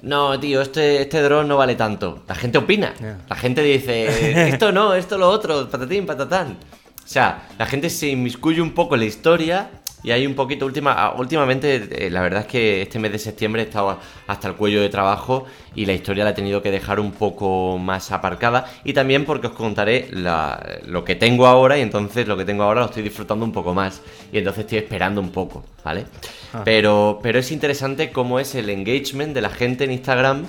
No, 0.02 0.38
tío, 0.38 0.60
este, 0.60 1.00
este 1.00 1.22
dron 1.22 1.46
no 1.46 1.56
vale 1.56 1.76
tanto. 1.76 2.24
La 2.26 2.34
gente 2.34 2.58
opina. 2.58 2.92
La 3.28 3.36
gente 3.36 3.62
dice, 3.62 4.48
esto 4.48 4.72
no, 4.72 4.94
esto 4.94 5.16
lo 5.16 5.28
otro, 5.28 5.68
patatín, 5.70 6.06
patatán. 6.06 6.58
O 7.04 7.08
sea, 7.08 7.48
la 7.58 7.66
gente 7.66 7.88
se 7.88 8.08
inmiscuye 8.08 8.60
un 8.60 8.72
poco 8.72 8.94
en 8.94 9.00
la 9.00 9.06
historia 9.06 9.70
y 10.04 10.10
hay 10.10 10.26
un 10.26 10.34
poquito 10.34 10.66
última, 10.66 10.92
ah, 10.92 11.14
últimamente, 11.16 12.06
eh, 12.06 12.10
la 12.10 12.22
verdad 12.22 12.40
es 12.42 12.46
que 12.46 12.82
este 12.82 12.98
mes 12.98 13.12
de 13.12 13.18
septiembre 13.18 13.62
he 13.62 13.64
estado 13.66 13.98
hasta 14.26 14.48
el 14.48 14.54
cuello 14.54 14.80
de 14.82 14.88
trabajo 14.88 15.44
y 15.74 15.86
la 15.86 15.92
historia 15.92 16.24
la 16.24 16.30
he 16.30 16.34
tenido 16.34 16.60
que 16.60 16.70
dejar 16.70 16.98
un 17.00 17.12
poco 17.12 17.78
más 17.78 18.10
aparcada 18.12 18.66
y 18.84 18.92
también 18.92 19.24
porque 19.24 19.46
os 19.46 19.52
contaré 19.52 20.08
la- 20.10 20.60
lo 20.86 21.04
que 21.04 21.14
tengo 21.14 21.46
ahora 21.46 21.78
y 21.78 21.82
entonces 21.82 22.26
lo 22.26 22.36
que 22.36 22.44
tengo 22.44 22.64
ahora 22.64 22.80
lo 22.80 22.86
estoy 22.86 23.02
disfrutando 23.04 23.44
un 23.44 23.52
poco 23.52 23.74
más 23.74 24.02
y 24.32 24.38
entonces 24.38 24.64
estoy 24.64 24.78
esperando 24.78 25.20
un 25.20 25.30
poco, 25.30 25.64
¿vale? 25.84 26.06
Ajá. 26.52 26.64
Pero, 26.64 27.20
pero 27.22 27.38
es 27.38 27.52
interesante 27.52 28.10
cómo 28.10 28.40
es 28.40 28.54
el 28.54 28.70
engagement 28.70 29.34
de 29.34 29.40
la 29.40 29.50
gente 29.50 29.84
en 29.84 29.92
Instagram 29.92 30.46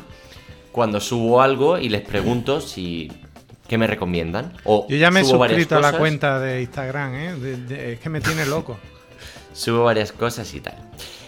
cuando 0.72 1.00
subo 1.00 1.42
algo 1.42 1.78
y 1.78 1.90
les 1.90 2.02
pregunto 2.02 2.60
si 2.60 3.12
qué 3.68 3.78
me 3.78 3.86
recomiendan. 3.88 4.54
O 4.66 4.88
Yo 4.90 4.98
ya 4.98 5.12
me 5.12 5.22
he 5.22 5.24
suscrito 5.24 5.78
a 5.78 5.80
la 5.82 5.92
cuenta 6.00 6.40
de 6.40 6.62
Instagram, 6.62 7.14
¿eh? 7.16 7.34
De- 7.36 7.58
de- 7.58 7.94
es 7.94 8.00
que 8.00 8.10
me 8.10 8.20
tiene 8.20 8.46
loco. 8.46 8.78
Subo 9.54 9.86
varias 9.86 10.12
cosas 10.12 10.54
y 10.54 10.60
tal. 10.60 10.76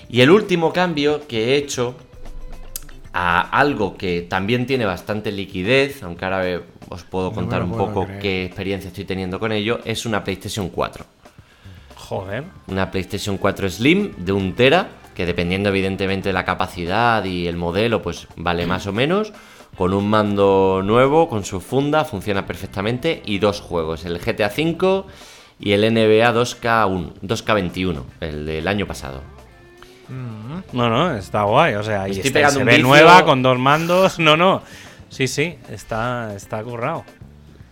Y 0.10 0.22
el 0.22 0.30
último 0.30 0.74
cambio 0.74 1.28
que 1.28 1.54
he 1.54 1.58
hecho 1.58 1.96
a 3.14 3.40
algo 3.42 3.96
que 3.96 4.22
también 4.22 4.66
tiene 4.66 4.86
bastante 4.86 5.32
liquidez, 5.32 6.04
aunque 6.04 6.26
ahora 6.26 6.62
os 6.90 7.04
puedo 7.04 7.32
contar 7.32 7.64
un 7.64 7.72
poco 7.72 8.06
creer. 8.06 8.22
qué 8.22 8.46
experiencia 8.46 8.90
estoy 8.90 9.06
teniendo 9.06 9.40
con 9.40 9.52
ello, 9.52 9.80
es 9.86 10.06
una 10.06 10.24
PlayStation 10.24 10.70
4. 10.70 11.06
Joder. 11.96 12.44
Una 12.68 12.92
PlayStation 12.92 13.38
4 13.38 13.70
Slim 13.70 14.14
de 14.18 14.32
un 14.32 14.54
tera, 14.54 14.90
que 15.16 15.26
dependiendo 15.26 15.70
evidentemente 15.70 16.30
de 16.30 16.34
la 16.34 16.46
capacidad 16.46 17.24
y 17.24 17.48
el 17.48 17.56
modelo, 17.56 18.02
pues 18.02 18.28
vale 18.36 18.68
más 18.68 18.86
o 18.86 18.94
menos. 18.94 19.34
Con 19.78 19.94
un 19.94 20.10
mando 20.10 20.82
nuevo, 20.84 21.28
con 21.28 21.44
su 21.44 21.60
funda, 21.60 22.06
funciona 22.06 22.46
perfectamente. 22.46 23.22
Y 23.26 23.40
dos 23.40 23.62
juegos, 23.62 24.06
el 24.06 24.20
GTA 24.20 24.52
V 24.56 25.06
y 25.60 25.72
el 25.72 25.82
NBA 25.94 26.34
2K1, 26.34 27.14
2K21, 27.22 28.04
el 28.22 28.46
del 28.46 28.68
año 28.68 28.86
pasado. 28.86 29.22
No, 30.74 30.90
no, 30.90 31.16
está 31.16 31.44
guay. 31.44 31.76
O 31.76 31.84
sea, 31.84 32.08
y 32.08 32.20
está, 32.20 32.50
se 32.50 32.64
ve 32.64 32.80
nueva 32.80 33.26
con 33.26 33.42
dos 33.42 33.58
mandos. 33.58 34.20
No, 34.20 34.38
no. 34.38 34.62
Sí, 35.10 35.28
sí, 35.28 35.56
está, 35.72 36.34
está 36.36 36.62
currado. 36.64 37.04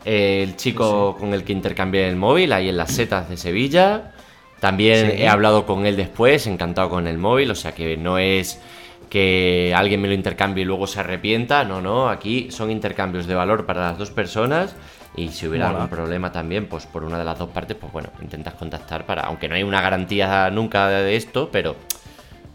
El 0.06 0.56
chico 0.56 1.16
con 1.20 1.34
el 1.34 1.44
que 1.44 1.54
intercambié 1.54 2.08
el 2.08 2.16
móvil, 2.16 2.52
ahí 2.54 2.70
en 2.70 2.78
las 2.78 2.92
setas 2.92 3.30
de 3.30 3.38
Sevilla. 3.38 4.12
También 4.60 5.12
Sí. 5.12 5.22
he 5.24 5.28
hablado 5.28 5.66
con 5.66 5.86
él 5.86 5.96
después, 5.98 6.48
encantado 6.48 6.90
con 6.90 7.06
el 7.08 7.18
móvil, 7.18 7.52
o 7.52 7.56
sea 7.56 7.74
que 7.74 7.98
no 7.98 8.18
es 8.18 8.62
que 9.10 9.74
alguien 9.76 10.02
me 10.02 10.08
lo 10.08 10.14
intercambie 10.14 10.64
y 10.64 10.66
luego 10.66 10.88
se 10.88 11.02
arrepienta, 11.02 11.64
no, 11.66 11.82
no, 11.82 12.10
aquí 12.10 12.50
son 12.50 12.72
intercambios 12.72 13.28
de 13.28 13.36
valor 13.36 13.66
para 13.66 13.90
las 13.90 13.98
dos 13.98 14.10
personas 14.10 14.76
y 15.16 15.30
si 15.30 15.48
hubiera 15.48 15.68
Mola. 15.68 15.84
algún 15.84 15.90
problema 15.90 16.32
también, 16.32 16.68
pues 16.68 16.86
por 16.86 17.04
una 17.04 17.18
de 17.18 17.24
las 17.26 17.38
dos 17.38 17.50
partes, 17.50 17.78
pues 17.80 17.92
bueno, 17.92 18.10
intentas 18.22 18.54
contactar 18.56 19.06
para, 19.06 19.24
aunque 19.24 19.48
no 19.48 19.56
hay 19.56 19.64
una 19.64 19.82
garantía 19.82 20.50
nunca 20.50 20.88
de 20.90 21.16
esto, 21.16 21.50
pero 21.52 21.76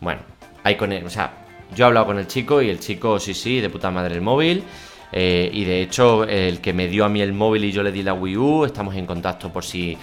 bueno, 0.01 0.21
hay 0.65 0.77
con 0.77 0.93
él, 0.93 1.05
o 1.07 1.11
sea, 1.11 1.33
yo 1.75 1.85
he 1.85 1.87
hablado 1.89 2.07
con 2.07 2.19
el 2.19 2.27
chico 2.27 2.63
y 2.63 2.71
el 2.71 2.81
chico, 2.81 3.19
sí, 3.21 3.35
sí, 3.35 3.61
de 3.61 3.71
puta 3.71 3.91
madre 3.91 4.15
el 4.15 4.23
móvil. 4.23 4.65
eh, 5.13 5.51
y 5.53 5.65
de 5.65 5.83
hecho, 5.83 6.25
el 6.25 6.61
que 6.61 6.73
me 6.73 6.89
dio 6.89 7.05
a 7.05 7.09
mí 7.09 7.21
el 7.23 7.33
móvil 7.33 7.65
y 7.65 7.73
yo 7.73 7.83
le 7.83 7.93
di 7.93 8.03
la 8.03 8.13
Wii 8.15 8.37
U, 8.37 8.65
estamos 8.65 8.95
en 8.95 9.07
contacto 9.07 9.51
por 9.53 9.65
si. 9.65 9.97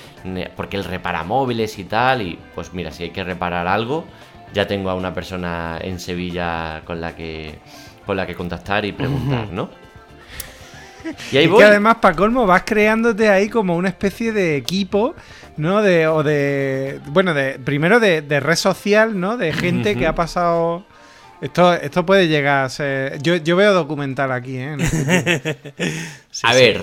porque 0.55 0.77
él 0.77 0.83
repara 0.83 1.23
móviles 1.23 1.77
y 1.79 1.83
tal. 1.85 2.21
Y 2.21 2.39
pues 2.55 2.73
mira, 2.73 2.91
si 2.91 3.03
hay 3.03 3.09
que 3.11 3.23
reparar 3.23 3.67
algo, 3.67 4.05
ya 4.53 4.65
tengo 4.67 4.89
a 4.89 4.95
una 4.95 5.13
persona 5.13 5.77
en 5.81 5.99
Sevilla 5.99 6.81
con 6.85 7.01
la 7.01 7.15
que. 7.15 7.59
con 8.05 8.17
la 8.17 8.25
que 8.25 8.35
contactar 8.35 8.85
y 8.85 8.91
preguntar, 8.93 9.49
¿no? 9.51 9.69
Y 11.31 11.37
ahí 11.37 11.45
Y 11.45 11.47
voy. 11.47 11.57
que 11.57 11.63
además, 11.63 11.97
para 12.01 12.15
colmo, 12.15 12.45
vas 12.45 12.63
creándote 12.65 13.29
ahí 13.29 13.49
como 13.49 13.75
una 13.75 13.89
especie 13.89 14.31
de 14.31 14.55
equipo, 14.57 15.15
¿no? 15.57 15.81
De, 15.81 16.07
o 16.07 16.23
de. 16.23 16.99
Bueno, 17.07 17.33
de 17.33 17.59
primero 17.59 17.99
de, 17.99 18.21
de 18.21 18.39
red 18.39 18.55
social, 18.55 19.19
¿no? 19.19 19.37
De 19.37 19.53
gente 19.53 19.95
que 19.95 20.07
ha 20.07 20.15
pasado. 20.15 20.85
Esto, 21.41 21.73
esto 21.73 22.05
puede 22.05 22.27
llegar 22.27 22.65
a 22.65 22.69
ser. 22.69 23.21
Yo, 23.21 23.35
yo 23.35 23.55
veo 23.55 23.73
documental 23.73 24.31
aquí, 24.31 24.57
¿eh? 24.57 24.77
Este. 24.79 25.73
Sí, 26.31 26.47
a 26.47 26.53
sí. 26.53 26.59
ver, 26.59 26.81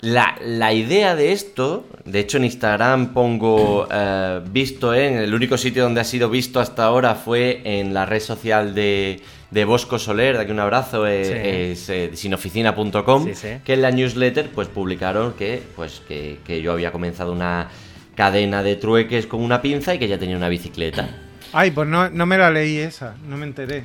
la, 0.00 0.36
la 0.44 0.72
idea 0.72 1.16
de 1.16 1.32
esto, 1.32 1.86
de 2.04 2.20
hecho 2.20 2.36
en 2.36 2.44
Instagram 2.44 3.12
pongo 3.12 3.88
eh, 3.90 4.40
visto 4.50 4.94
en, 4.94 5.14
el 5.14 5.34
único 5.34 5.56
sitio 5.58 5.82
donde 5.82 6.00
ha 6.00 6.04
sido 6.04 6.30
visto 6.30 6.60
hasta 6.60 6.84
ahora 6.84 7.16
fue 7.16 7.62
en 7.64 7.92
la 7.92 8.06
red 8.06 8.20
social 8.20 8.74
de, 8.76 9.20
de 9.50 9.64
Bosco 9.64 9.98
Soler, 9.98 10.36
de 10.36 10.42
aquí 10.44 10.52
un 10.52 10.60
abrazo, 10.60 11.04
eh, 11.06 11.24
Sí. 11.24 11.32
es 11.72 11.88
eh, 11.88 12.10
sinoficina.com, 12.16 13.24
Sí, 13.26 13.34
sí. 13.34 13.48
que 13.64 13.74
en 13.74 13.82
la 13.82 13.90
newsletter 13.90 14.50
pues 14.50 14.68
publicaron 14.68 15.32
que, 15.32 15.62
pues, 15.74 16.00
que, 16.06 16.38
que 16.44 16.62
yo 16.62 16.72
había 16.72 16.92
comenzado 16.92 17.32
una 17.32 17.68
cadena 18.14 18.62
de 18.62 18.76
trueques 18.76 19.26
con 19.26 19.40
una 19.42 19.60
pinza 19.62 19.94
y 19.94 19.98
que 19.98 20.06
ya 20.06 20.18
tenía 20.18 20.36
una 20.36 20.48
bicicleta. 20.48 21.08
Ay, 21.52 21.70
pues 21.72 21.88
no, 21.88 22.08
no 22.10 22.26
me 22.26 22.36
la 22.38 22.50
leí 22.50 22.76
esa, 22.78 23.16
no 23.26 23.36
me 23.36 23.46
enteré. 23.46 23.84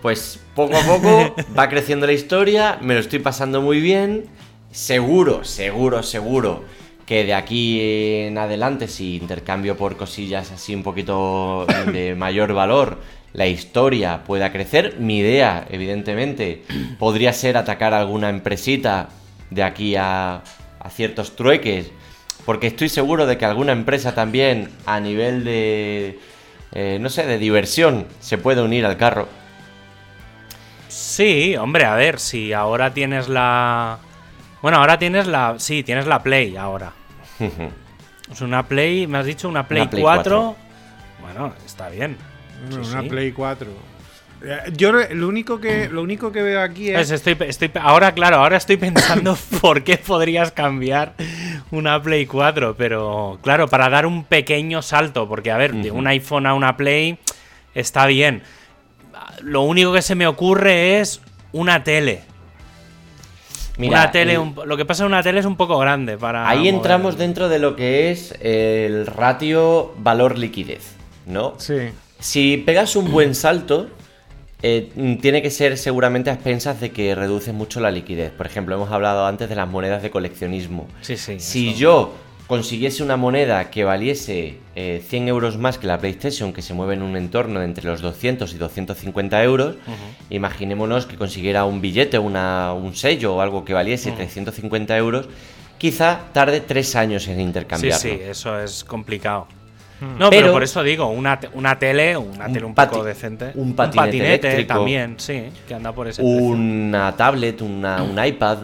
Pues 0.00 0.40
poco 0.56 0.76
a 0.76 0.82
poco 0.82 1.36
va 1.58 1.68
creciendo 1.68 2.06
la 2.06 2.12
historia, 2.12 2.78
me 2.80 2.94
lo 2.94 3.00
estoy 3.00 3.20
pasando 3.20 3.60
muy 3.62 3.80
bien. 3.80 4.24
Seguro, 4.72 5.44
seguro, 5.44 6.02
seguro 6.02 6.64
que 7.04 7.24
de 7.24 7.34
aquí 7.34 7.78
en 8.26 8.38
adelante, 8.38 8.88
si 8.88 9.16
intercambio 9.16 9.76
por 9.76 9.98
cosillas 9.98 10.50
así 10.50 10.74
un 10.74 10.82
poquito 10.82 11.66
de 11.92 12.14
mayor 12.18 12.54
valor, 12.54 12.98
la 13.34 13.46
historia 13.46 14.24
pueda 14.24 14.50
crecer. 14.50 14.96
Mi 14.98 15.18
idea, 15.18 15.66
evidentemente, 15.70 16.62
podría 16.98 17.34
ser 17.34 17.58
atacar 17.58 17.92
alguna 17.92 18.30
empresita 18.30 19.10
de 19.50 19.62
aquí 19.62 19.94
a, 19.94 20.42
a 20.80 20.90
ciertos 20.90 21.36
trueques, 21.36 21.90
porque 22.46 22.68
estoy 22.68 22.88
seguro 22.88 23.26
de 23.26 23.36
que 23.36 23.44
alguna 23.44 23.72
empresa 23.72 24.14
también 24.14 24.70
a 24.86 25.00
nivel 25.00 25.44
de, 25.44 26.18
eh, 26.72 26.96
no 26.98 27.10
sé, 27.10 27.26
de 27.26 27.36
diversión 27.36 28.06
se 28.20 28.38
puede 28.38 28.62
unir 28.62 28.86
al 28.86 28.96
carro. 28.96 29.28
Sí, 30.88 31.56
hombre, 31.56 31.84
a 31.84 31.94
ver, 31.94 32.18
si 32.18 32.54
ahora 32.54 32.94
tienes 32.94 33.28
la. 33.28 33.98
Bueno, 34.62 34.78
ahora 34.78 34.98
tienes 34.98 35.26
la. 35.26 35.56
Sí, 35.58 35.82
tienes 35.82 36.06
la 36.06 36.22
Play 36.22 36.56
ahora. 36.56 36.92
Es 38.30 38.40
una 38.40 38.62
Play, 38.66 39.06
me 39.06 39.18
has 39.18 39.26
dicho 39.26 39.48
una 39.48 39.66
Play, 39.66 39.82
Una 39.82 39.90
Play 39.90 40.02
4. 40.02 40.56
Bueno, 41.20 41.54
está 41.66 41.88
bien. 41.88 42.16
Bueno, 42.68 42.84
Sí, 42.84 42.90
una 42.92 43.02
sí. 43.02 43.08
Play 43.08 43.32
4. 43.32 43.66
Eh, 44.44 44.72
Yo 44.76 44.92
lo 44.92 45.28
único 45.28 45.60
que, 45.60 45.88
lo 45.88 46.02
único 46.02 46.32
que 46.32 46.42
veo 46.42 46.60
aquí 46.62 46.90
Pues 46.92 47.10
es. 47.10 47.24
estoy, 47.26 47.36
estoy, 47.48 47.70
ahora, 47.80 48.12
claro, 48.12 48.36
ahora 48.38 48.56
estoy 48.56 48.76
pensando 48.76 49.36
por 49.60 49.82
qué 49.84 49.98
podrías 49.98 50.50
cambiar 50.52 51.14
una 51.70 52.00
Play 52.02 52.26
4, 52.26 52.74
pero 52.76 53.38
claro, 53.42 53.68
para 53.68 53.88
dar 53.88 54.06
un 54.06 54.24
pequeño 54.24 54.82
salto, 54.82 55.28
porque 55.28 55.50
a 55.50 55.56
ver, 55.56 55.74
de 55.74 55.90
un 55.90 56.06
iPhone 56.06 56.46
a 56.46 56.54
una 56.54 56.76
Play 56.76 57.18
está 57.74 58.06
bien. 58.06 58.42
Lo 59.42 59.62
único 59.62 59.92
que 59.92 60.02
se 60.02 60.14
me 60.14 60.26
ocurre 60.26 61.00
es 61.00 61.20
una 61.52 61.82
tele. 61.84 62.22
Mira, 63.78 64.00
una 64.02 64.10
tele, 64.10 64.38
un- 64.38 64.54
lo 64.66 64.76
que 64.76 64.84
pasa 64.84 65.02
en 65.04 65.08
una 65.08 65.22
tele 65.22 65.40
es 65.40 65.46
un 65.46 65.56
poco 65.56 65.78
grande 65.78 66.18
para. 66.18 66.48
Ahí 66.48 66.58
mover. 66.60 66.74
entramos 66.74 67.16
dentro 67.18 67.48
de 67.48 67.58
lo 67.58 67.74
que 67.76 68.10
es 68.10 68.32
el 68.40 69.06
ratio 69.06 69.94
valor-liquidez, 69.98 70.94
¿no? 71.26 71.54
Sí. 71.58 71.76
Si 72.18 72.58
pegas 72.58 72.94
un 72.96 73.10
buen 73.10 73.34
salto, 73.34 73.88
eh, 74.62 74.90
tiene 75.20 75.42
que 75.42 75.50
ser 75.50 75.76
seguramente 75.78 76.30
a 76.30 76.34
expensas 76.34 76.80
de 76.80 76.90
que 76.92 77.14
reduces 77.14 77.52
mucho 77.54 77.80
la 77.80 77.90
liquidez. 77.90 78.30
Por 78.30 78.46
ejemplo, 78.46 78.74
hemos 78.76 78.90
hablado 78.92 79.26
antes 79.26 79.48
de 79.48 79.56
las 79.56 79.68
monedas 79.68 80.02
de 80.02 80.10
coleccionismo. 80.10 80.86
Sí, 81.00 81.16
sí. 81.16 81.40
Si 81.40 81.70
eso. 81.70 81.78
yo 81.78 82.14
consiguiese 82.46 83.02
una 83.02 83.16
moneda 83.16 83.70
que 83.70 83.84
valiese 83.84 84.58
eh, 84.76 85.02
100 85.06 85.28
euros 85.28 85.56
más 85.58 85.78
que 85.78 85.86
la 85.86 85.98
PlayStation, 85.98 86.52
que 86.52 86.60
se 86.62 86.74
mueve 86.74 86.94
en 86.94 87.02
un 87.02 87.16
entorno 87.16 87.60
de 87.60 87.64
entre 87.66 87.84
los 87.84 88.00
200 88.02 88.52
y 88.52 88.58
250 88.58 89.42
euros, 89.42 89.76
imaginémonos 90.30 91.06
que 91.06 91.16
consiguiera 91.16 91.64
un 91.64 91.80
billete, 91.80 92.18
una, 92.18 92.72
un 92.72 92.94
sello 92.94 93.36
o 93.36 93.40
algo 93.40 93.64
que 93.64 93.72
valiese 93.74 94.12
350 94.12 94.96
euros, 94.98 95.28
quizá 95.78 96.20
tarde 96.32 96.60
tres 96.60 96.94
años 96.96 97.26
en 97.28 97.36
Sí, 97.36 97.42
intercambiarlo. 97.42 97.98
sí, 98.00 98.18
eso 98.22 98.60
es 98.60 98.84
complicado. 98.84 99.46
No, 100.00 100.30
pero, 100.30 100.42
Pero- 100.42 100.52
por 100.52 100.64
eso 100.64 100.82
digo, 100.82 101.06
una, 101.06 101.38
una 101.54 101.78
tele, 101.78 102.16
una 102.16 102.46
Un 102.48 102.52
tele 102.52 102.66
un 102.66 102.74
poco 102.74 103.04
decente. 103.04 103.52
un 103.54 103.72
patinete 103.74 104.16
eléctrico. 104.48 104.74
también, 104.74 105.14
sí, 105.18 105.44
que 105.68 105.74
anda 105.74 105.92
por 105.92 106.08
ese 106.08 106.20
precio. 106.22 106.38
una 106.44 107.16
tablet, 107.16 107.62
una- 107.62 108.02
un 108.02 108.22
iPad, 108.24 108.58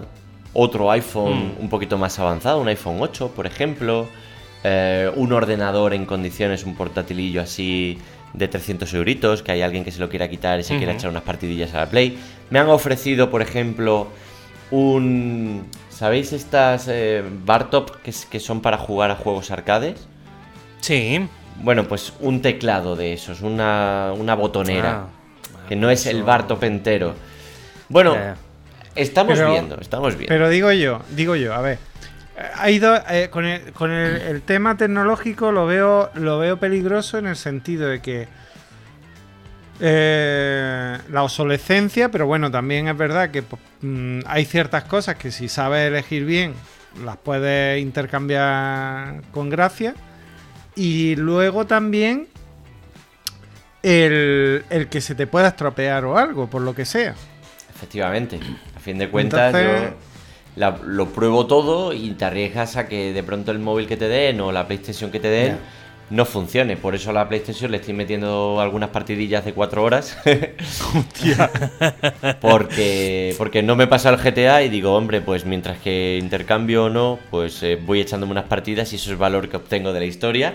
otro 0.54 0.90
iPhone 0.90 1.54
Mm. 1.58 1.62
un 1.62 1.68
poquito 1.68 1.98
más 1.98 2.18
avanzado, 2.18 2.61
un 2.61 2.68
iPhone 2.68 2.96
8, 3.00 3.32
por 3.37 3.46
ejemplo, 3.46 4.06
eh, 4.64 5.11
un 5.14 5.32
ordenador 5.32 5.94
en 5.94 6.04
condiciones, 6.06 6.64
un 6.64 6.74
portátilillo 6.74 7.40
así 7.42 7.98
de 8.32 8.48
300 8.48 8.92
euritos, 8.94 9.42
que 9.42 9.52
hay 9.52 9.62
alguien 9.62 9.84
que 9.84 9.90
se 9.92 10.00
lo 10.00 10.08
quiera 10.08 10.28
quitar 10.28 10.58
y 10.61 10.62
se 10.64 10.76
quiera 10.76 10.92
echar 10.92 11.11
unas 11.11 11.22
partidillas 11.22 11.72
a 11.74 11.78
la 11.78 11.87
Play. 11.87 12.18
Me 12.50 12.58
han 12.58 12.68
ofrecido, 12.68 13.30
por 13.30 13.40
ejemplo, 13.42 14.08
un... 14.70 15.66
¿Sabéis 15.90 16.32
estas 16.32 16.87
eh, 16.88 17.24
bar 17.44 17.70
top 17.70 17.96
que, 18.02 18.11
es- 18.11 18.26
que 18.26 18.38
son 18.38 18.61
para 18.61 18.78
jugar 18.78 19.11
a 19.11 19.16
juegos 19.16 19.50
arcades? 19.50 20.06
Sí. 20.80 21.26
Bueno, 21.62 21.88
pues 21.88 22.12
un 22.20 22.40
teclado 22.40 22.94
de 22.94 23.12
esos, 23.14 23.40
una, 23.40 24.12
una 24.16 24.34
botonera. 24.34 25.06
Ah, 25.06 25.66
que 25.68 25.74
no 25.76 25.90
es 25.90 26.06
el 26.06 26.22
bar 26.22 26.46
top 26.46 26.62
entero. 26.64 27.14
Bueno. 27.88 28.14
Estamos 28.94 29.38
Pero- 29.38 29.51
viendo, 29.53 29.81
estamos 29.81 30.14
viendo. 30.16 30.29
Pero 30.35 30.48
digo 30.48 30.72
yo, 30.72 31.03
digo 31.11 31.37
yo, 31.37 31.55
a 31.55 31.61
ver. 31.61 31.79
Ha 32.55 32.70
ido 32.70 32.94
eh, 33.11 33.29
con, 33.31 33.44
el, 33.44 33.72
con 33.72 33.90
el- 33.90 34.20
el 34.22 34.42
tema 34.42 34.77
tecnológico 34.77 35.51
lo 35.51 35.66
veo 35.66 36.11
lo 36.14 36.38
veo 36.38 36.57
peligroso 36.59 37.18
en 37.18 37.27
el 37.27 37.35
sentido 37.37 37.88
de 37.88 38.01
que 38.01 38.29
eh, 39.81 40.98
la 41.11 41.22
obsolescencia, 41.22 42.11
pero 42.11 42.27
bueno, 42.27 42.51
también 42.51 42.88
es 42.88 42.96
verdad 42.96 43.31
que 43.31 43.42
pues, 43.42 43.61
mm, 43.83 44.20
hay 44.27 44.44
ciertas 44.44 44.85
cosas 44.85 45.16
que 45.16 45.31
si 45.31 45.48
sabes 45.48 45.87
elegir 45.88 46.24
bien 46.24 46.55
las 47.05 47.16
puedes 47.16 47.81
intercambiar 47.81 49.22
con 49.31 49.51
gracia 49.51 49.94
y 50.74 51.14
luego 51.16 51.66
también 51.66 52.27
el, 53.83 54.64
el 54.70 54.88
que 54.88 55.01
se 55.01 55.14
te 55.14 55.27
pueda 55.27 55.48
estropear 55.48 56.05
o 56.05 56.18
algo, 56.18 56.48
por 56.48 56.62
lo 56.62 56.74
que 56.74 56.85
sea. 56.85 57.14
Efectivamente. 57.74 58.40
Fin 58.88 58.98
de 58.98 59.09
cuentas, 59.11 59.55
Entonces- 59.55 59.90
yo 59.90 59.96
la- 60.57 60.79
lo 60.85 61.07
pruebo 61.11 61.46
todo 61.46 61.92
y 61.92 62.11
te 62.12 62.24
arriesgas 62.24 62.77
a 62.77 62.88
que 62.88 63.12
de 63.12 63.22
pronto 63.22 63.51
el 63.53 63.59
móvil 63.59 63.87
que 63.87 63.96
te 63.98 64.09
den 64.09 64.40
o 64.40 64.51
la 64.51 64.66
PlayStation 64.66 65.11
que 65.11 65.20
te 65.20 65.29
den 65.29 65.57
Ya. 65.57 65.59
no 66.16 66.24
funcione. 66.24 66.77
Por 66.79 66.94
eso 66.94 67.11
a 67.11 67.12
la 67.12 67.29
PlayStation 67.29 67.70
le 67.70 67.77
estoy 67.77 67.92
metiendo 67.92 68.59
algunas 68.61 68.88
partidillas 68.88 69.44
de 69.44 69.53
cuatro 69.53 69.85
horas. 69.85 70.16
porque, 72.40 73.35
porque 73.38 73.62
no 73.62 73.77
me 73.77 73.87
pasa 73.87 74.11
el 74.11 74.16
GTA 74.16 74.62
y 74.62 74.68
digo, 74.68 74.94
hombre, 74.94 75.20
pues 75.20 75.44
mientras 75.44 75.79
que 75.79 76.18
intercambio 76.20 76.85
o 76.85 76.90
no, 76.90 77.18
pues 77.31 77.62
eh, 77.62 77.79
voy 77.85 78.01
echándome 78.01 78.33
unas 78.33 78.44
partidas 78.44 78.92
y 78.92 78.96
eso 78.96 79.12
es 79.12 79.18
valor 79.18 79.48
que 79.48 79.57
obtengo 79.57 79.92
de 79.92 80.01
la 80.01 80.07
historia. 80.07 80.55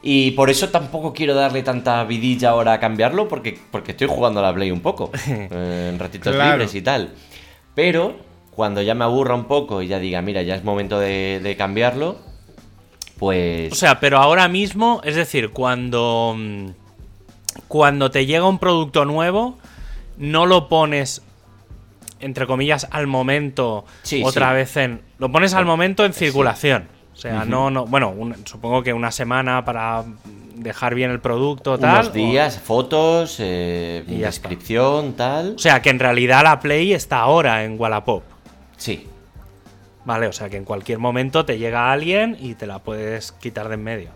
Y 0.00 0.30
por 0.32 0.48
eso 0.48 0.68
tampoco 0.68 1.12
quiero 1.12 1.34
darle 1.34 1.62
tanta 1.64 2.04
vidilla 2.04 2.50
ahora 2.50 2.74
a 2.74 2.80
cambiarlo, 2.80 3.26
porque, 3.26 3.58
porque 3.72 3.90
estoy 3.92 4.06
jugando 4.06 4.38
a 4.38 4.44
la 4.44 4.54
Play 4.54 4.70
un 4.70 4.80
poco, 4.80 5.10
eh, 5.28 5.90
en 5.92 5.98
ratitos 5.98 6.34
Claro. 6.34 6.52
libres 6.52 6.74
y 6.74 6.82
tal. 6.82 7.10
Pero 7.74 8.16
cuando 8.50 8.82
ya 8.82 8.94
me 8.94 9.04
aburra 9.04 9.34
un 9.34 9.44
poco 9.44 9.82
y 9.82 9.86
ya 9.88 9.98
diga, 9.98 10.20
mira, 10.22 10.42
ya 10.42 10.54
es 10.56 10.64
momento 10.64 10.98
de, 10.98 11.40
de 11.42 11.56
cambiarlo, 11.56 12.18
pues... 13.18 13.72
O 13.72 13.76
sea, 13.76 14.00
pero 14.00 14.18
ahora 14.18 14.48
mismo, 14.48 15.00
es 15.04 15.14
decir, 15.16 15.50
cuando. 15.50 16.34
mm, 16.36 16.66
Cuando 17.68 18.10
te 18.10 18.26
llega 18.26 18.46
un 18.46 18.58
producto 18.58 19.04
nuevo, 19.04 19.58
no 20.16 20.46
lo 20.46 20.68
pones. 20.68 21.22
Entre 22.20 22.46
comillas, 22.46 22.88
al 22.90 23.06
momento. 23.06 23.84
Sí, 24.02 24.22
otra 24.24 24.48
sí. 24.50 24.54
vez 24.54 24.76
en. 24.76 25.00
Lo 25.18 25.30
pones 25.30 25.54
al 25.54 25.64
momento 25.66 26.04
en 26.04 26.12
Sí. 26.12 26.26
circulación. 26.26 26.88
O 27.18 27.20
sea, 27.20 27.44
no, 27.44 27.68
no. 27.68 27.84
Bueno, 27.84 28.10
un- 28.10 28.46
supongo 28.46 28.80
que 28.84 28.92
una 28.92 29.10
semana 29.10 29.64
para 29.64 30.04
dejar 30.54 30.94
bien 30.94 31.10
el 31.10 31.18
producto, 31.18 31.76
tal. 31.76 31.94
unos 31.96 32.06
o- 32.10 32.12
días, 32.12 32.60
fotos, 32.60 33.38
eh, 33.40 34.04
Y 34.06 34.18
descripción, 34.18 35.14
tal. 35.14 35.54
O 35.56 35.58
sea, 35.58 35.82
que 35.82 35.90
en 35.90 35.98
realidad 35.98 36.44
la 36.44 36.60
Play 36.60 36.92
está 36.92 37.18
ahora 37.18 37.64
en 37.64 37.74
Wallapop. 37.78 38.22
Sí, 38.76 39.08
Vale, 40.04 40.28
o 40.28 40.32
sea 40.32 40.48
que 40.48 40.56
en 40.56 40.64
cualquier 40.64 41.00
momento 41.00 41.44
te 41.44 41.58
llega 41.58 41.90
alguien 41.92 42.36
y 42.40 42.54
te 42.54 42.66
la 42.68 42.78
puedes 42.78 43.32
quitar 43.32 43.68
de 43.68 43.74
en 43.74 43.82
medio. 43.82 44.10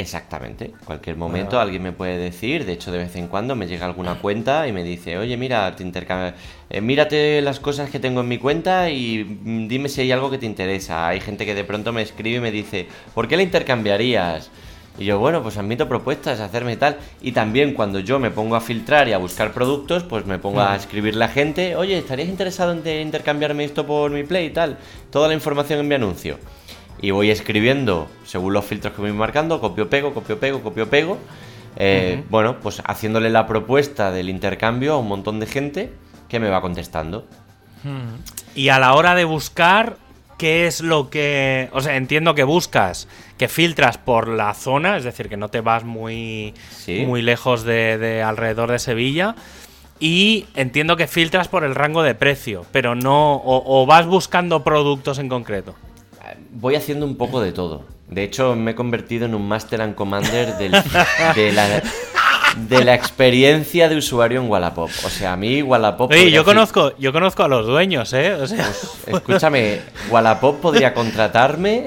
Exactamente. 0.00 0.64
En 0.64 0.84
cualquier 0.86 1.16
momento 1.16 1.60
alguien 1.60 1.82
me 1.82 1.92
puede 1.92 2.16
decir, 2.16 2.64
de 2.64 2.72
hecho 2.72 2.90
de 2.90 2.96
vez 2.98 3.14
en 3.16 3.26
cuando 3.28 3.54
me 3.54 3.66
llega 3.66 3.84
alguna 3.84 4.14
cuenta 4.14 4.66
y 4.66 4.72
me 4.72 4.82
dice, 4.82 5.18
oye, 5.18 5.36
mira, 5.36 5.76
te 5.76 5.82
intercambia- 5.82 6.34
eh, 6.70 6.80
mírate 6.80 7.42
las 7.42 7.60
cosas 7.60 7.90
que 7.90 7.98
tengo 7.98 8.22
en 8.22 8.28
mi 8.28 8.38
cuenta 8.38 8.88
y 8.88 9.24
mm, 9.24 9.68
dime 9.68 9.90
si 9.90 10.00
hay 10.00 10.10
algo 10.12 10.30
que 10.30 10.38
te 10.38 10.46
interesa. 10.46 11.06
Hay 11.06 11.20
gente 11.20 11.44
que 11.44 11.54
de 11.54 11.64
pronto 11.64 11.92
me 11.92 12.00
escribe 12.00 12.38
y 12.38 12.40
me 12.40 12.50
dice, 12.50 12.86
¿por 13.14 13.28
qué 13.28 13.36
la 13.36 13.42
intercambiarías? 13.42 14.50
Y 14.98 15.04
yo, 15.04 15.18
bueno, 15.18 15.42
pues 15.42 15.56
admito 15.58 15.86
propuestas, 15.86 16.40
hacerme 16.40 16.76
tal. 16.76 16.96
Y 17.20 17.32
también 17.32 17.74
cuando 17.74 18.00
yo 18.00 18.18
me 18.18 18.30
pongo 18.30 18.56
a 18.56 18.60
filtrar 18.60 19.06
y 19.08 19.12
a 19.12 19.18
buscar 19.18 19.52
productos, 19.52 20.02
pues 20.02 20.24
me 20.26 20.38
pongo 20.38 20.62
a 20.62 20.76
escribirle 20.76 21.24
a 21.24 21.28
gente, 21.28 21.76
oye, 21.76 21.98
¿estarías 21.98 22.28
interesado 22.28 22.72
en 22.72 23.00
intercambiarme 23.06 23.64
esto 23.64 23.86
por 23.86 24.10
mi 24.10 24.24
play 24.24 24.46
y 24.46 24.50
tal? 24.50 24.78
Toda 25.10 25.28
la 25.28 25.34
información 25.34 25.80
en 25.80 25.88
mi 25.88 25.94
anuncio. 25.94 26.38
Y 27.02 27.12
voy 27.12 27.30
escribiendo 27.30 28.08
según 28.24 28.52
los 28.52 28.64
filtros 28.64 28.94
que 28.94 29.00
voy 29.00 29.12
marcando, 29.12 29.60
copio, 29.60 29.88
pego, 29.88 30.12
copio, 30.12 30.38
pego, 30.38 30.60
copio, 30.62 30.88
pego. 30.88 31.18
Eh, 31.76 32.22
Bueno, 32.28 32.58
pues 32.60 32.82
haciéndole 32.84 33.30
la 33.30 33.46
propuesta 33.46 34.10
del 34.10 34.28
intercambio 34.28 34.94
a 34.94 34.98
un 34.98 35.08
montón 35.08 35.40
de 35.40 35.46
gente 35.46 35.92
que 36.28 36.38
me 36.40 36.50
va 36.50 36.60
contestando. 36.60 37.26
Y 38.54 38.68
a 38.68 38.78
la 38.78 38.92
hora 38.94 39.14
de 39.14 39.24
buscar, 39.24 39.96
¿qué 40.36 40.66
es 40.66 40.80
lo 40.82 41.08
que... 41.08 41.70
O 41.72 41.80
sea, 41.80 41.96
entiendo 41.96 42.34
que 42.34 42.44
buscas, 42.44 43.08
que 43.38 43.48
filtras 43.48 43.96
por 43.96 44.28
la 44.28 44.52
zona, 44.52 44.96
es 44.98 45.04
decir, 45.04 45.28
que 45.30 45.38
no 45.38 45.48
te 45.48 45.60
vas 45.62 45.84
muy, 45.84 46.52
Sí. 46.70 47.04
muy 47.06 47.22
lejos 47.22 47.62
de, 47.64 47.96
de 47.96 48.22
alrededor 48.22 48.70
de 48.70 48.78
Sevilla. 48.78 49.34
Y 49.98 50.46
entiendo 50.54 50.96
que 50.96 51.06
filtras 51.06 51.48
por 51.48 51.64
el 51.64 51.74
rango 51.74 52.02
de 52.02 52.14
precio, 52.14 52.66
pero 52.72 52.94
no... 52.94 53.36
O, 53.36 53.82
o 53.82 53.86
vas 53.86 54.06
buscando 54.06 54.62
productos 54.64 55.18
en 55.18 55.28
concreto. 55.30 55.74
Voy 56.52 56.74
haciendo 56.74 57.06
un 57.06 57.16
poco 57.16 57.40
de 57.40 57.52
todo. 57.52 57.84
De 58.08 58.24
hecho, 58.24 58.56
me 58.56 58.72
he 58.72 58.74
convertido 58.74 59.26
en 59.26 59.34
un 59.34 59.46
Master 59.46 59.82
and 59.82 59.94
Commander 59.94 60.56
del- 60.58 60.72
de, 61.36 61.52
la, 61.52 61.82
de 62.56 62.84
la 62.84 62.94
experiencia 62.94 63.88
de 63.88 63.96
usuario 63.96 64.40
en 64.40 64.48
Wallapop. 64.50 64.90
O 65.04 65.08
sea, 65.08 65.32
a 65.34 65.36
mí 65.36 65.62
Wallapop... 65.62 66.10
Oye, 66.10 66.30
yo 66.30 66.42
decir- 66.42 66.44
conozco, 66.44 66.92
yo 66.98 67.12
conozco 67.12 67.44
a 67.44 67.48
los 67.48 67.66
dueños, 67.66 68.12
¿eh? 68.12 68.32
O 68.34 68.46
sea, 68.46 68.68
Escúchame, 69.06 69.80
Wallapop 70.10 70.60
podría 70.60 70.92
contratarme 70.94 71.86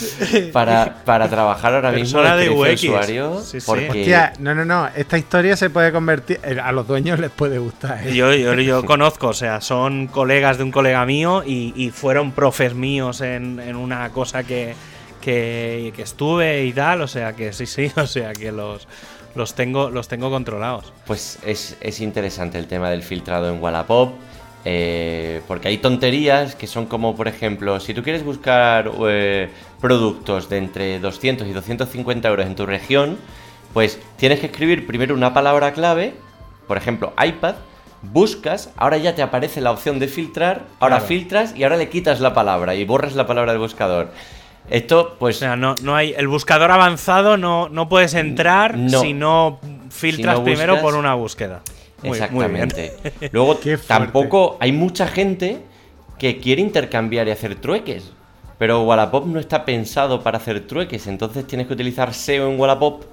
para, 0.52 0.96
para 1.04 1.28
trabajar 1.28 1.74
ahora 1.74 1.92
mismo 1.92 2.18
Persona 2.20 2.36
de 2.36 2.44
de 2.48 2.50
experiencia 2.50 2.90
UX. 2.90 2.98
usuario. 3.00 3.40
Sí, 3.42 3.60
sí. 3.60 3.66
Porque 3.66 3.88
Hostia, 3.88 4.32
no, 4.38 4.54
no, 4.54 4.64
no. 4.64 4.88
Esta 4.96 5.18
historia 5.18 5.56
se 5.56 5.70
puede 5.70 5.92
convertir. 5.92 6.40
eh, 6.42 6.58
A 6.62 6.72
los 6.72 6.86
dueños 6.86 7.18
les 7.18 7.30
puede 7.30 7.58
gustar. 7.58 8.06
¿eh? 8.06 8.14
Yo, 8.14 8.32
yo, 8.34 8.54
yo 8.54 8.84
conozco, 8.84 9.28
o 9.28 9.34
sea, 9.34 9.60
son 9.60 10.06
colegas 10.08 10.58
de 10.58 10.64
un 10.64 10.70
colega 10.70 11.04
mío 11.06 11.42
y, 11.46 11.72
y 11.76 11.90
fueron 11.90 12.32
profes 12.32 12.74
míos 12.74 13.20
en, 13.20 13.60
en 13.60 13.76
una 13.76 14.10
cosa 14.10 14.42
que, 14.44 14.74
que, 15.20 15.92
que 15.94 16.02
estuve 16.02 16.64
y 16.64 16.72
tal, 16.72 17.02
o 17.02 17.08
sea 17.08 17.34
que 17.34 17.52
sí, 17.52 17.66
sí, 17.66 17.90
o 17.96 18.06
sea 18.06 18.32
que 18.32 18.52
los, 18.52 18.86
los, 19.34 19.54
tengo, 19.54 19.90
los 19.90 20.08
tengo 20.08 20.30
controlados. 20.30 20.92
Pues 21.06 21.38
es, 21.46 21.76
es 21.80 22.00
interesante 22.00 22.58
el 22.58 22.66
tema 22.66 22.90
del 22.90 23.02
filtrado 23.02 23.48
en 23.52 23.62
Wallapop. 23.62 24.12
eh, 24.64 25.40
porque 25.48 25.68
hay 25.68 25.78
tonterías 25.78 26.54
que 26.54 26.66
son 26.66 26.84
como, 26.86 27.16
por 27.16 27.28
ejemplo, 27.28 27.80
si 27.80 27.94
tú 27.94 28.02
quieres 28.02 28.22
buscar 28.24 28.90
eh, 29.08 29.48
productos 29.80 30.48
de 30.50 30.58
entre 30.58 30.98
200 31.00 31.46
y 31.48 31.52
250 31.52 32.28
euros 32.28 32.46
en 32.46 32.54
tu 32.54 32.66
región, 32.66 33.16
pues 33.72 33.98
tienes 34.18 34.40
que 34.40 34.46
escribir 34.46 34.86
primero 34.86 35.14
una 35.14 35.32
palabra 35.32 35.72
clave, 35.72 36.12
por 36.68 36.76
ejemplo, 36.76 37.14
iPad, 37.24 37.54
buscas, 38.02 38.70
ahora 38.76 38.98
ya 38.98 39.14
te 39.14 39.22
aparece 39.22 39.60
la 39.62 39.70
opción 39.70 39.98
de 39.98 40.08
filtrar, 40.08 40.62
ahora 40.78 40.96
Claro. 40.96 41.06
filtras 41.08 41.54
y 41.56 41.62
ahora 41.64 41.76
le 41.76 41.88
quitas 41.88 42.20
la 42.20 42.34
palabra 42.34 42.74
y 42.74 42.84
borras 42.84 43.14
la 43.14 43.26
palabra 43.26 43.52
del 43.52 43.60
buscador. 43.60 44.10
Esto, 44.68 45.12
O 45.14 45.18
pues, 45.18 45.36
sea, 45.38 45.56
no, 45.56 45.74
no 45.82 45.96
hay. 45.96 46.14
El 46.16 46.28
buscador 46.28 46.70
avanzado 46.70 47.36
no, 47.36 47.68
no 47.68 47.88
puedes 47.88 48.14
entrar 48.14 48.76
No. 48.76 49.00
si 49.00 49.12
no 49.14 49.58
filtras 49.90 50.38
no 50.38 50.44
primero 50.44 50.74
buscas- 50.74 50.82
por 50.82 50.94
una 50.94 51.14
búsqueda. 51.14 51.62
Muy- 52.02 52.18
muy 52.30 52.46
bien. 52.48 52.68
Exactamente. 52.70 53.28
Luego 53.32 53.58
tampoco 53.86 54.56
hay 54.60 54.72
mucha 54.72 55.06
gente 55.08 55.58
que 56.18 56.38
quiere 56.38 56.62
intercambiar 56.62 57.26
y 57.28 57.30
hacer 57.32 57.56
trueques. 57.56 58.12
Pero 58.58 58.82
Wallapop 58.82 59.26
no 59.26 59.40
está 59.40 59.64
pensado 59.64 60.22
para 60.22 60.36
hacer 60.36 60.66
trueques, 60.66 61.06
entonces 61.06 61.46
tienes 61.46 61.66
que 61.66 61.72
utilizar 61.72 62.12
SEO 62.12 62.50
en 62.50 62.60
Wallapop 62.60 63.04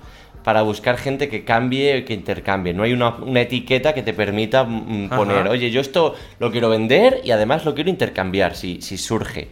para 0.44 0.62
buscar 0.62 0.98
gente 0.98 1.30
que 1.30 1.46
cambie 1.46 2.02
o 2.02 2.06
que 2.06 2.14
intercambie. 2.14 2.74
No 2.74 2.84
hay 2.84 2.92
una, 2.94 3.16
una 3.16 3.42
etiqueta 3.42 3.94
que 3.94 4.04
te 4.04 4.14
permita 4.14 4.66
mm, 4.66 5.06
Ajá. 5.08 5.16
poner, 5.18 5.48
oye, 5.48 5.72
yo 5.72 5.80
esto 5.82 6.16
lo 6.40 6.52
quiero 6.52 6.70
vender 6.70 7.22
y 7.24 7.32
además 7.32 7.64
lo 7.66 7.74
quiero 7.74 7.90
intercambiar 7.90 8.56
si, 8.56 8.82
si 8.82 8.98
surge. 8.98 9.48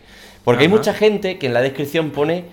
Porque 0.46 0.64
hay 0.64 0.70
mucha 0.70 0.94
gente 0.94 1.38
que 1.38 1.48
en 1.48 1.54
la 1.54 1.62
descripción 1.62 2.12
pone 2.12 2.46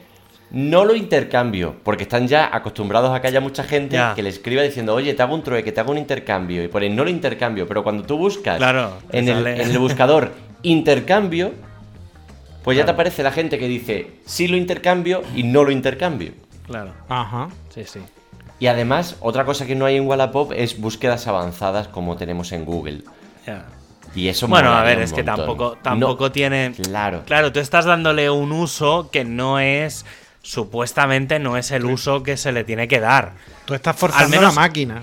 no 0.50 0.84
lo 0.84 0.94
intercambio, 0.94 1.76
porque 1.82 2.02
están 2.02 2.26
ya 2.28 2.54
acostumbrados 2.54 3.10
a 3.14 3.20
que 3.22 3.28
haya 3.28 3.40
mucha 3.40 3.62
gente 3.64 3.94
Ya. 3.96 4.14
que 4.14 4.22
le 4.22 4.28
escriba 4.28 4.60
diciendo, 4.62 4.94
oye, 4.94 5.14
te 5.14 5.22
hago 5.22 5.34
un 5.34 5.42
trueque, 5.42 5.72
te 5.72 5.80
hago 5.80 5.92
un 5.92 5.98
intercambio, 5.98 6.62
y 6.62 6.68
ponen 6.68 6.94
no 6.96 7.04
lo 7.04 7.10
intercambio, 7.10 7.66
pero 7.66 7.82
cuando 7.82 8.02
tú 8.04 8.18
buscas 8.18 8.58
Claro, 8.58 8.98
en, 9.12 9.28
el, 9.28 9.34
sale. 9.36 9.62
en 9.62 9.70
el 9.70 9.78
buscador 9.78 10.32
intercambio, 10.62 11.52
pues 12.64 12.76
ya 12.76 12.84
te 12.84 12.90
aparece 12.90 13.22
la 13.22 13.32
gente 13.32 13.58
que 13.58 13.66
dice 13.68 14.10
sí 14.26 14.46
lo 14.48 14.56
intercambio 14.56 15.22
y 15.34 15.42
no 15.42 15.64
lo 15.64 15.70
intercambio. 15.70 16.32
Claro. 16.66 16.92
Ajá. 17.08 17.48
Sí, 17.74 17.84
sí. 17.84 18.00
Y 18.58 18.66
además, 18.68 19.16
otra 19.20 19.44
cosa 19.44 19.66
que 19.66 19.74
no 19.74 19.86
hay 19.86 19.96
en 19.96 20.06
Wallapop 20.06 20.52
es 20.54 20.80
búsquedas 20.80 21.26
avanzadas 21.26 21.88
como 21.88 22.16
tenemos 22.16 22.52
en 22.52 22.64
Google. 22.64 23.02
Ya. 23.46 23.64
Y 24.14 24.28
eso 24.28 24.46
Bueno, 24.48 24.72
a 24.72 24.82
ver, 24.82 25.00
es 25.00 25.12
que 25.12 25.22
tampoco, 25.24 25.76
No, 25.76 25.82
tampoco 25.82 26.30
tiene. 26.32 26.72
Claro. 26.82 27.22
Claro, 27.24 27.50
tú 27.52 27.60
estás 27.60 27.84
dándole 27.86 28.28
un 28.30 28.52
uso 28.52 29.08
que 29.10 29.24
no 29.24 29.58
es. 29.58 30.04
Supuestamente 30.42 31.38
no 31.38 31.56
es 31.56 31.70
el 31.70 31.84
uso 31.86 32.22
que 32.22 32.36
se 32.36 32.52
le 32.52 32.64
tiene 32.64 32.88
que 32.88 33.00
dar. 33.00 33.32
Tú 33.64 33.74
estás 33.74 33.96
forzando 33.96 34.28
menos- 34.28 34.54
la 34.54 34.60
máquina. 34.60 35.02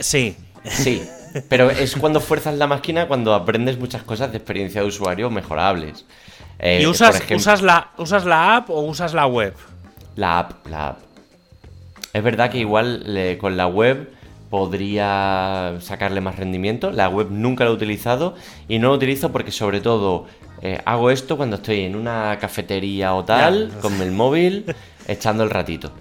Sí. 0.00 0.36
Sí, 0.64 1.02
pero 1.48 1.70
es 1.70 1.94
cuando 1.96 2.20
fuerzas 2.20 2.54
la 2.56 2.66
máquina 2.66 3.06
cuando 3.06 3.32
aprendes 3.34 3.78
muchas 3.78 4.02
cosas 4.02 4.30
de 4.32 4.38
experiencia 4.38 4.80
de 4.80 4.86
usuario 4.88 5.30
mejorables. 5.30 6.04
Eh, 6.58 6.80
¿Y 6.82 6.86
usas, 6.86 7.14
ejemplo, 7.16 7.36
usas, 7.36 7.62
la, 7.62 7.90
usas 7.98 8.24
la 8.24 8.56
app 8.56 8.70
o 8.70 8.80
usas 8.80 9.14
la 9.14 9.26
web? 9.26 9.54
La 10.16 10.40
app, 10.40 10.66
la 10.66 10.88
app. 10.88 10.98
Es 12.12 12.22
verdad 12.24 12.50
que 12.50 12.58
igual 12.58 13.02
le- 13.14 13.38
con 13.38 13.56
la 13.56 13.66
web 13.68 14.10
podría 14.50 15.76
sacarle 15.80 16.20
más 16.20 16.36
rendimiento. 16.36 16.90
La 16.90 17.08
web 17.08 17.28
nunca 17.30 17.64
la 17.64 17.70
he 17.70 17.74
utilizado 17.74 18.34
y 18.68 18.78
no 18.78 18.88
la 18.88 18.94
utilizo 18.94 19.30
porque 19.32 19.52
sobre 19.52 19.80
todo 19.80 20.26
eh, 20.62 20.80
hago 20.84 21.10
esto 21.10 21.36
cuando 21.36 21.56
estoy 21.56 21.82
en 21.82 21.96
una 21.96 22.36
cafetería 22.40 23.14
o 23.14 23.24
tal, 23.24 23.72
con 23.80 24.00
el 24.00 24.10
móvil, 24.10 24.74
echando 25.06 25.44
el 25.44 25.50
ratito. 25.50 25.92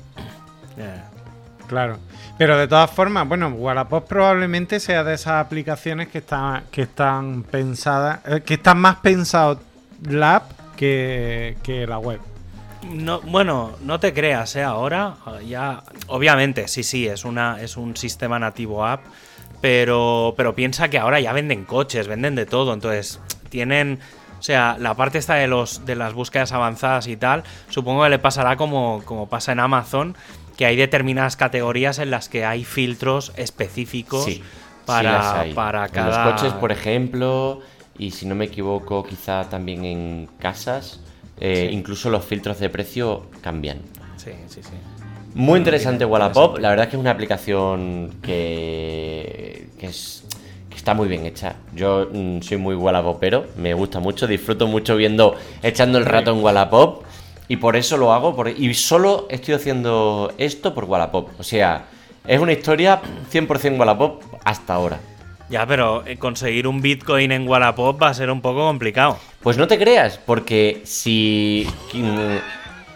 Claro. 1.68 1.98
Pero 2.38 2.58
de 2.58 2.68
todas 2.68 2.90
formas, 2.92 3.28
bueno, 3.28 3.50
Wallapop 3.50 4.08
probablemente 4.08 4.80
sea 4.80 5.04
de 5.04 5.16
esas 5.16 5.46
aplicaciones 5.46 6.08
que 6.08 6.20
están, 6.20 6.64
que 6.72 6.84
están 6.84 7.44
pensadas, 7.44 8.20
eh, 8.26 8.42
que 8.46 8.56
están 8.56 8.80
más 8.80 8.98
pensados 8.98 9.58
la 10.04 10.36
app 10.38 10.52
que, 10.76 11.58
que 11.64 11.88
la 11.88 11.98
web. 11.98 12.20
No, 12.92 13.22
bueno, 13.22 13.72
no 13.82 14.00
te 14.00 14.14
creas, 14.14 14.56
¿eh? 14.56 14.64
Ahora 14.64 15.16
ya, 15.46 15.84
obviamente, 16.08 16.68
sí, 16.68 16.84
sí, 16.84 17.08
es 17.08 17.26
una, 17.26 17.62
es 17.62 17.78
un 17.78 17.96
sistema 17.98 18.40
nativo 18.40 18.86
app, 18.86 19.02
pero, 19.62 20.34
pero 20.38 20.56
piensa 20.56 20.90
que 20.90 20.98
ahora 20.98 21.20
ya 21.20 21.34
venden 21.34 21.66
coches, 21.66 22.08
venden 22.08 22.36
de 22.36 22.46
todo, 22.46 22.74
entonces 22.74 23.20
tienen, 23.50 24.00
o 24.40 24.44
sea, 24.44 24.78
la 24.80 24.94
parte 24.96 25.18
esta 25.18 25.36
de 25.36 25.48
los, 25.48 25.86
de 25.86 25.96
las 25.96 26.14
búsquedas 26.14 26.52
avanzadas 26.52 27.08
y 27.08 27.18
tal, 27.18 27.44
supongo 27.70 28.04
que 28.04 28.10
le 28.10 28.20
pasará 28.20 28.56
como, 28.56 29.02
como 29.06 29.28
pasa 29.28 29.52
en 29.52 29.60
Amazon, 29.60 30.16
que 30.56 30.66
hay 30.66 30.76
determinadas 30.76 31.36
categorías 31.38 32.00
en 32.00 32.12
las 32.12 32.30
que 32.30 32.46
hay 32.46 32.64
filtros 32.64 33.32
específicos 33.36 34.26
Sí, 34.26 34.44
para, 34.86 35.44
sí 35.44 35.54
para 35.54 35.86
En 35.86 35.92
cada. 35.92 36.26
los 36.26 36.34
coches, 36.36 36.54
por 36.54 36.72
ejemplo, 36.72 37.62
y 37.98 38.12
si 38.12 38.26
no 38.26 38.36
me 38.36 38.46
equivoco, 38.46 39.04
quizá 39.04 39.50
también 39.50 39.86
en 39.86 40.30
casas, 40.40 41.02
eh, 41.40 41.68
Sí. 41.70 41.76
incluso 41.76 42.10
los 42.10 42.24
filtros 42.26 42.60
de 42.60 42.70
precio 42.70 43.24
cambian. 43.42 43.80
Sí, 44.18 44.32
sí, 44.48 44.62
sí. 44.64 44.70
Muy 45.36 45.60
interesante 45.60 46.04
Wallapop, 46.06 46.58
la 46.58 46.70
verdad 46.70 46.86
es 46.86 46.90
que 46.90 46.96
es 46.96 47.00
una 47.00 47.12
aplicación 47.12 48.16
que, 48.22 49.68
que, 49.80 49.88
es, 49.88 50.24
que 50.70 50.76
está 50.76 50.94
muy 50.94 51.08
bien 51.08 51.26
hecha. 51.26 51.56
Yo 51.76 52.10
mm, 52.12 52.42
soy 52.42 52.58
muy 52.58 52.76
Wallapopero, 52.76 53.46
me 53.58 53.74
gusta 53.74 54.00
mucho, 54.00 54.26
disfruto 54.28 54.68
mucho 54.68 54.96
viendo, 54.96 55.36
echando 55.62 55.98
el 56.00 56.06
rato 56.06 56.32
en 56.32 56.44
Wallapop 56.44 57.04
y 57.48 57.58
por 57.58 57.76
eso 57.76 57.98
lo 57.98 58.14
hago 58.14 58.36
por- 58.36 58.50
y 58.50 58.74
solo 58.74 59.28
estoy 59.30 59.54
haciendo 59.54 60.34
esto 60.38 60.74
por 60.74 60.86
Wallapop. 60.86 61.30
O 61.40 61.44
sea, 61.44 61.86
es 62.26 62.40
una 62.40 62.54
historia 62.54 63.00
100% 63.32 63.78
Wallapop 63.80 64.24
hasta 64.44 64.74
ahora. 64.74 65.00
Ya, 65.50 65.66
pero 65.66 66.06
eh, 66.06 66.18
conseguir 66.18 66.68
un 66.68 66.82
Bitcoin 66.82 67.32
en 67.32 67.48
Wallapop 67.48 68.02
va 68.02 68.10
a 68.10 68.14
ser 68.14 68.30
un 68.30 68.42
poco 68.42 68.60
complicado. 68.68 69.18
Pues 69.42 69.58
no 69.58 69.68
te 69.68 69.78
creas, 69.78 70.18
porque 70.18 70.82
si... 70.84 71.66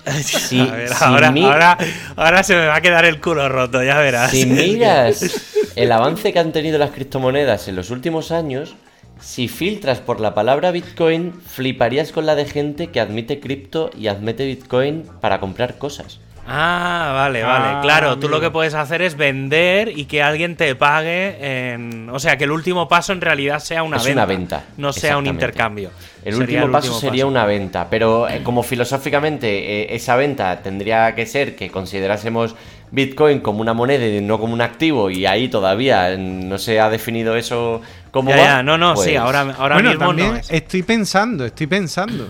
Ver, 0.05 0.89
si 0.89 1.03
ahora, 1.05 1.31
mi- 1.31 1.43
ahora, 1.45 1.77
ahora 2.15 2.43
se 2.43 2.55
me 2.55 2.65
va 2.65 2.75
a 2.75 2.81
quedar 2.81 3.05
el 3.05 3.21
culo 3.21 3.47
roto, 3.49 3.83
ya 3.83 3.99
verás. 3.99 4.31
Si 4.31 4.45
miras 4.47 5.71
el 5.75 5.91
avance 5.91 6.33
que 6.33 6.39
han 6.39 6.51
tenido 6.51 6.77
las 6.79 6.89
criptomonedas 6.91 7.67
en 7.67 7.75
los 7.75 7.91
últimos 7.91 8.31
años, 8.31 8.75
si 9.19 9.47
filtras 9.47 9.99
por 9.99 10.19
la 10.19 10.33
palabra 10.33 10.71
Bitcoin, 10.71 11.33
fliparías 11.33 12.11
con 12.11 12.25
la 12.25 12.33
de 12.35 12.45
gente 12.45 12.87
que 12.87 12.99
admite 12.99 13.39
cripto 13.39 13.91
y 13.97 14.07
admite 14.07 14.45
Bitcoin 14.45 15.03
para 15.21 15.39
comprar 15.39 15.77
cosas. 15.77 16.19
Ah, 16.47 17.11
vale, 17.13 17.43
Ah, 17.43 17.47
vale. 17.59 17.81
Claro, 17.81 18.07
tú 18.17 18.25
amigo. 18.27 18.29
lo 18.29 18.41
que 18.41 18.49
puedes 18.51 18.73
hacer 18.73 19.01
es 19.01 19.15
vender 19.15 19.89
y 19.95 20.05
que 20.05 20.21
alguien 20.23 20.55
te 20.55 20.75
pague 20.75 21.71
en... 21.73 22.09
O 22.09 22.19
sea, 22.19 22.37
que 22.37 22.45
el 22.45 22.51
último 22.51 22.87
paso 22.87 23.13
en 23.13 23.21
realidad 23.21 23.59
sea 23.59 23.83
una 23.83 23.97
Es 23.97 24.03
venta. 24.05 24.19
una 24.23 24.25
venta, 24.25 24.63
No 24.77 24.91
sea 24.91 25.17
un 25.17 25.27
intercambio. 25.27 25.91
El 26.25 26.35
Sería 26.35 26.57
último 26.63 26.71
paso 26.71 26.87
último 26.87 26.99
sería 26.99 27.23
paso. 27.23 27.27
una 27.29 27.45
venta, 27.45 27.87
pero 27.89 28.27
eh, 28.27 28.41
como 28.43 28.63
filosóficamente 28.63 29.47
eh, 29.83 29.95
esa 29.95 30.15
venta 30.15 30.61
tendría 30.61 31.13
que 31.15 31.25
ser 31.25 31.55
que 31.55 31.69
considerásemos 31.69 32.55
Bitcoin 32.91 33.39
como 33.39 33.61
una 33.61 33.73
moneda 33.73 34.05
y 34.05 34.19
no 34.21 34.37
como 34.39 34.53
un 34.53 34.61
activo 34.61 35.09
y 35.09 35.25
ahí 35.25 35.47
todavía 35.47 36.17
no 36.17 36.57
se 36.57 36.79
ha 36.79 36.89
definido 36.89 37.35
eso 37.37 37.81
como 38.11 38.31
Ya, 38.31 38.35
va, 38.37 38.43
ya, 38.43 38.63
no, 38.63 38.77
no, 38.77 38.93
pues- 38.95 39.07
sí, 39.07 39.15
ahora, 39.15 39.41
ahora 39.57 39.75
bueno, 39.75 39.89
mismo 39.91 40.05
también 40.07 40.29
no 40.31 40.35
es. 40.37 40.51
estoy 40.51 40.83
pensando, 40.83 41.45
estoy 41.45 41.67
pensando. 41.67 42.29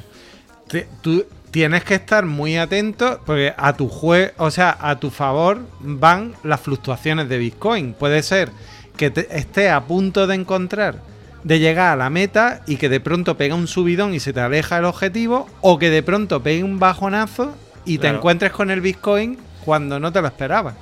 Te- 0.68 0.88
tú 1.02 1.26
tienes 1.52 1.84
que 1.84 1.96
estar 1.96 2.26
muy 2.26 2.58
atento 2.58 3.20
porque 3.26 3.54
a 3.58 3.74
tu 3.74 3.88
jue 3.90 4.34
o 4.38 4.50
sea, 4.52 4.78
a 4.80 5.00
tu 5.00 5.10
favor 5.10 5.60
van 5.80 6.34
las 6.44 6.62
fluctuaciones 6.62 7.28
de 7.30 7.38
Bitcoin. 7.38 7.94
Puede 7.94 8.24
ser 8.24 8.50
que 8.98 9.10
te- 9.12 9.28
esté 9.38 9.70
a 9.70 9.82
punto 9.82 10.28
de 10.28 10.36
encontrar, 10.36 10.96
de 11.44 11.60
llegar 11.60 11.92
a 11.94 11.96
la 11.96 12.10
meta 12.10 12.62
y 12.68 12.78
que 12.78 12.90
de 12.90 13.00
pronto 13.00 13.36
pega 13.38 13.56
un 13.56 13.68
subidón 13.68 14.14
y 14.14 14.20
se 14.20 14.34
te 14.34 14.40
aleja 14.40 14.78
el 14.78 14.86
objetivo, 14.86 15.48
o 15.62 15.78
que 15.80 15.90
de 15.90 16.04
pronto 16.04 16.42
pegue 16.42 16.64
un 16.64 16.80
bajonazo 16.80 17.54
y 17.86 17.98
te 17.98 18.08
encuentres 18.18 18.52
con 18.52 18.70
el 18.72 18.80
Bitcoin 18.82 19.38
cuando 19.66 20.00
no 20.00 20.12
te 20.12 20.22
lo 20.22 20.28
esperabas. 20.28 20.76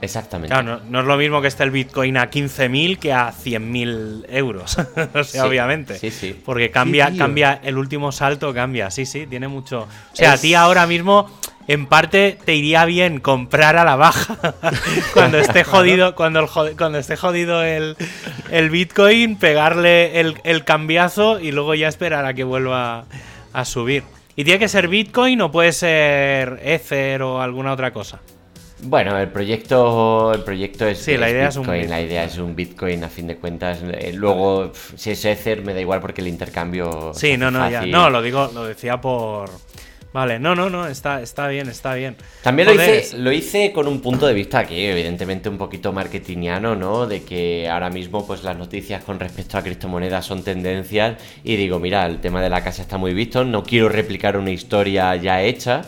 Exactamente. 0.00 0.52
Claro, 0.54 0.78
no, 0.78 0.90
no 0.90 1.00
es 1.00 1.06
lo 1.06 1.16
mismo 1.16 1.40
que 1.42 1.48
esté 1.48 1.64
el 1.64 1.70
Bitcoin 1.70 2.16
a 2.16 2.30
15.000 2.30 2.98
que 2.98 3.12
a 3.12 3.32
100.000 3.32 4.26
euros. 4.28 4.78
o 5.14 5.24
sea, 5.24 5.24
Sí, 5.24 5.38
obviamente. 5.38 5.98
sí, 5.98 6.10
sí. 6.10 6.40
Porque 6.44 6.70
cambia, 6.70 7.10
Sí, 7.10 7.18
cambia, 7.18 7.60
el 7.62 7.76
último 7.78 8.12
salto 8.12 8.54
cambia. 8.54 8.90
Sí, 8.90 9.06
sí, 9.06 9.26
tiene 9.26 9.48
mucho. 9.48 9.82
O 9.82 10.16
sea, 10.16 10.34
Es- 10.34 10.38
a 10.38 10.42
ti 10.42 10.54
ahora 10.54 10.86
mismo, 10.86 11.28
en 11.66 11.86
parte, 11.86 12.38
te 12.44 12.54
iría 12.54 12.84
bien 12.84 13.18
comprar 13.20 13.76
a 13.76 13.84
la 13.84 13.96
baja. 13.96 14.36
cuando 15.14 15.38
esté 15.38 15.64
jodido, 15.64 16.14
cuando, 16.14 16.40
el 16.40 16.76
cuando 16.76 16.98
esté 16.98 17.16
jodido 17.16 17.62
el, 17.64 17.96
el 18.50 18.70
Bitcoin, 18.70 19.36
pegarle 19.36 20.20
el, 20.20 20.36
el 20.44 20.64
cambiazo 20.64 21.40
y 21.40 21.50
luego 21.52 21.74
ya 21.74 21.88
esperar 21.88 22.24
a 22.24 22.34
que 22.34 22.44
vuelva 22.44 23.04
a 23.52 23.64
subir. 23.64 24.04
¿Y 24.36 24.44
tiene 24.44 24.60
que 24.60 24.68
ser 24.68 24.86
Bitcoin 24.86 25.40
o 25.40 25.50
puede 25.50 25.72
ser 25.72 26.60
Ether 26.62 27.22
o 27.22 27.42
alguna 27.42 27.72
otra 27.72 27.92
cosa? 27.92 28.20
Bueno, 28.82 29.18
el 29.18 29.28
proyecto, 29.28 30.32
el 30.32 30.42
proyecto 30.42 30.86
es, 30.86 30.98
Sí, 30.98 31.16
la 31.16 31.30
idea 31.30 31.48
es 31.48 31.56
un 31.56 31.62
Bitcoin. 31.62 31.90
La 31.90 32.00
idea 32.00 32.24
es 32.24 32.38
un 32.38 32.54
Bitcoin 32.54 33.04
a 33.04 33.08
fin 33.08 33.26
de 33.26 33.36
cuentas. 33.36 33.80
Eh, 33.82 34.12
luego, 34.14 34.72
si 34.96 35.10
es 35.10 35.24
Ether, 35.24 35.62
me 35.62 35.74
da 35.74 35.80
igual 35.80 36.00
porque 36.00 36.20
el 36.20 36.28
intercambio. 36.28 37.12
Sí, 37.14 37.36
no, 37.36 37.50
no, 37.50 37.68
ya. 37.68 37.84
No, 37.86 38.08
lo 38.08 38.22
digo, 38.22 38.50
lo 38.54 38.64
decía 38.64 39.00
por. 39.00 39.50
Vale, 40.10 40.38
no, 40.38 40.54
no, 40.54 40.70
no, 40.70 40.86
está, 40.86 41.20
está 41.20 41.48
bien, 41.48 41.68
está 41.68 41.92
bien. 41.92 42.16
También 42.42 42.68
lo 42.68 42.74
hice, 42.74 43.18
lo 43.18 43.30
hice 43.30 43.72
con 43.72 43.86
un 43.86 44.00
punto 44.00 44.26
de 44.26 44.32
vista 44.32 44.64
que 44.64 44.90
evidentemente 44.90 45.50
un 45.50 45.58
poquito 45.58 45.92
marketingiano, 45.92 46.74
¿no? 46.74 47.06
De 47.06 47.22
que 47.24 47.68
ahora 47.68 47.90
mismo 47.90 48.26
pues 48.26 48.42
las 48.42 48.56
noticias 48.56 49.04
con 49.04 49.20
respecto 49.20 49.58
a 49.58 49.62
criptomonedas 49.62 50.24
son 50.24 50.42
tendencias 50.42 51.18
y 51.44 51.56
digo, 51.56 51.78
mira, 51.78 52.06
el 52.06 52.20
tema 52.20 52.40
de 52.40 52.48
la 52.48 52.64
casa 52.64 52.80
está 52.80 52.96
muy 52.96 53.12
visto, 53.12 53.44
no 53.44 53.62
quiero 53.62 53.90
replicar 53.90 54.38
una 54.38 54.50
historia 54.50 55.14
ya 55.16 55.42
hecha, 55.42 55.82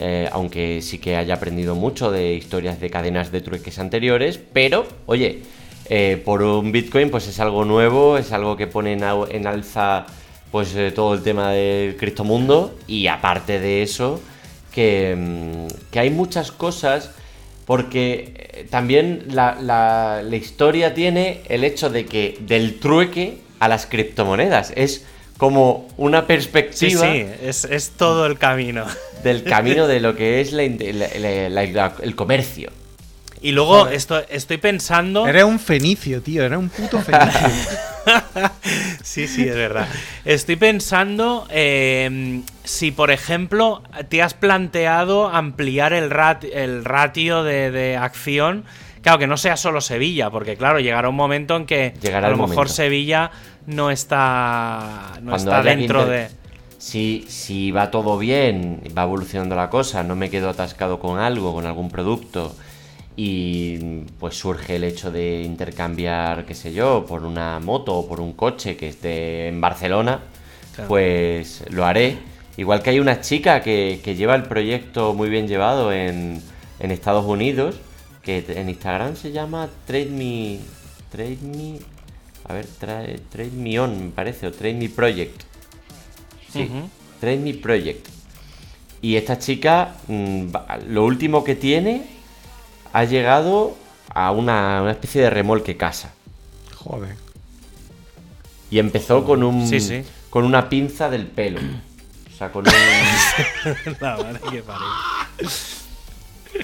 Eh, 0.00 0.28
aunque 0.32 0.82
sí 0.82 0.98
que 0.98 1.16
haya 1.16 1.34
aprendido 1.34 1.74
mucho 1.74 2.10
de 2.10 2.34
historias 2.34 2.80
de 2.80 2.90
cadenas 2.90 3.30
de 3.32 3.40
trueques 3.40 3.78
anteriores, 3.78 4.38
pero 4.52 4.86
oye, 5.06 5.40
eh, 5.88 6.20
por 6.24 6.42
un 6.42 6.72
Bitcoin 6.72 7.10
pues 7.10 7.28
es 7.28 7.38
algo 7.40 7.64
nuevo, 7.64 8.18
es 8.18 8.32
algo 8.32 8.56
que 8.56 8.66
pone 8.66 8.92
en, 8.92 9.02
en 9.30 9.46
alza 9.46 10.06
pues 10.50 10.74
eh, 10.74 10.90
todo 10.92 11.14
el 11.14 11.22
tema 11.22 11.52
del 11.52 11.96
criptomundo 11.96 12.74
y 12.86 13.06
aparte 13.06 13.58
de 13.60 13.82
eso 13.82 14.20
que, 14.72 15.14
mm, 15.16 15.66
que 15.90 15.98
hay 16.00 16.10
muchas 16.10 16.50
cosas 16.52 17.10
Porque 17.66 18.66
también 18.70 19.24
la, 19.28 19.56
la- 19.60 20.20
la 20.22 20.36
historia 20.36 20.94
tiene 20.94 21.40
el 21.48 21.62
hecho 21.62 21.90
de 21.90 22.04
que 22.06 22.36
del 22.40 22.80
trueque 22.80 23.38
a 23.60 23.68
las 23.68 23.86
criptomonedas. 23.86 24.72
Es 24.76 25.04
como 25.42 25.88
una 25.96 26.20
Sí, 26.20 26.26
perspectiva 26.28 27.00
sí, 27.12 27.26
es, 27.42 27.64
es 27.64 27.90
todo 27.96 28.26
el 28.26 28.38
camino. 28.38 28.86
del 29.24 29.42
camino 29.56 29.88
de 29.88 29.98
lo 29.98 30.14
que 30.14 30.40
es 30.40 30.52
la 30.52 30.62
inte- 30.62 30.92
la- 30.92 31.08
la- 31.18 31.48
la- 31.48 31.66
la- 31.72 31.94
el 32.00 32.14
comercio. 32.14 32.70
Y 33.40 33.50
luego 33.50 33.88
esto, 33.88 34.22
estoy 34.28 34.58
pensando. 34.58 35.26
Eres 35.26 35.42
un 35.42 35.58
fenicio, 35.58 36.22
tío. 36.22 36.44
Eres 36.44 36.58
un 36.58 36.68
puto 36.68 37.00
fenicio. 37.00 37.40
Sí, 39.02 39.26
sí, 39.28 39.42
es 39.48 39.54
verdad. 39.54 39.88
Estoy 40.24 40.56
pensando 40.56 41.46
eh, 41.50 42.40
si, 42.64 42.90
por 42.92 43.10
ejemplo, 43.10 43.82
te 44.08 44.22
has 44.22 44.34
planteado 44.34 45.28
ampliar 45.28 45.92
el, 45.92 46.10
rat- 46.10 46.44
el 46.52 46.84
ratio 46.84 47.42
de, 47.44 47.70
de 47.70 47.96
acción. 47.96 48.64
Claro, 49.02 49.18
que 49.18 49.26
no 49.26 49.36
sea 49.36 49.56
solo 49.56 49.80
Sevilla, 49.80 50.30
porque 50.30 50.56
claro, 50.56 50.80
llegará 50.80 51.08
un 51.08 51.16
momento 51.16 51.56
en 51.56 51.66
que 51.66 51.92
Llegará 52.00 52.28
a 52.28 52.30
lo 52.30 52.36
mejor 52.36 52.50
momento. 52.54 52.72
Sevilla 52.72 53.30
no 53.66 53.90
está, 53.90 55.12
no 55.22 55.36
está 55.36 55.62
dentro 55.62 56.06
de... 56.06 56.28
Si, 56.78 57.24
si 57.28 57.70
va 57.70 57.90
todo 57.90 58.18
bien, 58.18 58.80
va 58.96 59.02
evolucionando 59.04 59.54
la 59.54 59.70
cosa, 59.70 60.02
no 60.02 60.16
me 60.16 60.30
quedo 60.30 60.48
atascado 60.48 60.98
con 60.98 61.18
algo, 61.18 61.52
con 61.52 61.66
algún 61.66 61.88
producto, 61.90 62.54
y 63.16 64.00
pues 64.18 64.36
surge 64.36 64.76
el 64.76 64.84
hecho 64.84 65.10
de 65.12 65.42
intercambiar, 65.42 66.44
qué 66.44 66.54
sé 66.54 66.72
yo, 66.72 67.04
por 67.06 67.24
una 67.24 67.60
moto 67.60 67.94
o 67.94 68.08
por 68.08 68.20
un 68.20 68.32
coche 68.32 68.76
que 68.76 68.88
esté 68.88 69.48
en 69.48 69.60
Barcelona, 69.60 70.20
Claro. 70.74 70.88
pues 70.88 71.64
lo 71.70 71.84
haré. 71.84 72.16
Igual 72.56 72.82
que 72.82 72.90
hay 72.90 72.98
una 73.00 73.20
chica 73.20 73.60
que, 73.62 74.00
que 74.02 74.14
lleva 74.14 74.34
el 74.34 74.44
proyecto 74.44 75.12
muy 75.14 75.28
bien 75.28 75.46
llevado 75.46 75.92
en, 75.92 76.42
en 76.80 76.90
Estados 76.90 77.26
Unidos, 77.26 77.76
que 78.22 78.44
en 78.48 78.68
Instagram 78.68 79.16
se 79.16 79.32
llama 79.32 79.68
Trade 79.86 80.06
Me... 80.06 80.58
Trade 81.10 81.38
Me... 81.42 81.78
A 82.48 82.54
ver, 82.54 82.66
Trade, 82.66 83.20
Trade 83.30 83.50
Me 83.52 83.78
On, 83.78 84.06
me 84.06 84.10
parece, 84.10 84.46
o 84.46 84.52
Trade 84.52 84.74
Me 84.74 84.88
Project. 84.88 85.42
Sí, 86.52 86.64
Ujú. 86.64 86.88
Trade 87.20 87.36
Me 87.38 87.54
Project. 87.54 88.08
Y 89.00 89.16
esta 89.16 89.38
chica, 89.38 89.96
mm, 90.08 90.46
lo 90.88 91.04
último 91.04 91.42
que 91.44 91.54
tiene, 91.56 92.06
ha 92.92 93.04
llegado 93.04 93.76
a 94.14 94.30
una, 94.32 94.82
una 94.82 94.92
especie 94.92 95.22
de 95.22 95.30
remolque 95.30 95.76
casa. 95.76 96.12
Joder. 96.76 97.16
Y 98.70 98.78
empezó 98.78 99.24
con 99.24 99.42
un 99.42 99.66
Sí, 99.68 99.80
sí. 99.80 100.02
con 100.30 100.44
una 100.44 100.68
pinza 100.68 101.10
del 101.10 101.26
pelo. 101.26 101.60
O 101.60 102.36
sea, 102.36 102.50
con 102.52 102.66
un, 102.66 102.72
La 104.00 104.16
madre 104.16 104.40
que 104.50 104.62
parió. 104.62 104.86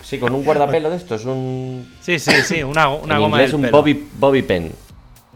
Sí, 0.03 0.19
con 0.19 0.35
un 0.35 0.45
guardapelo 0.45 0.91
de 0.91 0.97
estos, 0.97 1.25
un 1.25 1.89
Sí, 2.01 2.19
sí, 2.19 2.33
sí, 2.45 2.63
una, 2.63 2.89
una 2.89 3.15
en 3.17 3.21
goma 3.21 3.37
inglés 3.39 3.51
del 3.51 3.55
un 3.57 3.63
pelo. 3.63 3.77
bobby 3.79 4.09
bobby 4.19 4.43
pen. 4.43 4.73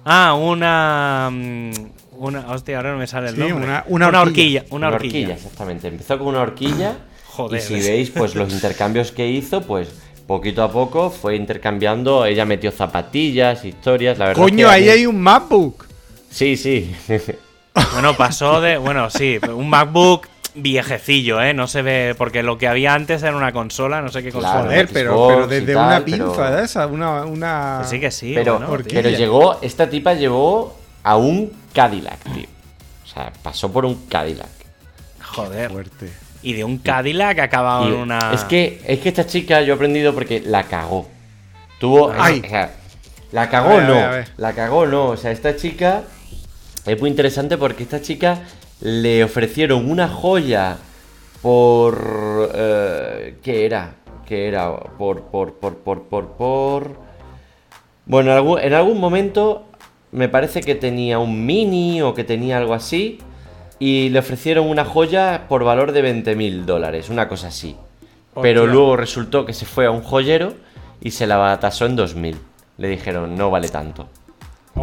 Ah, 0.04 0.34
una... 0.34 1.28
mm, 1.32 1.70
Una... 2.18 2.50
Hostia, 2.52 2.76
ahora 2.76 2.92
no 2.92 2.98
me 2.98 3.06
sale 3.06 3.28
el 3.28 3.34
Sí, 3.34 3.40
nombre. 3.40 3.64
una- 3.64 3.84
una 3.88 4.06
horquilla. 4.20 4.60
horquilla. 4.60 4.64
Una 4.76 4.88
horquilla. 4.88 5.34
exactamente. 5.34 5.88
Empezó 5.88 6.18
con 6.18 6.28
una 6.28 6.40
horquilla. 6.42 6.96
Joder. 7.28 7.60
Y 7.60 7.62
si 7.64 7.74
veis, 7.80 8.10
pues 8.10 8.34
los 8.34 8.52
intercambios 8.52 9.10
que 9.12 9.26
hizo, 9.28 9.62
pues 9.62 9.88
poquito 10.26 10.62
a 10.62 10.70
poco 10.70 11.10
fue 11.10 11.34
intercambiando. 11.36 12.24
Ella 12.26 12.44
metió 12.44 12.70
zapatillas, 12.70 13.64
historias, 13.64 14.18
la 14.18 14.26
verdad. 14.26 14.42
Coño, 14.42 14.66
que 14.68 14.72
ahí 14.72 14.88
hay 14.88 15.06
un 15.06 15.20
MacBook. 15.20 15.86
Sí, 16.30 16.56
sí. 16.56 16.94
Bueno, 17.94 18.14
pasó 18.16 18.60
de. 18.60 18.76
Bueno, 18.76 19.08
sí, 19.08 19.38
un 19.54 19.68
MacBook 19.70 20.26
viejecillo, 20.54 21.40
¿eh? 21.42 21.54
No 21.54 21.66
se 21.66 21.82
ve. 21.82 22.14
Porque 22.16 22.42
lo 22.42 22.58
que 22.58 22.68
había 22.68 22.94
antes 22.94 23.22
era 23.22 23.36
una 23.36 23.52
consola, 23.52 24.02
no 24.02 24.08
sé 24.10 24.22
qué 24.22 24.30
Claro. 24.30 24.46
consola. 24.46 24.64
Joder, 24.64 24.86
Xbox 24.86 24.92
pero, 24.92 25.26
pero 25.28 25.46
desde 25.46 25.74
tal, 25.74 25.86
una 25.86 26.04
pero- 26.04 26.26
pinza 26.32 26.50
de 26.56 26.64
esa, 26.64 26.86
una. 26.86 27.24
una... 27.24 27.78
Que 27.82 27.88
sí, 27.88 28.00
que 28.00 28.10
sí. 28.10 28.32
pero, 28.34 28.52
bueno, 28.54 28.68
¿por 28.68 28.82
tío. 28.82 28.90
qué? 28.90 29.02
pero 29.02 29.16
llegó, 29.16 29.58
esta 29.62 29.88
tipa 29.88 30.14
llegó 30.14 30.78
a 31.02 31.16
un 31.16 31.52
Cadillac, 31.72 32.18
tío. 32.34 32.46
O 33.04 33.08
sea, 33.08 33.32
pasó 33.42 33.70
por 33.72 33.84
un 33.84 34.06
Cadillac. 34.06 34.48
Joder. 35.22 35.70
Fuerte. 35.70 36.10
Y 36.42 36.54
de 36.54 36.64
un 36.64 36.78
Cadillac 36.78 37.38
Y 37.38 37.86
en 37.88 37.92
una. 37.94 38.32
Es 38.34 38.44
que, 38.44 38.82
es 38.86 38.98
que 38.98 39.08
esta 39.10 39.26
chica 39.26 39.62
yo 39.62 39.72
he 39.74 39.76
aprendido 39.76 40.12
porque 40.14 40.40
la 40.44 40.64
cagó. 40.64 41.08
Tuvo. 41.78 42.12
Ay. 42.18 42.42
O 42.44 42.48
sea, 42.48 42.72
la 43.30 43.48
cagó 43.48 43.70
A 43.70 43.74
ver, 43.76 43.84
a 43.84 43.86
no. 43.88 43.94
ver, 43.94 44.04
a 44.04 44.10
ver. 44.10 44.28
La 44.36 44.52
cagó 44.52 44.86
no. 44.86 45.06
O 45.10 45.16
sea, 45.16 45.30
esta 45.30 45.56
chica. 45.56 46.02
Es 46.84 47.00
muy 47.00 47.08
interesante 47.10 47.56
porque 47.56 47.84
esta 47.84 48.02
chica 48.02 48.40
le 48.82 49.22
ofrecieron 49.22 49.90
una 49.90 50.08
joya 50.08 50.76
por. 51.40 52.50
eh, 52.54 53.36
¿Qué 53.42 53.64
era? 53.64 53.94
¿Qué 54.26 54.48
era? 54.48 54.74
Por. 54.98 55.22
Por. 55.22 55.54
Por. 55.54 55.76
Por. 55.78 56.02
Por. 56.02 56.28
por... 56.32 56.96
Bueno, 58.04 58.32
en 58.32 58.36
algún, 58.36 58.60
en 58.60 58.74
algún 58.74 58.98
momento 58.98 59.64
me 60.10 60.28
parece 60.28 60.60
que 60.60 60.74
tenía 60.74 61.18
un 61.20 61.46
mini 61.46 62.02
o 62.02 62.12
que 62.14 62.24
tenía 62.24 62.58
algo 62.58 62.74
así. 62.74 63.18
Y 63.78 64.10
le 64.10 64.20
ofrecieron 64.20 64.68
una 64.68 64.84
joya 64.84 65.46
por 65.48 65.64
valor 65.64 65.90
de 65.90 66.02
20 66.02 66.36
mil 66.36 66.66
dólares, 66.66 67.08
una 67.08 67.26
cosa 67.28 67.48
así. 67.48 67.76
Pero 68.40 68.66
luego 68.66 68.96
resultó 68.96 69.44
que 69.44 69.52
se 69.52 69.66
fue 69.66 69.86
a 69.86 69.90
un 69.90 70.02
joyero 70.02 70.54
y 71.00 71.10
se 71.10 71.26
la 71.26 71.58
tasó 71.58 71.86
en 71.86 71.96
2000. 71.96 72.36
Le 72.78 72.88
dijeron, 72.88 73.34
no 73.36 73.50
vale 73.50 73.68
tanto. 73.68 74.08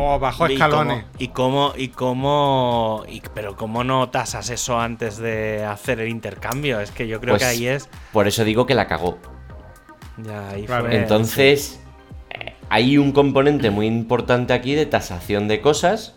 Oh, 0.01 0.17
bajo 0.17 0.47
¿Y 0.47 0.53
escalones. 0.53 1.03
cómo- 1.03 1.15
Y 1.19 1.27
cómo. 1.27 1.73
Y 1.75 1.87
cómo. 1.89 3.03
y- 3.09 3.21
pero 3.33 3.55
cómo 3.57 3.83
no 3.83 4.09
tasas 4.09 4.49
eso 4.49 4.79
antes 4.79 5.17
de 5.17 5.65
hacer 5.65 5.99
el 5.99 6.07
intercambio. 6.09 6.79
Es 6.79 6.91
que 6.91 7.07
yo 7.07 7.19
creo 7.19 7.33
Pues, 7.33 7.43
que 7.43 7.49
ahí 7.49 7.67
es. 7.67 7.89
Por 8.13 8.27
eso 8.27 8.43
digo 8.45 8.65
que 8.65 8.75
la 8.75 8.87
cagó. 8.87 9.17
Ya, 10.17 10.49
ahí 10.51 10.65
Claro. 10.65 10.85
fue- 10.85 10.95
Entonces, 10.97 11.79
eh, 12.29 12.53
hay 12.69 12.97
un 12.97 13.11
componente 13.11 13.69
muy 13.71 13.87
importante 13.87 14.53
aquí 14.53 14.73
de 14.75 14.85
tasación 14.85 15.47
de 15.49 15.59
cosas 15.61 16.15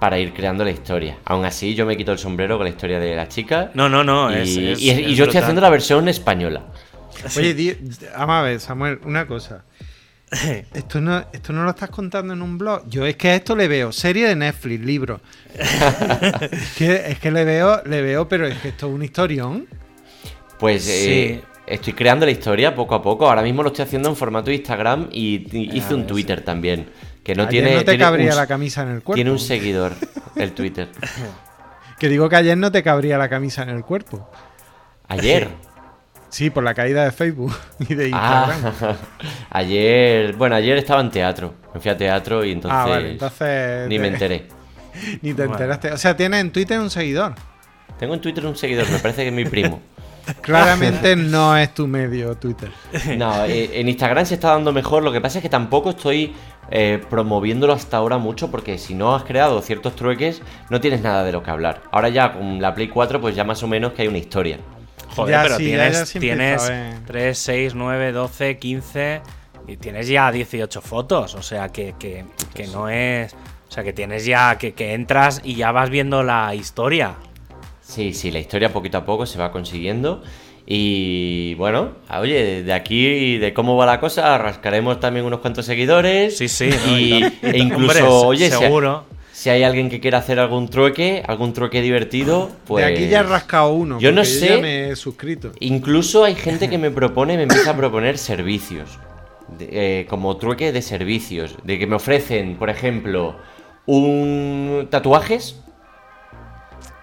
para 0.00 0.18
ir 0.18 0.32
creando 0.34 0.64
la 0.64 0.70
historia. 0.70 1.16
Aún 1.24 1.44
así, 1.46 1.74
yo 1.74 1.86
me 1.86 1.96
quito 1.96 2.12
el 2.12 2.18
sombrero 2.18 2.56
con 2.58 2.64
la 2.64 2.70
historia 2.70 3.00
de 3.00 3.16
la 3.16 3.26
chica. 3.28 3.70
No, 3.74 3.88
no, 3.88 4.04
no. 4.04 4.30
y, 4.30 4.34
es- 4.42 4.48
es- 4.56 4.80
y- 4.82 4.90
y 4.90 4.90
es 5.12 5.16
yo 5.16 5.24
estoy 5.24 5.40
haciendo 5.40 5.60
la 5.62 5.70
versión 5.70 6.08
española. 6.08 6.62
Oye, 7.36 7.78
vamos 8.16 8.34
a 8.36 8.42
ver, 8.42 8.60
Samuel, 8.60 9.00
una 9.04 9.26
cosa. 9.26 9.64
Esto 10.74 11.00
no, 11.00 11.24
esto 11.32 11.52
no 11.52 11.64
lo 11.64 11.70
estás 11.70 11.88
contando 11.90 12.34
en 12.34 12.42
un 12.42 12.58
blog. 12.58 12.82
Yo 12.88 13.06
es 13.06 13.16
que 13.16 13.30
a 13.30 13.34
esto 13.34 13.56
le 13.56 13.66
veo 13.68 13.92
serie 13.92 14.28
de 14.28 14.36
Netflix, 14.36 14.84
libro. 14.84 15.20
es, 15.54 16.72
que, 16.76 17.10
es 17.12 17.18
que 17.18 17.30
le 17.30 17.44
veo, 17.44 17.82
le 17.84 18.02
veo, 18.02 18.28
pero 18.28 18.46
es 18.46 18.58
que 18.58 18.68
esto 18.68 18.88
es 18.88 18.92
un 18.94 19.02
historión. 19.02 19.66
Pues 20.58 20.84
Sí. 20.84 20.92
eh, 21.10 21.42
estoy 21.66 21.92
creando 21.94 22.26
la 22.26 22.32
historia 22.32 22.74
poco 22.74 22.94
a 22.94 23.02
poco. 23.02 23.26
Ahora 23.28 23.42
mismo 23.42 23.62
lo 23.62 23.68
estoy 23.68 23.84
haciendo 23.84 24.08
en 24.08 24.16
formato 24.16 24.50
Instagram 24.50 25.08
y, 25.12 25.46
y 25.56 25.76
hice 25.78 25.94
un 25.94 26.06
Twitter 26.06 26.42
también. 26.42 26.88
Que 27.24 27.34
no 27.34 27.42
Ayer 27.44 27.50
tiene. 27.64 27.72
no 27.74 27.78
te 27.80 27.84
tiene 27.92 27.98
cabría 28.04 28.30
un- 28.30 28.36
la 28.36 28.46
camisa 28.46 28.82
en 28.82 28.88
el 28.88 29.02
cuerpo. 29.02 29.14
Tiene 29.14 29.30
un 29.30 29.38
seguidor, 29.38 29.92
el 30.36 30.52
Twitter. 30.52 30.88
Que 31.98 32.08
digo 32.08 32.28
que 32.28 32.36
ayer 32.36 32.56
no 32.56 32.70
te 32.70 32.84
cabría 32.84 33.18
la 33.18 33.28
camisa 33.28 33.64
en 33.64 33.70
el 33.70 33.82
cuerpo. 33.84 34.30
Ayer. 35.08 35.48
Sí, 36.30 36.50
por 36.50 36.62
la 36.62 36.74
caída 36.74 37.04
de 37.04 37.12
Facebook 37.12 37.54
y 37.88 37.94
de 37.94 38.08
Instagram. 38.10 38.72
Ah, 38.82 38.96
ayer. 39.50 40.34
Bueno, 40.34 40.56
ayer 40.56 40.76
estaba 40.76 41.00
en 41.00 41.10
teatro. 41.10 41.54
Me 41.74 41.80
fui 41.80 41.90
a 41.90 41.96
teatro 41.96 42.44
y 42.44 42.52
entonces. 42.52 42.78
Ah, 42.80 42.86
vale, 42.86 43.12
entonces. 43.12 43.88
Ni 43.88 43.98
me 43.98 44.08
enteré. 44.08 44.46
Ni 45.22 45.32
te 45.32 45.42
Bueno. 45.42 45.52
enteraste. 45.52 45.92
O 45.92 45.96
sea, 45.96 46.16
tienes 46.16 46.40
en 46.40 46.52
Twitter 46.52 46.78
un 46.78 46.90
seguidor. 46.90 47.34
Tengo 47.98 48.14
en 48.14 48.20
Twitter 48.20 48.44
un 48.46 48.56
seguidor, 48.56 48.88
me 48.90 48.98
parece 48.98 49.22
que 49.22 49.28
es 49.28 49.34
mi 49.34 49.44
primo. 49.44 49.80
Claramente 50.42 51.16
no 51.16 51.56
es 51.56 51.72
tu 51.72 51.86
medio 51.88 52.36
Twitter. 52.36 52.70
No, 53.16 53.44
eh, 53.46 53.80
en 53.80 53.88
Instagram 53.88 54.26
se 54.26 54.34
está 54.34 54.50
dando 54.50 54.72
mejor. 54.72 55.02
Lo 55.02 55.10
que 55.10 55.20
pasa 55.22 55.38
es 55.38 55.42
que 55.42 55.48
tampoco 55.48 55.90
estoy 55.90 56.34
eh, 56.70 57.02
promoviéndolo 57.08 57.72
hasta 57.72 57.96
ahora 57.96 58.18
mucho 58.18 58.50
porque 58.50 58.76
si 58.76 58.94
no 58.94 59.16
has 59.16 59.24
creado 59.24 59.60
ciertos 59.62 59.96
trueques, 59.96 60.42
no 60.68 60.80
tienes 60.82 61.00
nada 61.00 61.24
de 61.24 61.32
lo 61.32 61.42
que 61.42 61.50
hablar. 61.50 61.80
Ahora 61.90 62.10
ya 62.10 62.34
con 62.34 62.60
la 62.60 62.74
Play 62.74 62.88
4, 62.88 63.20
pues 63.22 63.34
ya 63.34 63.44
más 63.44 63.62
o 63.62 63.66
menos 63.68 63.92
que 63.94 64.02
hay 64.02 64.08
una 64.08 64.18
historia. 64.18 64.58
Joder, 65.22 65.34
Ya, 65.34 65.42
pero 65.42 65.56
sí, 65.56 65.64
ya- 65.70 65.76
ya 65.76 66.04
tienes, 66.04 66.12
tienes 66.12 66.62
a 66.62 66.68
ver. 66.70 66.94
3, 67.06 67.38
6, 67.38 67.74
9, 67.74 68.12
12, 68.12 68.58
15 68.58 69.20
y 69.66 69.76
tienes 69.76 70.08
ya 70.08 70.30
18 70.32 70.80
fotos. 70.80 71.34
O 71.34 71.42
sea, 71.42 71.68
que, 71.68 71.94
que- 71.98 72.24
que 72.54 72.66
no 72.68 72.88
es... 72.88 73.34
O 73.68 73.70
sea, 73.70 73.84
que 73.84 73.92
tienes 73.92 74.24
ya... 74.24 74.56
Que, 74.58 74.72
que 74.72 74.94
entras 74.94 75.40
y 75.44 75.54
ya 75.56 75.72
vas 75.72 75.90
viendo 75.90 76.22
la 76.22 76.54
historia. 76.54 77.14
Sí, 77.82 78.12
sí, 78.14 78.30
la 78.30 78.38
historia 78.38 78.72
poquito 78.72 78.98
a 78.98 79.04
poco 79.04 79.26
se 79.26 79.38
va 79.38 79.50
consiguiendo. 79.52 80.22
Y 80.70 81.54
bueno, 81.54 81.92
oye, 82.20 82.62
de 82.62 82.72
aquí, 82.74 83.38
de 83.38 83.54
cómo 83.54 83.76
va 83.76 83.86
la 83.86 83.98
cosa, 84.00 84.36
rascaremos 84.36 85.00
también 85.00 85.24
unos 85.24 85.40
cuantos 85.40 85.64
seguidores. 85.64 86.36
Sí, 86.36 86.46
sí. 86.48 86.68
¿no? 86.68 86.98
Y, 86.98 87.24
e 87.40 87.58
incluso, 87.58 87.86
Hombre, 87.86 88.02
oye, 88.02 88.50
seguro. 88.50 89.06
Si, 89.10 89.16
hay 89.50 89.62
alguien 89.62 89.88
que 89.88 90.00
quiera 90.00 90.18
hacer 90.18 90.40
algún 90.40 90.68
trueque, 90.68 91.22
algún 91.26 91.52
trueque 91.52 91.80
divertido, 91.82 92.50
pues. 92.66 92.84
De 92.84 92.92
aquí 92.92 93.08
ya 93.08 93.20
he 93.20 93.22
rascado 93.22 93.72
uno. 93.72 93.98
Yo 94.00 94.10
no 94.10 94.24
sé- 94.24 94.48
ya 94.48 94.58
me 94.58 94.90
he 94.90 94.96
suscrito. 94.96 95.52
Incluso 95.60 96.24
hay 96.24 96.34
gente 96.34 96.68
que 96.68 96.76
me 96.78 96.90
propone, 97.00 97.36
me 97.36 97.44
empieza 97.44 97.70
a 97.70 97.76
proponer 97.76 98.18
servicios. 98.18 98.98
de- 99.58 100.00
eh, 100.00 100.06
como 100.10 100.36
trueque 100.36 100.72
de 100.72 100.82
servicios. 100.82 101.56
De 101.64 101.78
que 101.78 101.86
me 101.86 101.96
ofrecen, 101.96 102.56
por 102.56 102.68
ejemplo, 102.68 103.36
un 103.86 104.88
tatuajes 104.90 105.60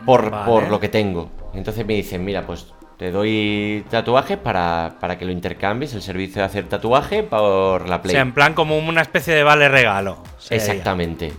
por, 0.05 0.29
Vale. 0.29 0.45
por 0.45 0.69
lo 0.69 0.79
que 0.79 0.89
tengo. 0.89 1.29
Entonces 1.53 1.85
me 1.85 1.95
dicen, 1.95 2.23
mira, 2.23 2.45
pues 2.45 2.67
te 2.97 3.11
doy 3.11 3.83
tatuajes 3.89 4.37
para, 4.37 4.95
para 4.99 5.17
que 5.17 5.25
lo 5.25 5.31
intercambies, 5.31 5.93
el 5.95 6.01
servicio 6.01 6.41
de 6.41 6.45
hacer 6.45 6.67
tatuaje 6.69 7.23
por 7.23 7.89
la 7.89 7.95
O 7.97 8.01
Play. 8.03 8.11
sea, 8.13 8.21
en 8.21 8.33
plan 8.33 8.53
como 8.53 8.77
una 8.77 9.01
especie 9.01 9.33
de 9.33 9.43
vale 9.43 9.67
regalo. 9.67 10.17
sería. 10.37 10.63
Exactamente. 10.63 11.33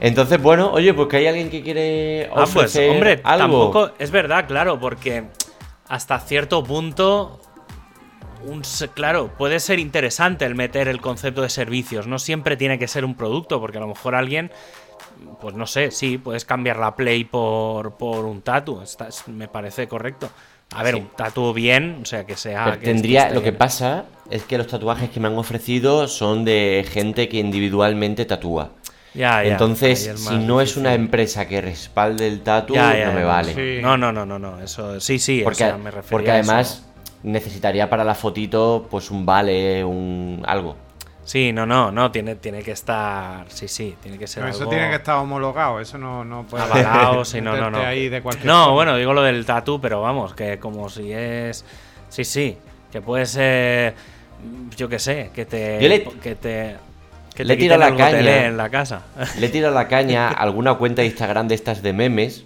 Entonces, 0.00 0.40
bueno, 0.42 0.72
oye, 0.72 0.94
pues 0.94 1.08
que 1.08 1.18
hay 1.18 1.26
alguien 1.26 1.50
que 1.50 1.62
quiere 1.62 2.26
Ah, 2.30 2.34
pues 2.36 2.48
ofrecer 2.56 2.90
hombre, 2.90 3.20
algo. 3.22 3.70
tampoco 3.70 3.90
es 3.98 4.10
verdad, 4.10 4.46
claro, 4.48 4.80
porque 4.80 5.24
hasta 5.88 6.18
cierto 6.20 6.64
punto, 6.64 7.40
un, 8.46 8.62
claro, 8.94 9.30
puede 9.36 9.60
ser 9.60 9.78
interesante 9.78 10.46
el 10.46 10.54
meter 10.54 10.88
el 10.88 11.00
concepto 11.00 11.42
de 11.42 11.50
servicios. 11.50 12.06
No 12.06 12.18
siempre 12.18 12.56
tiene 12.56 12.78
que 12.78 12.88
ser 12.88 13.04
un 13.04 13.14
producto, 13.14 13.60
porque 13.60 13.76
a 13.76 13.80
lo 13.82 13.88
mejor 13.88 14.14
alguien, 14.14 14.50
pues 15.40 15.54
no 15.54 15.66
sé, 15.66 15.90
sí, 15.90 16.16
puedes 16.16 16.46
cambiar 16.46 16.78
la 16.78 16.96
play 16.96 17.24
por, 17.24 17.96
por 17.98 18.24
un 18.24 18.40
tatu. 18.40 18.80
Es- 18.80 18.96
me 19.28 19.48
parece 19.48 19.86
correcto. 19.86 20.30
A 20.72 20.82
ver, 20.84 20.94
Sí. 20.94 21.00
un 21.00 21.08
tatu 21.08 21.52
bien, 21.52 21.98
o 22.02 22.04
sea, 22.06 22.24
que 22.24 22.36
sea. 22.36 22.78
Que 22.80 22.86
tendría, 22.86 23.28
lo 23.30 23.42
que 23.42 23.52
pasa 23.52 24.04
es 24.30 24.44
que 24.44 24.56
los 24.56 24.68
tatuajes 24.68 25.10
que 25.10 25.18
me 25.20 25.26
han 25.26 25.36
ofrecido 25.36 26.06
son 26.08 26.44
de 26.44 26.86
gente 26.88 27.28
que 27.28 27.38
individualmente 27.38 28.24
tatúa. 28.24 28.70
Ya, 29.14 29.42
ya, 29.42 29.52
Entonces, 29.52 30.12
si 30.16 30.38
no 30.38 30.60
es 30.60 30.76
una 30.76 30.94
empresa 30.94 31.48
que 31.48 31.60
respalde 31.60 32.28
el 32.28 32.42
tatu, 32.42 32.74
Ya, 32.74 32.96
ya, 32.96 33.06
no 33.08 33.14
me 33.14 33.24
vale. 33.24 33.54
sí. 33.54 33.82
No, 33.82 33.96
no, 33.96 34.12
no, 34.12 34.24
no, 34.24 34.38
no, 34.38 34.60
eso 34.60 35.00
sí, 35.00 35.18
sí, 35.18 35.40
Porque, 35.42 35.64
o 35.64 35.66
sea, 35.68 35.76
me 35.78 35.90
refería 35.90 36.10
porque 36.10 36.30
además 36.30 36.86
necesitaría 37.22 37.90
para 37.90 38.04
la 38.04 38.14
fotito 38.14 38.86
pues 38.90 39.10
un 39.10 39.26
vale, 39.26 39.84
un 39.84 40.42
algo. 40.46 40.76
Sí, 41.24 41.52
no, 41.52 41.66
no, 41.66 41.92
no, 41.92 42.10
tiene, 42.10 42.36
tiene 42.36 42.62
que 42.62 42.72
estar. 42.72 43.44
Sí, 43.48 43.68
sí, 43.68 43.96
tiene 44.02 44.18
que 44.18 44.26
ser 44.26 44.42
Pero 44.42 44.50
eso 44.50 44.60
algo 44.62 44.70
tiene 44.70 44.88
que 44.88 44.96
estar 44.96 45.16
homologado, 45.16 45.80
eso 45.80 45.98
no, 45.98 46.24
no 46.24 46.44
puede 46.44 46.64
avalado, 46.64 47.24
sí, 47.24 47.40
no, 47.40 47.56
no, 47.56 47.70
no. 47.70 47.78
ahí 47.84 48.08
de 48.08 48.22
cualquier 48.22 48.46
no, 48.46 48.60
forma. 48.64 48.74
bueno, 48.74 48.96
digo 48.96 49.12
lo 49.12 49.22
del 49.22 49.44
tatu, 49.44 49.80
pero 49.80 50.00
vamos, 50.02 50.34
que 50.34 50.58
como 50.58 50.88
si 50.88 51.12
es. 51.12 51.64
Sí, 52.08 52.24
sí, 52.24 52.56
que 52.90 53.00
puede 53.00 53.26
ser. 53.26 53.94
Yo 54.76 54.88
qué 54.88 54.98
sé, 54.98 55.30
que 55.34 55.44
te. 55.46 55.80
Le- 55.88 56.04
que 56.04 56.34
te. 56.36 56.76
Que 57.34 57.44
le 57.44 57.56
quiten 57.56 57.78
la 57.80 57.96
caña. 57.96 58.46
en 58.46 58.56
la 58.56 58.68
casa. 58.68 59.02
Le 59.38 59.46
he 59.46 59.48
tirado 59.48 59.74
la 59.74 59.88
caña 59.88 60.28
a 60.28 60.32
alguna 60.32 60.74
cuenta 60.74 61.02
de 61.02 61.08
Instagram 61.08 61.48
de 61.48 61.54
estas 61.54 61.82
de 61.82 61.92
memes, 61.92 62.44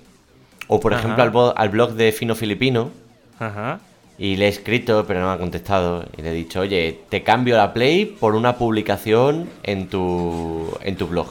o 0.68 0.78
por 0.80 0.92
Ajá. 0.94 1.02
ejemplo 1.02 1.22
al, 1.24 1.30
bo- 1.30 1.54
al 1.56 1.68
blog 1.70 1.92
de 1.94 2.12
Fino 2.12 2.34
Filipino, 2.34 2.90
Ajá. 3.38 3.80
y 4.18 4.36
le 4.36 4.46
he 4.46 4.48
escrito, 4.48 5.04
pero 5.06 5.20
no 5.20 5.28
me 5.28 5.32
ha 5.34 5.38
contestado, 5.38 6.06
y 6.16 6.22
le 6.22 6.30
he 6.30 6.34
dicho, 6.34 6.60
oye, 6.60 7.00
te 7.08 7.22
cambio 7.22 7.56
la 7.56 7.72
play 7.72 8.04
por 8.06 8.34
una 8.34 8.56
publicación 8.56 9.48
en 9.62 9.88
tu, 9.88 10.76
en 10.82 10.96
tu 10.96 11.06
blog. 11.08 11.28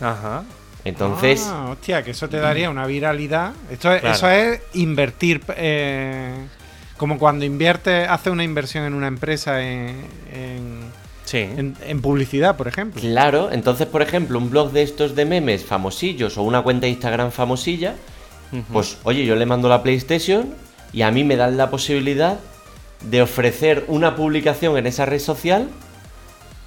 Ajá. 0.00 0.44
Entonces, 0.84 1.46
Ah, 1.46 1.68
hostia, 1.70 2.02
que 2.02 2.12
eso 2.12 2.28
te 2.28 2.38
daría 2.38 2.70
una 2.70 2.86
viralidad. 2.86 3.52
Esto 3.70 3.92
es, 3.92 4.00
Claro. 4.00 4.14
Eso 4.16 4.30
es 4.30 4.60
invertir. 4.74 5.42
eh, 5.56 6.34
como 6.96 7.18
cuando 7.18 7.44
inviertes, 7.44 8.08
hace 8.08 8.30
una 8.30 8.44
inversión 8.44 8.84
en 8.84 8.94
una 8.94 9.06
empresa 9.08 9.62
en, 9.62 10.04
en, 10.32 10.80
Sí. 11.30 11.38
en- 11.38 11.76
en 11.86 12.02
publicidad, 12.02 12.56
por 12.56 12.66
ejemplo. 12.66 13.00
claro, 13.00 13.50
entonces 13.52 13.86
por 13.86 14.02
ejemplo, 14.02 14.36
un 14.38 14.50
blog 14.50 14.72
de 14.72 14.82
estos 14.82 15.14
de 15.14 15.24
memes 15.24 15.64
famosillos 15.64 16.36
o 16.38 16.42
una 16.42 16.62
cuenta 16.62 16.86
de 16.86 16.90
Instagram 16.92 17.30
famosilla. 17.30 17.94
Pues 18.72 18.98
oye, 19.04 19.24
yo 19.24 19.36
le 19.36 19.46
mando 19.46 19.68
la 19.68 19.80
PlayStation 19.84 20.52
y 20.92 21.02
a 21.02 21.12
mí 21.12 21.22
me 21.22 21.36
dan 21.36 21.56
la 21.56 21.70
posibilidad 21.70 22.40
de 23.08 23.22
ofrecer 23.22 23.84
una 23.86 24.16
publicación 24.16 24.76
en 24.76 24.86
esa 24.88 25.06
red 25.06 25.20
social 25.20 25.68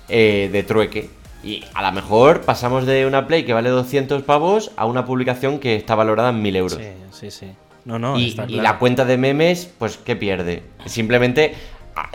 eh, 0.10 0.50
de 0.52 0.64
trueque. 0.64 1.10
Y 1.44 1.64
a 1.74 1.82
lo 1.82 1.92
mejor 1.92 2.42
pasamos 2.42 2.86
de 2.86 3.06
una 3.06 3.28
Play 3.28 3.44
que 3.44 3.52
vale 3.54 3.70
200 3.70 4.24
pavos 4.24 4.72
a 4.78 4.86
una 4.86 5.06
publicación 5.06 5.60
que 5.60 5.76
está 5.76 5.94
valorada 5.96 6.30
en 6.30 6.42
1000 6.42 6.56
euros. 6.56 6.80
Sí, 6.80 6.90
sí, 7.12 7.32
sí. 7.32 7.52
No, 7.84 8.00
no, 8.00 8.18
y, 8.18 8.30
está 8.30 8.44
y 8.46 8.48
claro. 8.48 8.64
la 8.64 8.80
cuenta 8.80 9.04
de 9.04 9.18
memes, 9.18 9.70
pues 9.78 9.98
¿qué 9.98 10.16
pierde? 10.16 10.64
Simplemente 10.86 11.54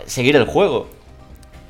seguir 0.07 0.35
el 0.35 0.45
juego. 0.45 0.89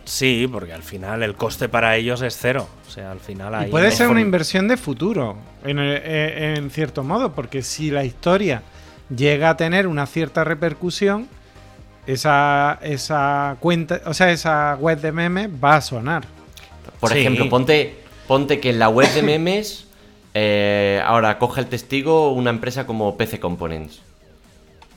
Sí, 0.10 0.47
porque 0.51 0.74
al 0.74 0.82
final 0.82 1.22
el 1.22 1.36
coste 1.36 1.70
para 1.70 1.95
ellos 1.95 2.24
es 2.24 2.36
cero. 2.36 2.68
O 2.88 2.89
sea, 2.91 3.12
al 3.12 3.20
final 3.20 3.53
Y 3.53 3.66
ahí. 3.66 3.70
puede 3.72 3.91
ser 3.91 4.07
una 4.10 4.22
inversión 4.22 4.68
de 4.68 4.76
futuro, 4.76 5.38
en, 5.64 5.78
el- 5.78 6.01
eh, 6.03 6.55
en 6.57 6.72
cierto 6.72 7.03
modo, 7.03 7.34
porque 7.34 7.62
si 7.62 7.91
la 7.91 8.03
historia 8.03 8.64
llega 9.16 9.51
a 9.51 9.57
tener 9.57 9.86
una 9.86 10.07
cierta 10.07 10.43
repercusión, 10.43 11.28
esa, 12.07 12.80
esa 12.82 13.57
cuenta, 13.60 14.01
o 14.05 14.14
sea, 14.16 14.32
esa 14.32 14.76
web 14.80 14.99
de 14.99 15.12
memes 15.12 15.49
va 15.64 15.76
a 15.76 15.82
sonar. 15.82 16.24
Por 16.99 17.12
Sí. 17.12 17.20
ejemplo, 17.20 17.47
ponte, 17.47 17.99
ponte 18.28 18.60
que 18.60 18.72
en 18.72 18.80
la 18.80 18.89
web 18.89 19.12
de 19.14 19.22
memes 19.22 19.86
eh, 20.34 21.01
ahora 21.05 21.38
coge 21.38 21.62
el 21.62 21.68
testigo 21.68 22.32
una 22.32 22.49
empresa 22.49 22.88
como 22.88 23.16
PC 23.16 23.39
Components. 23.39 24.01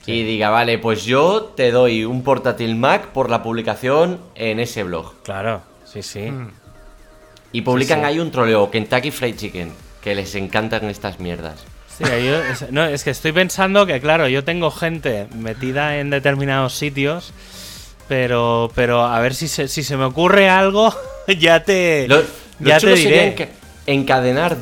Y 0.05 0.23
diga, 0.23 0.49
vale, 0.49 0.77
pues 0.79 1.05
yo 1.05 1.53
te 1.55 1.71
doy 1.71 2.03
un 2.03 2.23
portátil 2.23 2.75
Mac 2.75 3.07
por 3.07 3.29
la 3.29 3.41
publicación 3.41 4.19
en 4.35 4.59
ese 4.59 4.83
blog. 4.83 5.13
Claro, 5.23 5.61
sí, 5.85 6.03
sí. 6.03 6.29
Mm. 6.31 6.51
Y 7.53 7.61
publican 7.61 7.99
sí. 7.99 8.05
ahí 8.05 8.19
un 8.19 8.31
troleo, 8.31 8.69
Kentucky 8.69 9.11
Fried 9.11 9.35
Chicken, 9.37 9.71
que 10.01 10.13
les 10.15 10.35
encantan 10.35 10.89
estas 10.89 11.19
mierdas. 11.19 11.63
Sí, 11.97 12.03
yo- 12.03 12.43
es, 12.43 12.71
no, 12.71 12.83
es 12.85 13.03
que 13.03 13.11
estoy 13.11 13.31
pensando 13.31 13.85
que, 13.85 14.01
claro, 14.01 14.27
yo 14.27 14.43
tengo 14.43 14.71
gente 14.71 15.27
metida 15.35 15.99
en 15.99 16.09
determinados 16.09 16.73
sitios, 16.73 17.31
pero, 18.07 18.71
pero 18.75 19.03
a 19.05 19.19
ver 19.19 19.35
si 19.35 19.47
se, 19.47 19.67
si 19.67 19.83
se 19.83 19.95
me 19.95 20.05
ocurre 20.05 20.49
algo, 20.49 20.93
ya 21.39 21.63
te, 21.63 22.07
Lo, 22.07 22.17
lo 22.17 22.23
ya 22.59 22.79
te 22.79 22.95
diré. 22.95 23.35
enca- 23.37 23.49
encadenar 23.85 24.57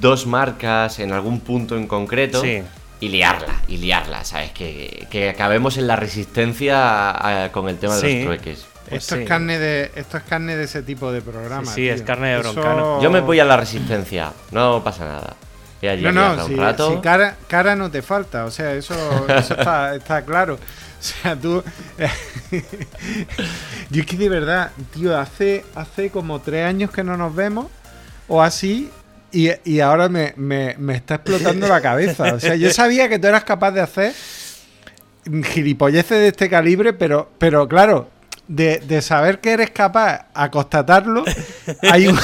dos 0.00 0.26
marcas 0.26 0.98
en 1.00 1.12
algún 1.12 1.40
punto 1.40 1.76
en 1.76 1.86
concreto 1.86 2.40
Sí. 2.40 2.62
Y 3.02 3.08
liarla, 3.08 3.60
y 3.66 3.78
liarla, 3.78 4.24
¿sabes? 4.24 4.52
Que, 4.52 5.06
que 5.10 5.28
acabemos 5.28 5.76
en 5.76 5.86
la 5.88 5.96
resistencia 5.96 7.10
a- 7.10 7.44
a- 7.46 7.52
con 7.52 7.68
el 7.68 7.76
tema 7.78 7.96
de 7.96 8.00
Sí. 8.00 8.14
los 8.16 8.24
trueques. 8.26 8.66
Pues 8.88 9.02
esto, 9.02 9.16
sí. 9.16 9.22
es 9.22 9.28
carne 9.28 9.58
de, 9.58 9.90
esto 9.96 10.16
es 10.18 10.22
carne 10.22 10.54
de 10.56 10.64
ese 10.64 10.82
tipo 10.82 11.10
de 11.12 11.20
programa. 11.22 11.66
Sí, 11.66 11.74
sí, 11.82 11.88
es 11.88 12.02
carne 12.02 12.28
de 12.34 12.40
Eso- 12.40 12.52
broncano. 12.52 13.02
Yo 13.02 13.10
me 13.10 13.20
voy 13.20 13.40
a 13.40 13.44
la 13.44 13.56
resistencia, 13.56 14.32
no 14.52 14.82
pasa 14.84 15.04
nada. 15.04 15.36
No, 16.00 16.12
no, 16.12 16.44
un 16.44 16.46
si, 16.48 16.54
rato. 16.54 16.94
si 16.94 17.00
cara, 17.00 17.36
cara 17.48 17.74
no 17.74 17.90
te 17.90 18.02
falta, 18.02 18.44
o 18.44 18.52
sea, 18.52 18.72
eso, 18.74 18.94
eso 19.28 19.54
está, 19.54 19.96
está 19.96 20.22
claro. 20.24 20.54
O 20.54 21.04
sea, 21.04 21.34
tú... 21.34 21.60
Yo 23.90 24.00
es 24.02 24.06
que 24.06 24.16
de 24.16 24.28
verdad, 24.28 24.70
tío, 24.94 25.18
hace, 25.18 25.64
hace 25.74 26.10
como 26.10 26.40
tres 26.40 26.64
años 26.66 26.90
que 26.92 27.02
no 27.02 27.16
nos 27.16 27.34
vemos, 27.34 27.66
o 28.28 28.40
así, 28.42 28.90
y, 29.32 29.50
y 29.64 29.80
ahora 29.80 30.08
me, 30.08 30.34
me- 30.36 30.74
me 30.78 30.94
está 30.96 31.16
explotando 31.16 31.66
la 31.68 31.80
cabeza. 31.80 32.34
O 32.34 32.40
sea, 32.40 32.54
yo 32.54 32.70
sabía 32.72 33.08
que 33.08 33.18
tú 33.18 33.26
eras 33.28 33.44
capaz 33.44 33.70
de 33.72 33.80
hacer 33.80 34.12
gilipolleces 35.44 36.18
de 36.18 36.28
este 36.28 36.48
calibre, 36.50 36.92
pero, 36.92 37.30
pero 37.38 37.68
claro, 37.68 38.10
de, 38.48 38.78
de 38.80 39.00
saber 39.02 39.40
que 39.40 39.52
eres 39.52 39.70
capaz 39.70 40.26
a 40.34 40.50
constatarlo, 40.50 41.24
hay 41.90 42.08
un, 42.08 42.18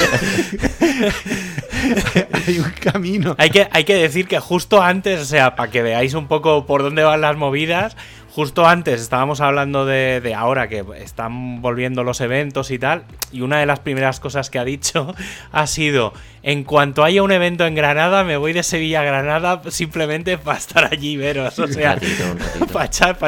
hay 2.47 2.59
un 2.59 2.71
camino. 2.81 3.35
Hay 3.39 3.51
que, 3.51 3.69
hay 3.71 3.85
que 3.85 3.95
decir 3.95 4.27
que 4.27 4.39
justo 4.41 4.83
antes, 4.83 5.21
o 5.21 5.25
sea, 5.25 5.55
para 5.57 5.71
que 5.71 5.83
veáis 5.83 6.15
un 6.15 6.29
poco 6.29 6.67
por 6.67 6.83
dónde 6.83 7.03
van 7.05 7.21
las 7.21 7.37
movidas, 7.37 7.97
justo 8.39 8.69
antes 8.69 9.01
estábamos 9.01 9.41
hablando 9.41 9.85
de, 9.85 10.21
de 10.21 10.33
ahora 10.33 10.69
que 10.69 10.85
están 11.03 11.61
volviendo 11.61 12.05
los 12.05 12.21
eventos 12.21 12.71
y 12.71 12.79
tal, 12.79 13.03
y 13.33 13.41
una 13.41 13.59
de 13.59 13.67
las 13.67 13.81
primeras 13.81 14.21
cosas 14.21 14.49
que 14.49 14.61
ha 14.61 14.65
dicho 14.65 15.13
ha 15.51 15.67
sido, 15.67 16.13
en 16.45 16.63
cuanto 16.63 17.03
haya 17.03 17.25
un 17.25 17.33
evento 17.33 17.67
en 17.67 17.75
Granada, 17.75 18.23
me 18.23 18.37
voy 18.37 18.53
de 18.53 18.63
Sevilla 18.63 19.01
a 19.01 19.03
Granada 19.03 19.61
simplemente 19.71 20.39
para 20.39 20.57
estar 20.57 20.85
allí 20.85 21.15
y 21.15 21.17
veros. 21.17 21.59
O 21.59 21.67
sea, 21.67 21.99
para 22.73 22.85
echar, 22.85 23.19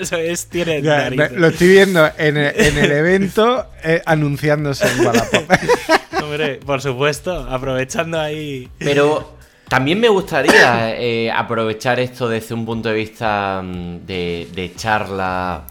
eso 0.00 0.16
es, 0.18 0.46
tiene 0.46 0.80
Ya, 0.80 1.10
lo 1.10 1.48
estoy 1.48 1.66
viendo 1.66 2.08
en 2.16 2.36
el, 2.36 2.52
en 2.54 2.78
el 2.78 2.92
evento 2.92 3.66
eh, 3.82 4.00
anunciándose 4.06 4.86
en 4.86 5.04
Wallapop. 5.04 5.42
Hombre, 6.22 6.60
por 6.64 6.80
supuesto, 6.80 7.48
aprovechando 7.50 8.20
ahí... 8.20 8.68
Pero 8.78 9.41
también 9.72 9.98
me 10.00 10.08
gustaría 10.10 10.94
eh, 11.00 11.30
aprovechar 11.30 11.98
esto 11.98 12.28
desde 12.28 12.54
un 12.54 12.66
punto 12.66 12.90
de 12.90 12.94
vista 12.94 13.62
mm, 13.64 14.04
de, 14.06 14.46
de 14.54 14.74
charla, 14.76 15.62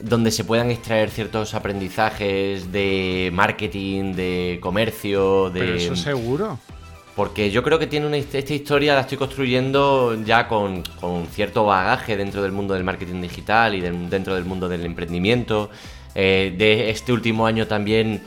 donde 0.00 0.30
se 0.30 0.44
puedan 0.44 0.70
extraer 0.70 1.10
ciertos 1.10 1.52
aprendizajes 1.54 2.72
de 2.72 3.30
marketing, 3.34 4.14
de 4.14 4.58
comercio, 4.62 5.50
de... 5.50 5.60
Pero 5.60 5.74
eso 5.74 5.96
seguro. 5.96 6.58
Porque 7.14 7.50
yo 7.50 7.62
creo 7.62 7.78
que 7.78 7.86
tiene 7.86 8.06
una, 8.06 8.16
esta 8.16 8.54
historia 8.54 8.94
la 8.94 9.02
estoy 9.02 9.18
construyendo 9.18 10.16
ya 10.24 10.48
con, 10.48 10.82
con 10.98 11.26
cierto 11.26 11.66
bagaje 11.66 12.16
dentro 12.16 12.42
del 12.42 12.52
mundo 12.52 12.72
del 12.72 12.84
marketing 12.84 13.20
digital 13.20 13.74
y 13.74 13.82
del- 13.82 14.08
dentro 14.08 14.34
del 14.34 14.46
mundo 14.46 14.66
del 14.66 14.86
emprendimiento. 14.86 15.68
Eh, 16.14 16.54
de 16.56 16.88
este 16.88 17.12
último 17.12 17.44
año 17.46 17.66
también 17.66 18.22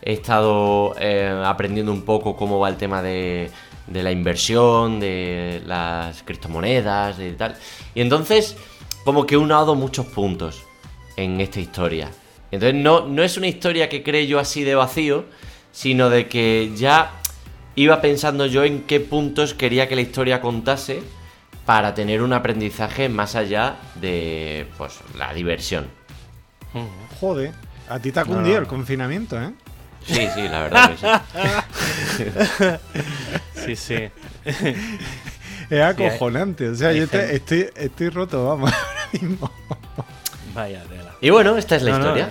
he 0.00 0.14
estado 0.14 0.94
eh, 0.98 1.30
aprendiendo 1.44 1.92
un 1.92 2.00
poco 2.02 2.34
cómo 2.34 2.58
va 2.58 2.70
el 2.70 2.76
tema 2.76 3.02
de, 3.02 3.50
de 3.90 4.02
la 4.02 4.12
inversión, 4.12 5.00
de 5.00 5.62
las 5.66 6.22
criptomonedas 6.22 7.18
y 7.20 7.32
tal. 7.32 7.56
Y 7.94 8.00
entonces, 8.00 8.56
como 9.04 9.26
que 9.26 9.34
he 9.34 9.38
unado 9.38 9.74
muchos 9.74 10.06
puntos 10.06 10.62
en 11.16 11.40
esta 11.40 11.60
historia. 11.60 12.08
Entonces, 12.50 12.80
no, 12.80 13.06
no 13.06 13.22
es 13.22 13.36
una 13.36 13.48
historia 13.48 13.88
que 13.88 14.02
cree 14.02 14.26
yo 14.26 14.38
así 14.38 14.64
de 14.64 14.74
vacío, 14.74 15.26
sino 15.72 16.08
de 16.08 16.28
que 16.28 16.72
ya 16.74 17.12
iba 17.74 18.00
pensando 18.00 18.46
yo 18.46 18.64
en 18.64 18.82
qué 18.82 19.00
puntos 19.00 19.54
quería 19.54 19.88
que 19.88 19.96
la 19.96 20.02
historia 20.02 20.40
contase 20.40 21.02
para 21.66 21.94
tener 21.94 22.22
un 22.22 22.32
aprendizaje 22.32 23.08
más 23.08 23.34
allá 23.34 23.76
de 23.96 24.66
pues, 24.78 24.98
la 25.16 25.34
diversión. 25.34 25.86
Joder, 27.20 27.52
a 27.88 27.98
ti 27.98 28.12
te 28.12 28.20
ha 28.20 28.24
cundido 28.24 28.58
el 28.58 28.66
confinamiento, 28.66 29.40
¿eh? 29.40 29.52
Sí, 30.06 30.26
sí, 30.34 30.48
la 30.48 30.62
verdad 30.62 30.90
que 30.90 30.96
sí. 30.96 31.06
sí, 33.76 34.10
sí. 34.44 34.74
Es 35.70 35.80
acojonante, 35.80 36.68
o 36.68 36.74
sea, 36.74 36.92
yo 36.92 37.04
estoy, 37.04 37.70
estoy 37.76 38.08
roto, 38.08 38.44
vamos, 38.44 38.72
ahora 38.74 39.08
mismo. 39.12 39.50
Vaya 40.52 40.82
tela. 40.82 41.14
Y 41.20 41.30
bueno, 41.30 41.56
esta 41.56 41.76
es 41.76 41.82
la 41.82 41.90
historia. 41.92 42.30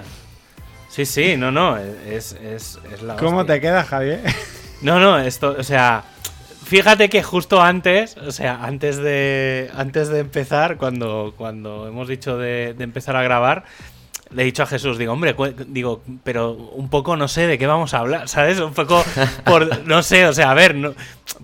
Sí, 0.90 1.06
sí, 1.06 1.38
no, 1.38 1.50
no, 1.50 1.78
es, 1.78 2.34
es, 2.34 2.80
es 2.92 3.02
la 3.02 3.16
¿Cómo 3.16 3.46
te 3.46 3.62
queda, 3.62 3.84
Javier? 3.84 4.22
No, 4.82 4.98
no, 4.98 5.20
esto, 5.20 5.58
o 5.60 5.64
sea, 5.64 6.06
fíjate 6.64 7.10
que 7.10 7.22
justo 7.22 7.62
antes, 7.62 8.16
o 8.16 8.32
sea, 8.32 8.64
antes 8.64 8.96
de, 8.96 9.70
antes 9.76 10.08
de 10.08 10.20
empezar, 10.20 10.78
cuando, 10.78 11.34
cuando 11.36 11.86
hemos 11.86 12.08
dicho 12.08 12.38
de, 12.38 12.76
empezar 12.80 13.18
a 13.18 13.22
grabar, 13.22 13.66
le 14.32 14.44
he 14.44 14.46
dicho 14.46 14.64
a 14.64 14.68
Jesús, 14.68 14.98
digo, 14.98 15.14
hombre, 15.14 15.36
digo, 15.68 16.04
pero 16.24 16.54
un 16.54 16.90
poco 16.90 17.18
no 17.18 17.28
sé 17.28 17.48
de 17.48 17.58
qué 17.58 17.68
vamos 17.68 17.94
a 17.94 18.00
hablar, 18.00 18.28
¿sabes? 18.30 18.60
Un 18.60 18.74
poco 18.74 19.04
por, 19.46 19.86
no 19.86 20.04
sé, 20.04 20.26
o 20.28 20.34
sea, 20.34 20.52
a 20.52 20.54
ver, 20.54 20.76
no, 20.76 20.94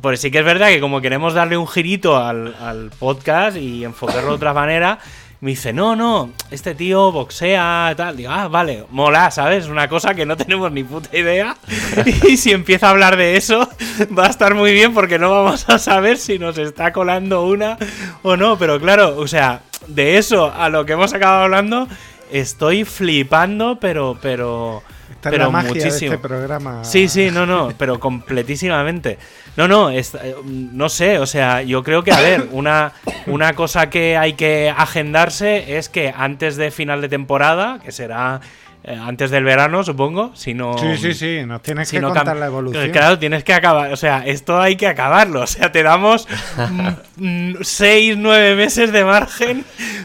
pues 0.01 0.19
sí 0.19 0.31
que 0.31 0.39
es 0.39 0.45
verdad 0.45 0.69
que 0.69 0.79
como 0.79 1.01
queremos 1.01 1.33
darle 1.33 1.57
un 1.57 1.67
girito 1.67 2.17
al, 2.17 2.91
podcast 2.99 3.57
y 3.57 3.83
enfocarlo 3.83 4.29
de 4.29 4.35
otra 4.35 4.53
manera, 4.53 4.99
me 5.41 5.51
dice, 5.51 5.73
no, 5.73 5.95
no, 5.95 6.31
este 6.49 6.73
tío 6.73 7.11
boxea, 7.11 7.93
tal. 7.95 8.17
Digo, 8.17 8.31
ah, 8.31 8.47
vale, 8.47 8.85
mola, 8.89 9.29
¿sabes? 9.29 9.67
Una 9.67 9.87
cosa 9.87 10.15
que 10.15 10.25
no 10.25 10.37
tenemos 10.37 10.71
ni 10.71 10.83
puta 10.83 11.15
idea. 11.15 11.55
y 12.27 12.37
si 12.37 12.51
empieza 12.51 12.87
a 12.87 12.91
hablar 12.91 13.15
de 13.17 13.35
eso, 13.35 13.69
va 14.17 14.25
a 14.25 14.29
estar 14.29 14.55
muy 14.55 14.73
bien 14.73 14.93
porque 14.93 15.19
no 15.19 15.29
vamos 15.29 15.69
a 15.69 15.77
saber 15.77 16.17
si 16.17 16.39
nos 16.39 16.57
está 16.57 16.91
colando 16.93 17.45
una 17.45 17.77
o 18.23 18.37
no. 18.37 18.57
Pero 18.57 18.79
claro, 18.79 19.17
o 19.17 19.27
sea, 19.27 19.61
de 19.87 20.17
eso 20.17 20.51
a 20.51 20.69
lo 20.69 20.85
que 20.85 20.93
hemos 20.93 21.13
acabado 21.13 21.43
hablando, 21.43 21.87
estoy 22.31 22.85
flipando, 22.85 23.77
pero, 23.79 24.17
pero 24.21 24.83
pero 25.29 25.51
muchísimo. 25.51 26.13
este 26.13 26.17
programa. 26.17 26.83
Sí, 26.83 27.07
sí, 27.07 27.29
no, 27.31 27.45
no, 27.45 27.73
pero 27.77 27.99
completísimamente. 27.99 29.17
No, 29.57 29.67
no, 29.67 29.89
eh, 29.89 30.03
no 30.45 30.89
sé, 30.89 31.19
o 31.19 31.25
sea, 31.25 31.61
yo 31.61 31.83
creo 31.83 32.03
que, 32.03 32.11
a 32.11 32.19
ver, 32.19 32.49
una, 32.51 32.91
una 33.27 33.53
cosa 33.53 33.89
que 33.89 34.17
hay 34.17 34.33
que 34.33 34.69
agendarse 34.75 35.77
es 35.77 35.89
que 35.89 36.13
antes 36.15 36.57
de 36.57 36.71
final 36.71 37.01
de 37.01 37.09
temporada, 37.09 37.79
que 37.83 37.91
será 37.91 38.41
eh, 38.87 38.95
antes 39.01 39.31
del 39.31 39.43
verano, 39.43 39.83
supongo. 39.83 40.31
Si 40.35 40.53
no, 40.53 40.77
sí, 40.77 40.95
sí, 40.97 41.15
sí, 41.15 41.39
nos 41.43 41.63
tienes 41.63 41.89
que 41.89 41.99
contar 41.99 42.37
la 42.37 42.45
evolución. 42.45 42.91
Claro, 42.91 43.17
tienes 43.17 43.43
que 43.43 43.51
acabar. 43.51 43.91
O 43.91 43.97
sea, 43.97 44.23
esto 44.27 44.61
hay 44.61 44.75
que 44.75 44.87
acabarlo. 44.87 45.43
O 45.45 45.47
sea, 45.47 45.71
te 45.71 45.83
damos 45.83 46.27
6, 47.61 48.17
9 48.17 48.55
meses 48.55 48.91
de 48.91 49.05
margen 49.05 49.63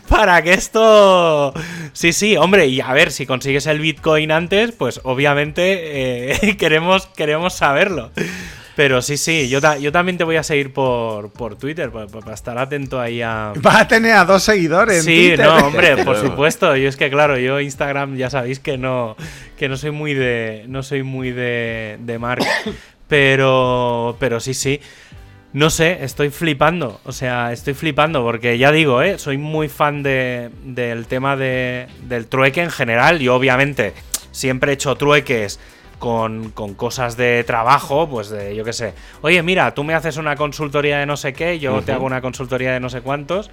para 0.09 0.43
que 0.43 0.53
esto. 0.53 1.53
Sí, 1.93 2.13
sí, 2.13 2.37
hombre, 2.37 2.67
y 2.67 2.81
a 2.81 2.93
ver, 2.93 3.11
si 3.11 3.27
consigues 3.27 3.67
el 3.67 3.81
Bitcoin 3.81 4.31
antes, 4.31 4.73
pues 4.73 5.01
obviamente 5.03 6.33
eh, 6.33 6.57
queremos, 6.59 7.07
queremos 7.07 7.55
saberlo. 7.55 8.11
Pero 8.77 9.03
sí, 9.03 9.17
sí, 9.17 9.49
yo, 9.49 9.61
yo 9.79 9.93
también 9.93 10.17
te 10.17 10.25
voy 10.25 10.37
a 10.37 10.43
seguir 10.43 10.73
por, 10.73 11.31
por 11.31 11.57
Twitter, 11.57 11.91
para, 11.91 12.35
estar 12.35 12.57
atento 12.57 13.01
ahí 13.01 13.21
a... 13.21 13.53
Vas 13.57 13.83
a 13.83 13.89
tener 13.89 14.13
a 14.13 14.25
dos 14.25 14.43
seguidores. 14.43 15.05
Sí, 15.05 15.35
no, 15.37 15.57
hombre, 15.67 16.05
por 16.05 16.17
supuesto. 16.17 16.77
Yo 16.77 16.89
es 16.89 16.97
que, 16.97 17.11
claro, 17.11 17.37
yo 17.39 17.61
Instagram 17.61 18.17
ya 18.17 18.31
sabéis 18.31 18.61
que 18.61 18.79
no, 18.79 19.17
que 19.59 19.69
no 19.69 19.77
soy 19.77 19.91
muy 19.91 20.15
de, 20.15 20.65
no 20.69 20.83
soy 20.83 21.03
muy 21.03 21.33
de, 21.33 21.99
de 22.01 22.19
marca. 22.19 22.47
Pero, 23.09 24.17
pero 24.21 24.39
sí, 24.39 24.55
sí. 24.55 24.81
No 25.53 25.69
sé, 25.69 26.05
estoy 26.05 26.31
flipando. 26.31 27.01
O 27.05 27.11
sea, 27.11 27.53
estoy 27.53 27.75
flipando 27.75 28.23
porque 28.23 28.57
ya 28.57 28.71
digo, 28.71 29.03
¿eh? 29.03 29.19
soy 29.19 29.37
muy 29.37 29.69
fan 29.69 30.05
de, 30.05 30.51
del 30.63 31.09
tema 31.09 31.37
de, 31.37 31.89
del 32.05 32.29
trueque 32.29 32.63
en 32.63 32.71
general. 32.71 33.21
Y 33.21 33.27
obviamente 33.27 33.95
siempre 34.31 34.71
he 34.71 34.75
hecho 34.75 34.95
trueques 34.95 35.59
con, 36.01 36.51
cosas 36.77 37.17
de 37.17 37.45
trabajo, 37.45 38.09
pues 38.09 38.31
de, 38.31 38.57
yo 38.57 38.65
qué 38.65 38.73
sé, 38.73 38.95
oye, 39.21 39.41
mira, 39.43 39.75
tú 39.75 39.85
me 39.85 39.95
haces 39.95 40.17
una 40.17 40.35
consultoría 40.35 40.99
de 40.99 41.07
no 41.07 41.17
sé 41.17 41.35
qué, 41.35 41.61
yo 41.61 41.83
te 41.83 41.93
hago 41.93 42.07
una 42.07 42.23
consultoría 42.23 42.73
de 42.73 42.81
no 42.81 42.89
sé 42.89 43.03
cuántos. 43.03 43.51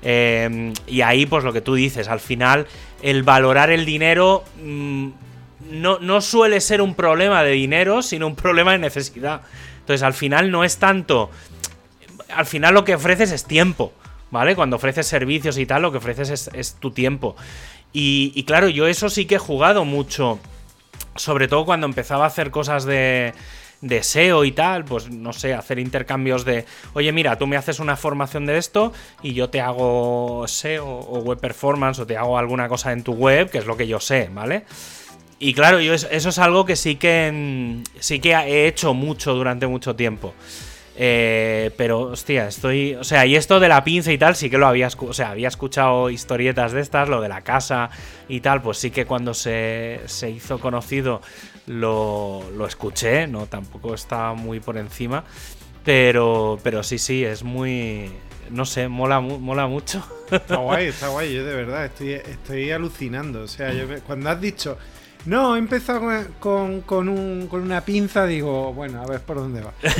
Em, 0.00 0.72
y 0.86 1.00
ahí, 1.00 1.26
pues 1.26 1.42
lo 1.42 1.52
que 1.52 1.60
tú 1.60 1.74
dices, 1.74 2.08
al 2.08 2.20
final, 2.20 2.68
el 3.02 3.24
valorar 3.24 3.70
el 3.70 3.84
dinero 3.84 4.44
mm, 4.64 5.08
no, 5.72 5.98
no 5.98 6.20
suele 6.20 6.60
ser 6.60 6.80
un 6.80 6.94
problema 6.94 7.42
de 7.42 7.50
dinero, 7.50 8.00
sino 8.00 8.28
un 8.28 8.36
problema 8.36 8.72
de 8.72 8.78
necesidad. 8.78 9.42
Entonces, 9.80 10.04
al 10.04 10.14
final 10.14 10.52
no 10.52 10.62
es 10.62 10.78
tanto. 10.78 11.30
Al 12.32 12.46
final 12.46 12.74
lo 12.74 12.84
que 12.84 12.94
ofreces 12.94 13.32
es 13.32 13.44
tiempo, 13.44 13.92
¿vale? 14.30 14.54
Cuando 14.54 14.76
ofreces 14.76 15.08
servicios 15.08 15.58
y 15.58 15.66
tal, 15.66 15.82
lo 15.82 15.90
que 15.90 15.98
ofreces 15.98 16.48
es, 16.52 16.74
tu 16.74 16.92
tiempo. 16.92 17.34
Y, 17.92 18.30
y, 18.36 18.44
claro, 18.44 18.68
yo 18.68 18.86
eso 18.86 19.08
sí 19.08 19.24
que 19.24 19.34
he 19.34 19.38
jugado 19.38 19.84
mucho 19.84 20.38
sobre 21.18 21.48
todo 21.48 21.64
cuando 21.64 21.86
empezaba 21.86 22.24
a 22.24 22.28
hacer 22.28 22.50
cosas 22.50 22.84
de, 22.84 23.34
de 23.80 24.02
SEO 24.02 24.44
y 24.44 24.52
tal, 24.52 24.84
pues 24.84 25.10
no 25.10 25.32
sé, 25.32 25.54
hacer 25.54 25.78
intercambios 25.78 26.44
de, 26.44 26.64
oye, 26.94 27.12
mira, 27.12 27.36
tú 27.36 27.46
me 27.46 27.56
haces 27.56 27.80
una 27.80 27.96
formación 27.96 28.46
de 28.46 28.58
esto 28.58 28.92
y 29.22 29.34
yo 29.34 29.50
te 29.50 29.60
hago 29.60 30.46
SEO 30.46 30.86
o 30.86 31.18
web 31.20 31.38
performance 31.38 31.98
o 32.00 32.06
te 32.06 32.16
hago 32.16 32.38
alguna 32.38 32.68
cosa 32.68 32.92
en 32.92 33.02
tu 33.02 33.12
web, 33.12 33.50
que 33.50 33.58
es 33.58 33.66
lo 33.66 33.76
que 33.76 33.86
yo 33.86 34.00
sé, 34.00 34.30
¿vale? 34.32 34.64
Y 35.40 35.54
claro, 35.54 35.80
yo 35.80 35.94
eso 35.94 36.08
es 36.28 36.38
algo 36.38 36.64
que 36.64 36.74
sí 36.74 36.96
que 36.96 37.82
sí 38.00 38.18
que 38.18 38.32
he 38.32 38.66
hecho 38.66 38.92
mucho 38.92 39.34
durante 39.34 39.68
mucho 39.68 39.94
tiempo. 39.94 40.34
Eh, 41.00 41.70
pero, 41.76 42.00
hostia, 42.00 42.48
estoy. 42.48 42.96
O 42.96 43.04
sea, 43.04 43.24
y 43.24 43.36
esto 43.36 43.60
de 43.60 43.68
la 43.68 43.84
pinza 43.84 44.12
y 44.12 44.18
tal, 44.18 44.34
sí 44.34 44.50
que 44.50 44.58
lo 44.58 44.66
había. 44.66 44.88
O 44.98 45.12
sea, 45.12 45.30
había 45.30 45.46
escuchado 45.46 46.10
historietas 46.10 46.72
de 46.72 46.80
estas, 46.80 47.08
lo 47.08 47.20
de 47.20 47.28
la 47.28 47.42
casa 47.42 47.88
y 48.28 48.40
tal, 48.40 48.62
pues 48.62 48.78
sí 48.78 48.90
que 48.90 49.06
cuando 49.06 49.32
se, 49.32 50.00
se 50.06 50.28
hizo 50.28 50.58
conocido 50.58 51.22
lo, 51.66 52.42
lo 52.56 52.66
escuché, 52.66 53.28
¿no? 53.28 53.46
Tampoco 53.46 53.94
estaba 53.94 54.34
muy 54.34 54.58
por 54.58 54.76
encima. 54.76 55.22
Pero, 55.84 56.58
pero 56.64 56.82
sí, 56.82 56.98
sí, 56.98 57.24
es 57.24 57.44
muy. 57.44 58.10
No 58.50 58.64
sé, 58.64 58.88
mola, 58.88 59.20
mola 59.20 59.68
mucho. 59.68 60.02
Está 60.32 60.56
guay, 60.56 60.86
está 60.88 61.08
guay. 61.08 61.32
Yo 61.32 61.44
de 61.44 61.54
verdad 61.54 61.84
estoy, 61.84 62.14
estoy 62.14 62.72
alucinando. 62.72 63.42
O 63.42 63.48
sea, 63.48 63.72
yo 63.72 63.86
cuando 64.04 64.30
has 64.30 64.40
dicho 64.40 64.76
no, 65.28 65.56
he 65.56 65.58
empezado 65.58 66.08
con, 66.40 66.80
con, 66.80 67.08
una 67.08 67.82
pinza, 67.82 68.24
digo, 68.24 68.72
bueno, 68.72 69.02
a 69.02 69.06
ver 69.06 69.20
por 69.20 69.36
dónde 69.36 69.60
va. 69.60 69.74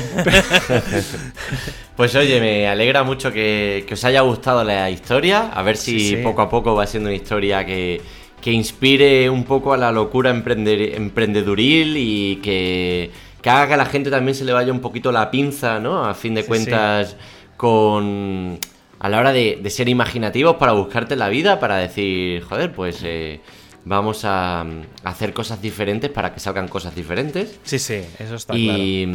pues 1.96 2.14
oye, 2.14 2.40
me 2.40 2.66
alegra 2.66 3.02
mucho 3.02 3.30
que, 3.30 3.86
os 3.92 4.04
haya 4.04 4.22
gustado 4.22 4.64
la 4.64 4.88
historia, 4.88 5.50
a 5.52 5.62
ver 5.62 5.76
si 5.76 6.16
poco 6.22 6.40
a 6.40 6.48
poco 6.48 6.74
va 6.74 6.86
siendo 6.86 7.10
una 7.10 7.16
historia 7.16 7.66
que, 7.66 8.00
inspire 8.46 9.28
un 9.28 9.44
poco 9.44 9.74
a 9.74 9.76
la 9.76 9.92
locura 9.92 10.30
emprendeduril 10.30 11.98
y 11.98 12.36
que, 12.36 13.10
haga 13.44 13.68
que 13.68 13.74
a 13.74 13.76
la 13.76 13.84
gente 13.84 14.10
también 14.10 14.34
se 14.34 14.46
le 14.46 14.54
vaya 14.54 14.72
un 14.72 14.80
poquito 14.80 15.12
la 15.12 15.30
pinza, 15.30 15.78
¿no? 15.78 16.06
A 16.06 16.14
fin 16.14 16.34
de 16.34 16.46
cuentas, 16.46 17.16
con 17.58 18.58
a 18.98 19.08
la 19.10 19.18
hora 19.18 19.34
de, 19.34 19.60
ser 19.68 19.90
imaginativos 19.90 20.56
para 20.56 20.72
buscarte 20.72 21.16
la 21.16 21.28
vida, 21.28 21.60
para 21.60 21.76
decir, 21.76 22.42
joder, 22.44 22.72
pues... 22.72 23.02
Eh, 23.04 23.40
vamos 23.88 24.24
a, 24.24 24.64
hacer 25.02 25.32
cosas 25.32 25.60
diferentes 25.60 26.10
para 26.10 26.32
que 26.32 26.40
salgan 26.40 26.68
cosas 26.68 26.94
diferentes. 26.94 27.58
Sí, 27.64 27.78
sí, 27.78 28.02
eso 28.18 28.34
está 28.36 28.54
y, 28.56 29.06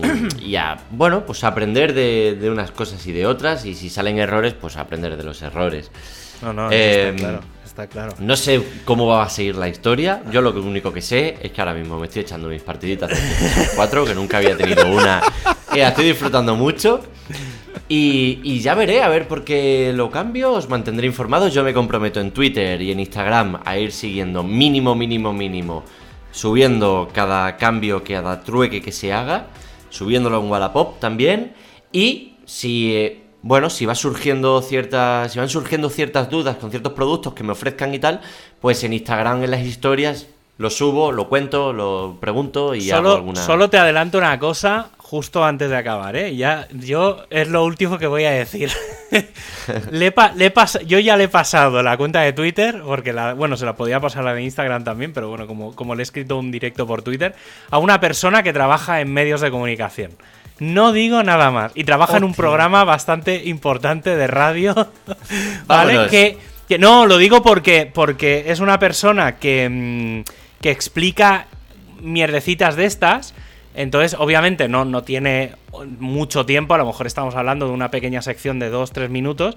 claro. 0.00 0.28
Y 0.40 0.56
a, 0.56 0.78
bueno, 0.90 1.26
pues 1.26 1.44
aprender 1.44 1.92
de, 1.92 2.50
unas 2.50 2.70
cosas 2.70 3.04
y 3.06 3.12
de 3.12 3.26
otras, 3.26 3.64
y 3.66 3.74
si 3.74 3.90
salen 3.90 4.18
errores, 4.18 4.54
pues 4.54 4.76
aprender 4.76 5.16
de 5.16 5.24
los 5.24 5.42
errores. 5.42 5.90
No, 6.42 6.52
no, 6.52 6.70
está 6.70 7.08
em, 7.08 7.16
claro. 7.16 7.40
Está 7.64 7.86
claro. 7.86 8.14
No 8.18 8.36
sé 8.36 8.62
cómo 8.84 9.06
va 9.06 9.22
a 9.22 9.28
seguir 9.28 9.54
la 9.54 9.68
historia. 9.68 10.22
Yo 10.32 10.40
lo 10.40 10.50
único 10.50 10.92
que 10.92 11.02
sé 11.02 11.38
es 11.40 11.52
que 11.52 11.60
ahora 11.60 11.74
mismo 11.74 11.98
me 12.00 12.06
estoy 12.06 12.22
echando 12.22 12.48
mis 12.48 12.62
partiditas 12.62 13.10
de 13.10 13.16
4, 13.76 14.06
que 14.06 14.14
nunca 14.14 14.38
había 14.38 14.56
tenido 14.56 14.90
una. 14.90 15.22
Y 15.72 15.78
estoy 15.78 16.06
disfrutando 16.06 16.56
mucho. 16.56 17.00
Y, 17.88 18.60
ya 18.60 18.74
veré, 18.74 19.02
a 19.02 19.08
ver, 19.08 19.26
porque 19.26 19.92
lo 19.92 20.10
cambio, 20.10 20.52
os 20.52 20.68
mantendré 20.68 21.06
informados. 21.06 21.52
Yo 21.52 21.64
me 21.64 21.74
comprometo 21.74 22.20
en 22.20 22.30
Twitter 22.30 22.80
y 22.80 22.92
en 22.92 23.00
Instagram 23.00 23.60
a 23.64 23.78
ir 23.78 23.90
siguiendo 23.90 24.44
mínimo, 24.44 24.94
mínimo, 24.94 25.32
mínimo, 25.32 25.82
subiendo 26.30 27.08
cada 27.12 27.56
cambio, 27.56 28.04
cada 28.04 28.42
trueque 28.42 28.80
que 28.80 28.92
se 28.92 29.12
haga, 29.12 29.48
subiéndolo 29.88 30.40
en 30.40 30.48
Wallapop 30.48 31.00
también. 31.00 31.52
Y 31.92 32.34
si, 32.44 32.94
eh, 32.94 33.24
bueno, 33.42 33.70
si 33.70 33.86
va 33.86 33.96
surgiendo 33.96 34.62
ciertas, 34.62 35.32
si 35.32 35.38
van 35.38 35.48
surgiendo 35.48 35.90
ciertas 35.90 36.30
dudas 36.30 36.56
con 36.56 36.70
ciertos 36.70 36.92
productos 36.92 37.34
que 37.34 37.42
me 37.42 37.52
ofrezcan 37.52 37.92
y 37.92 37.98
tal, 37.98 38.20
pues 38.60 38.84
en 38.84 38.92
Instagram 38.92 39.42
en 39.42 39.50
las 39.50 39.62
historias 39.62 40.28
lo 40.58 40.68
subo, 40.68 41.10
lo 41.10 41.26
cuento, 41.28 41.72
lo 41.72 42.18
pregunto 42.20 42.74
y 42.74 42.90
hago 42.90 43.14
alguna. 43.14 43.42
Solo 43.42 43.70
te 43.70 43.78
adelanto 43.78 44.18
una 44.18 44.38
cosa, 44.38 44.90
justo 45.10 45.44
antes 45.44 45.70
de 45.70 45.76
acabar, 45.76 46.14
¿eh? 46.14 46.36
Ya, 46.36 46.68
yo 46.70 47.24
es 47.30 47.48
lo 47.48 47.64
último 47.64 47.98
que 47.98 48.06
voy 48.06 48.26
a 48.26 48.30
decir. 48.30 48.70
le, 49.90 50.14
le 50.36 50.52
yo 50.86 51.00
ya 51.00 51.16
le 51.16 51.24
he 51.24 51.28
pasado 51.28 51.82
la 51.82 51.96
cuenta 51.96 52.20
de 52.20 52.32
Twitter, 52.32 52.80
porque 52.84 53.12
la, 53.12 53.34
bueno, 53.34 53.56
se 53.56 53.64
la 53.64 53.74
podía 53.74 53.98
pasar 53.98 54.22
la 54.22 54.34
de 54.34 54.44
Instagram 54.44 54.84
también, 54.84 55.12
pero 55.12 55.28
bueno, 55.28 55.48
como, 55.48 55.74
como 55.74 55.96
le 55.96 56.02
he 56.02 56.04
escrito 56.04 56.38
un 56.38 56.52
directo 56.52 56.86
por 56.86 57.02
Twitter, 57.02 57.34
a 57.70 57.78
una 57.78 57.98
persona 57.98 58.44
que 58.44 58.52
trabaja 58.52 59.00
en 59.00 59.12
medios 59.12 59.40
de 59.40 59.50
comunicación. 59.50 60.12
No 60.60 60.92
digo 60.92 61.24
nada 61.24 61.50
más. 61.50 61.72
Y 61.74 61.82
trabaja 61.82 62.18
en 62.18 62.22
un 62.22 62.34
programa 62.34 62.84
bastante 62.84 63.42
importante 63.46 64.14
de 64.14 64.28
radio. 64.28 64.74
¿Vale? 65.66 65.94
Vámonos. 65.96 66.08
Que, 66.08 66.38
que 66.68 66.78
no, 66.78 67.06
lo 67.06 67.18
digo 67.18 67.42
porque, 67.42 67.90
porque 67.92 68.44
es 68.46 68.60
una 68.60 68.78
persona 68.78 69.38
que, 69.38 69.68
mm, 69.68 70.60
que 70.60 70.70
explica 70.70 71.48
mierdecitas 72.00 72.76
de 72.76 72.84
estas. 72.84 73.34
Entonces, 73.74 74.16
obviamente, 74.18 74.68
no, 74.68 74.84
no 74.84 75.02
tiene 75.02 75.52
mucho 75.98 76.44
tiempo. 76.44 76.74
A 76.74 76.78
lo 76.78 76.86
mejor 76.86 77.06
estamos 77.06 77.34
hablando 77.34 77.66
de 77.66 77.72
una 77.72 77.90
pequeña 77.90 78.22
sección 78.22 78.58
de 78.58 78.72
2-3 78.72 79.08
minutos. 79.08 79.56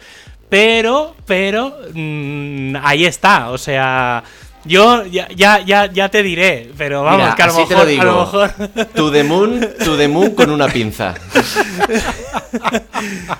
Pero, 0.50 1.16
pero, 1.26 1.76
mm, 1.94 2.76
ahí 2.84 3.06
está. 3.06 3.50
O 3.50 3.58
sea, 3.58 4.24
yo 4.66 5.06
ya, 5.06 5.28
ya, 5.30 5.60
ya, 5.60 5.88
ya 5.88 6.10
te 6.10 6.22
diré. 6.24 6.70
Pero 6.78 7.04
vamos, 7.04 7.22
Mira, 7.22 7.36
que 7.36 7.44
a 7.44 7.48
lo 7.48 7.54
mejor. 7.56 7.78
lo 7.78 7.86
digo. 7.86 8.02
A 8.02 8.06
lo 8.06 8.20
mejor 8.20 8.52
To 8.96 9.12
the 9.12 9.24
moon, 9.24 9.60
to 9.84 9.98
the 9.98 10.08
moon 10.08 10.36
con 10.36 10.50
una 10.52 10.68
pinza. 10.68 11.16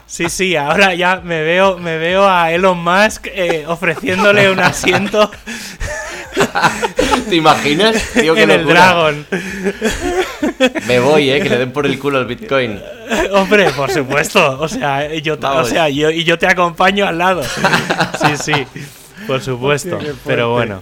Sí, 0.06 0.30
sí, 0.30 0.56
ahora 0.56 0.94
ya 0.94 1.22
me 1.24 1.42
veo, 1.42 1.78
me 1.78 1.98
veo 1.98 2.28
a 2.28 2.52
Elon 2.52 2.84
Musk 2.84 3.28
eh, 3.28 3.64
ofreciéndole 3.68 4.52
un 4.52 4.60
asiento 4.60 5.32
¿Te 7.30 7.36
imaginas? 7.36 7.96
Tío, 8.14 8.36
en 8.38 8.52
el. 8.52 8.66
Dragon. 8.66 9.26
Me 10.88 11.00
voy, 11.00 11.30
eh, 11.30 11.42
que 11.42 11.50
le 11.50 11.58
den 11.58 11.72
por 11.72 11.86
el 11.86 11.98
culo 12.00 12.18
al 12.20 12.26
Bitcoin. 12.26 12.80
Hombre, 13.32 13.70
por 13.72 13.92
supuesto. 13.92 14.60
O 14.60 14.68
sea, 14.68 15.14
yo, 15.16 15.38
te- 15.38 15.48
o 15.48 15.64
sea, 15.66 15.90
yo, 15.90 16.10
y 16.10 16.24
yo 16.24 16.38
te 16.38 16.48
acompaño 16.48 17.06
al 17.08 17.18
lado. 17.18 17.44
Sí, 17.44 18.38
sí, 18.44 18.54
por 19.28 19.42
supuesto. 19.42 19.98
Hostia, 19.98 20.14
Pero 20.26 20.52
bueno. 20.54 20.82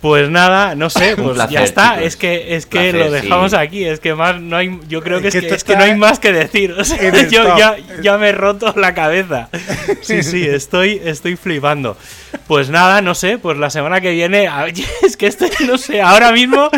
Pues 0.00 0.28
nada, 0.28 0.74
no 0.74 0.90
sé, 0.90 1.16
pues 1.16 1.34
placer, 1.34 1.52
ya 1.54 1.64
está. 1.64 1.90
chicos. 1.94 2.06
Es 2.06 2.16
que, 2.16 2.56
es 2.56 2.66
que 2.66 2.90
Placer, 2.90 2.94
lo 3.06 3.10
dejamos 3.10 3.50
sí. 3.52 3.56
aquí. 3.56 3.84
Es 3.84 3.98
que 3.98 4.14
más 4.14 4.40
no 4.40 4.56
hay. 4.56 4.78
Yo 4.88 5.02
creo 5.02 5.20
que 5.20 5.28
Es 5.28 5.34
es, 5.34 5.44
que 5.44 5.54
esto 5.54 5.72
es 5.72 5.78
no 5.78 5.84
hay 5.84 5.94
más 5.96 6.18
que 6.18 6.32
decir. 6.32 6.72
O 6.72 6.84
sea, 6.84 6.98
yo 7.28 7.44
top. 7.44 7.58
ya, 7.58 7.76
ya 8.02 8.18
me 8.18 8.28
he 8.28 8.32
roto 8.32 8.74
la 8.76 8.94
cabeza. 8.94 9.48
Sí, 10.02 10.22
sí, 10.22 10.46
estoy, 10.46 11.00
estoy 11.04 11.36
flipando. 11.36 11.96
Pues 12.46 12.68
nada, 12.68 13.00
no 13.00 13.14
sé, 13.14 13.38
pues 13.38 13.56
la 13.58 13.70
semana 13.70 14.00
que 14.00 14.10
viene. 14.12 14.48
Es 15.02 15.16
que 15.16 15.26
estoy, 15.26 15.50
no 15.66 15.78
sé, 15.78 16.02
ahora 16.02 16.32
mismo 16.32 16.68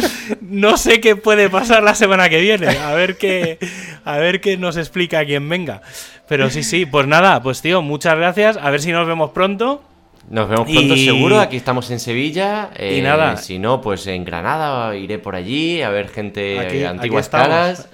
no 0.41 0.77
sé 0.77 1.01
qué 1.01 1.17
puede 1.17 1.51
pasar 1.51 1.83
la 1.83 1.95
semana 1.95 2.29
que 2.29 2.41
viene. 2.41 2.69
A 2.69 2.95
ver 2.95 3.17
qué, 3.17 3.59
a 4.05 4.19
ver 4.19 4.41
qué 4.41 4.57
nos 4.57 4.77
explica 4.77 5.25
quien 5.25 5.49
venga. 5.49 5.83
Pero 6.29 6.51
sí, 6.51 6.63
sí, 6.63 6.87
pues 6.87 7.07
nada, 7.07 7.43
pues 7.43 7.63
tío, 7.63 7.83
muchas 7.83 8.17
gracias. 8.17 8.57
A 8.59 8.71
ver 8.71 8.81
si 8.81 8.93
nos 8.93 9.07
vemos 9.07 9.31
pronto. 9.31 9.83
Nos 10.31 10.49
vemos 10.49 10.71
pronto 10.71 10.95
Y- 10.95 11.05
seguro, 11.07 11.41
aquí 11.41 11.57
estamos 11.57 11.91
en 11.91 11.99
Sevilla. 12.01 12.71
Y 12.79 12.99
eh, 12.99 13.03
nada. 13.03 13.37
Si 13.39 13.59
no, 13.59 13.81
pues 13.81 14.07
en 14.07 14.25
Granada 14.25 14.95
iré 14.95 15.19
por 15.19 15.35
allí 15.35 15.81
a 15.83 15.89
ver 15.89 16.09
gente, 16.11 16.59
Aquí- 16.61 16.85
antiguas 16.85 17.27
aquí 17.33 17.37
caras. 17.37 17.89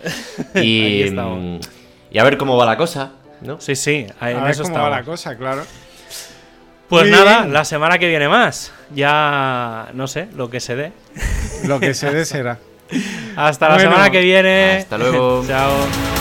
Y, 0.55 1.05
y 2.11 2.19
a 2.19 2.25
ver 2.25 2.37
cómo 2.37 2.57
va 2.57 2.67
la 2.67 2.77
cosa, 2.77 3.13
¿no? 3.41 3.61
Sí, 3.61 3.77
sí, 3.77 4.07
en 4.21 4.37
A 4.37 4.41
ver 4.43 4.51
eso 4.51 4.65
cómo 4.65 4.79
va 4.79 4.91
la 4.91 5.03
cosa, 5.05 5.37
claro. 5.37 5.63
Pues 6.89 7.05
Muy 7.05 7.13
nada, 7.13 7.41
bien. 7.43 7.53
la 7.53 7.65
semana 7.65 7.99
que 7.99 8.09
viene 8.09 8.29
más. 8.29 8.73
Ya 8.95 9.89
no 9.95 10.07
sé, 10.07 10.29
lo 10.37 10.51
que 10.51 10.61
se 10.61 10.77
dé. 10.77 10.93
Lo 11.65 11.81
que 11.81 11.95
se 11.95 12.11
dé 12.11 12.25
será. 12.25 12.59
Hasta 13.37 13.69
la 13.69 13.75
Bueno. 13.77 13.91
semana 13.91 14.11
que 14.11 14.21
viene. 14.21 14.73
Hasta 14.79 14.99
luego. 14.99 15.45
Chao. 15.49 16.14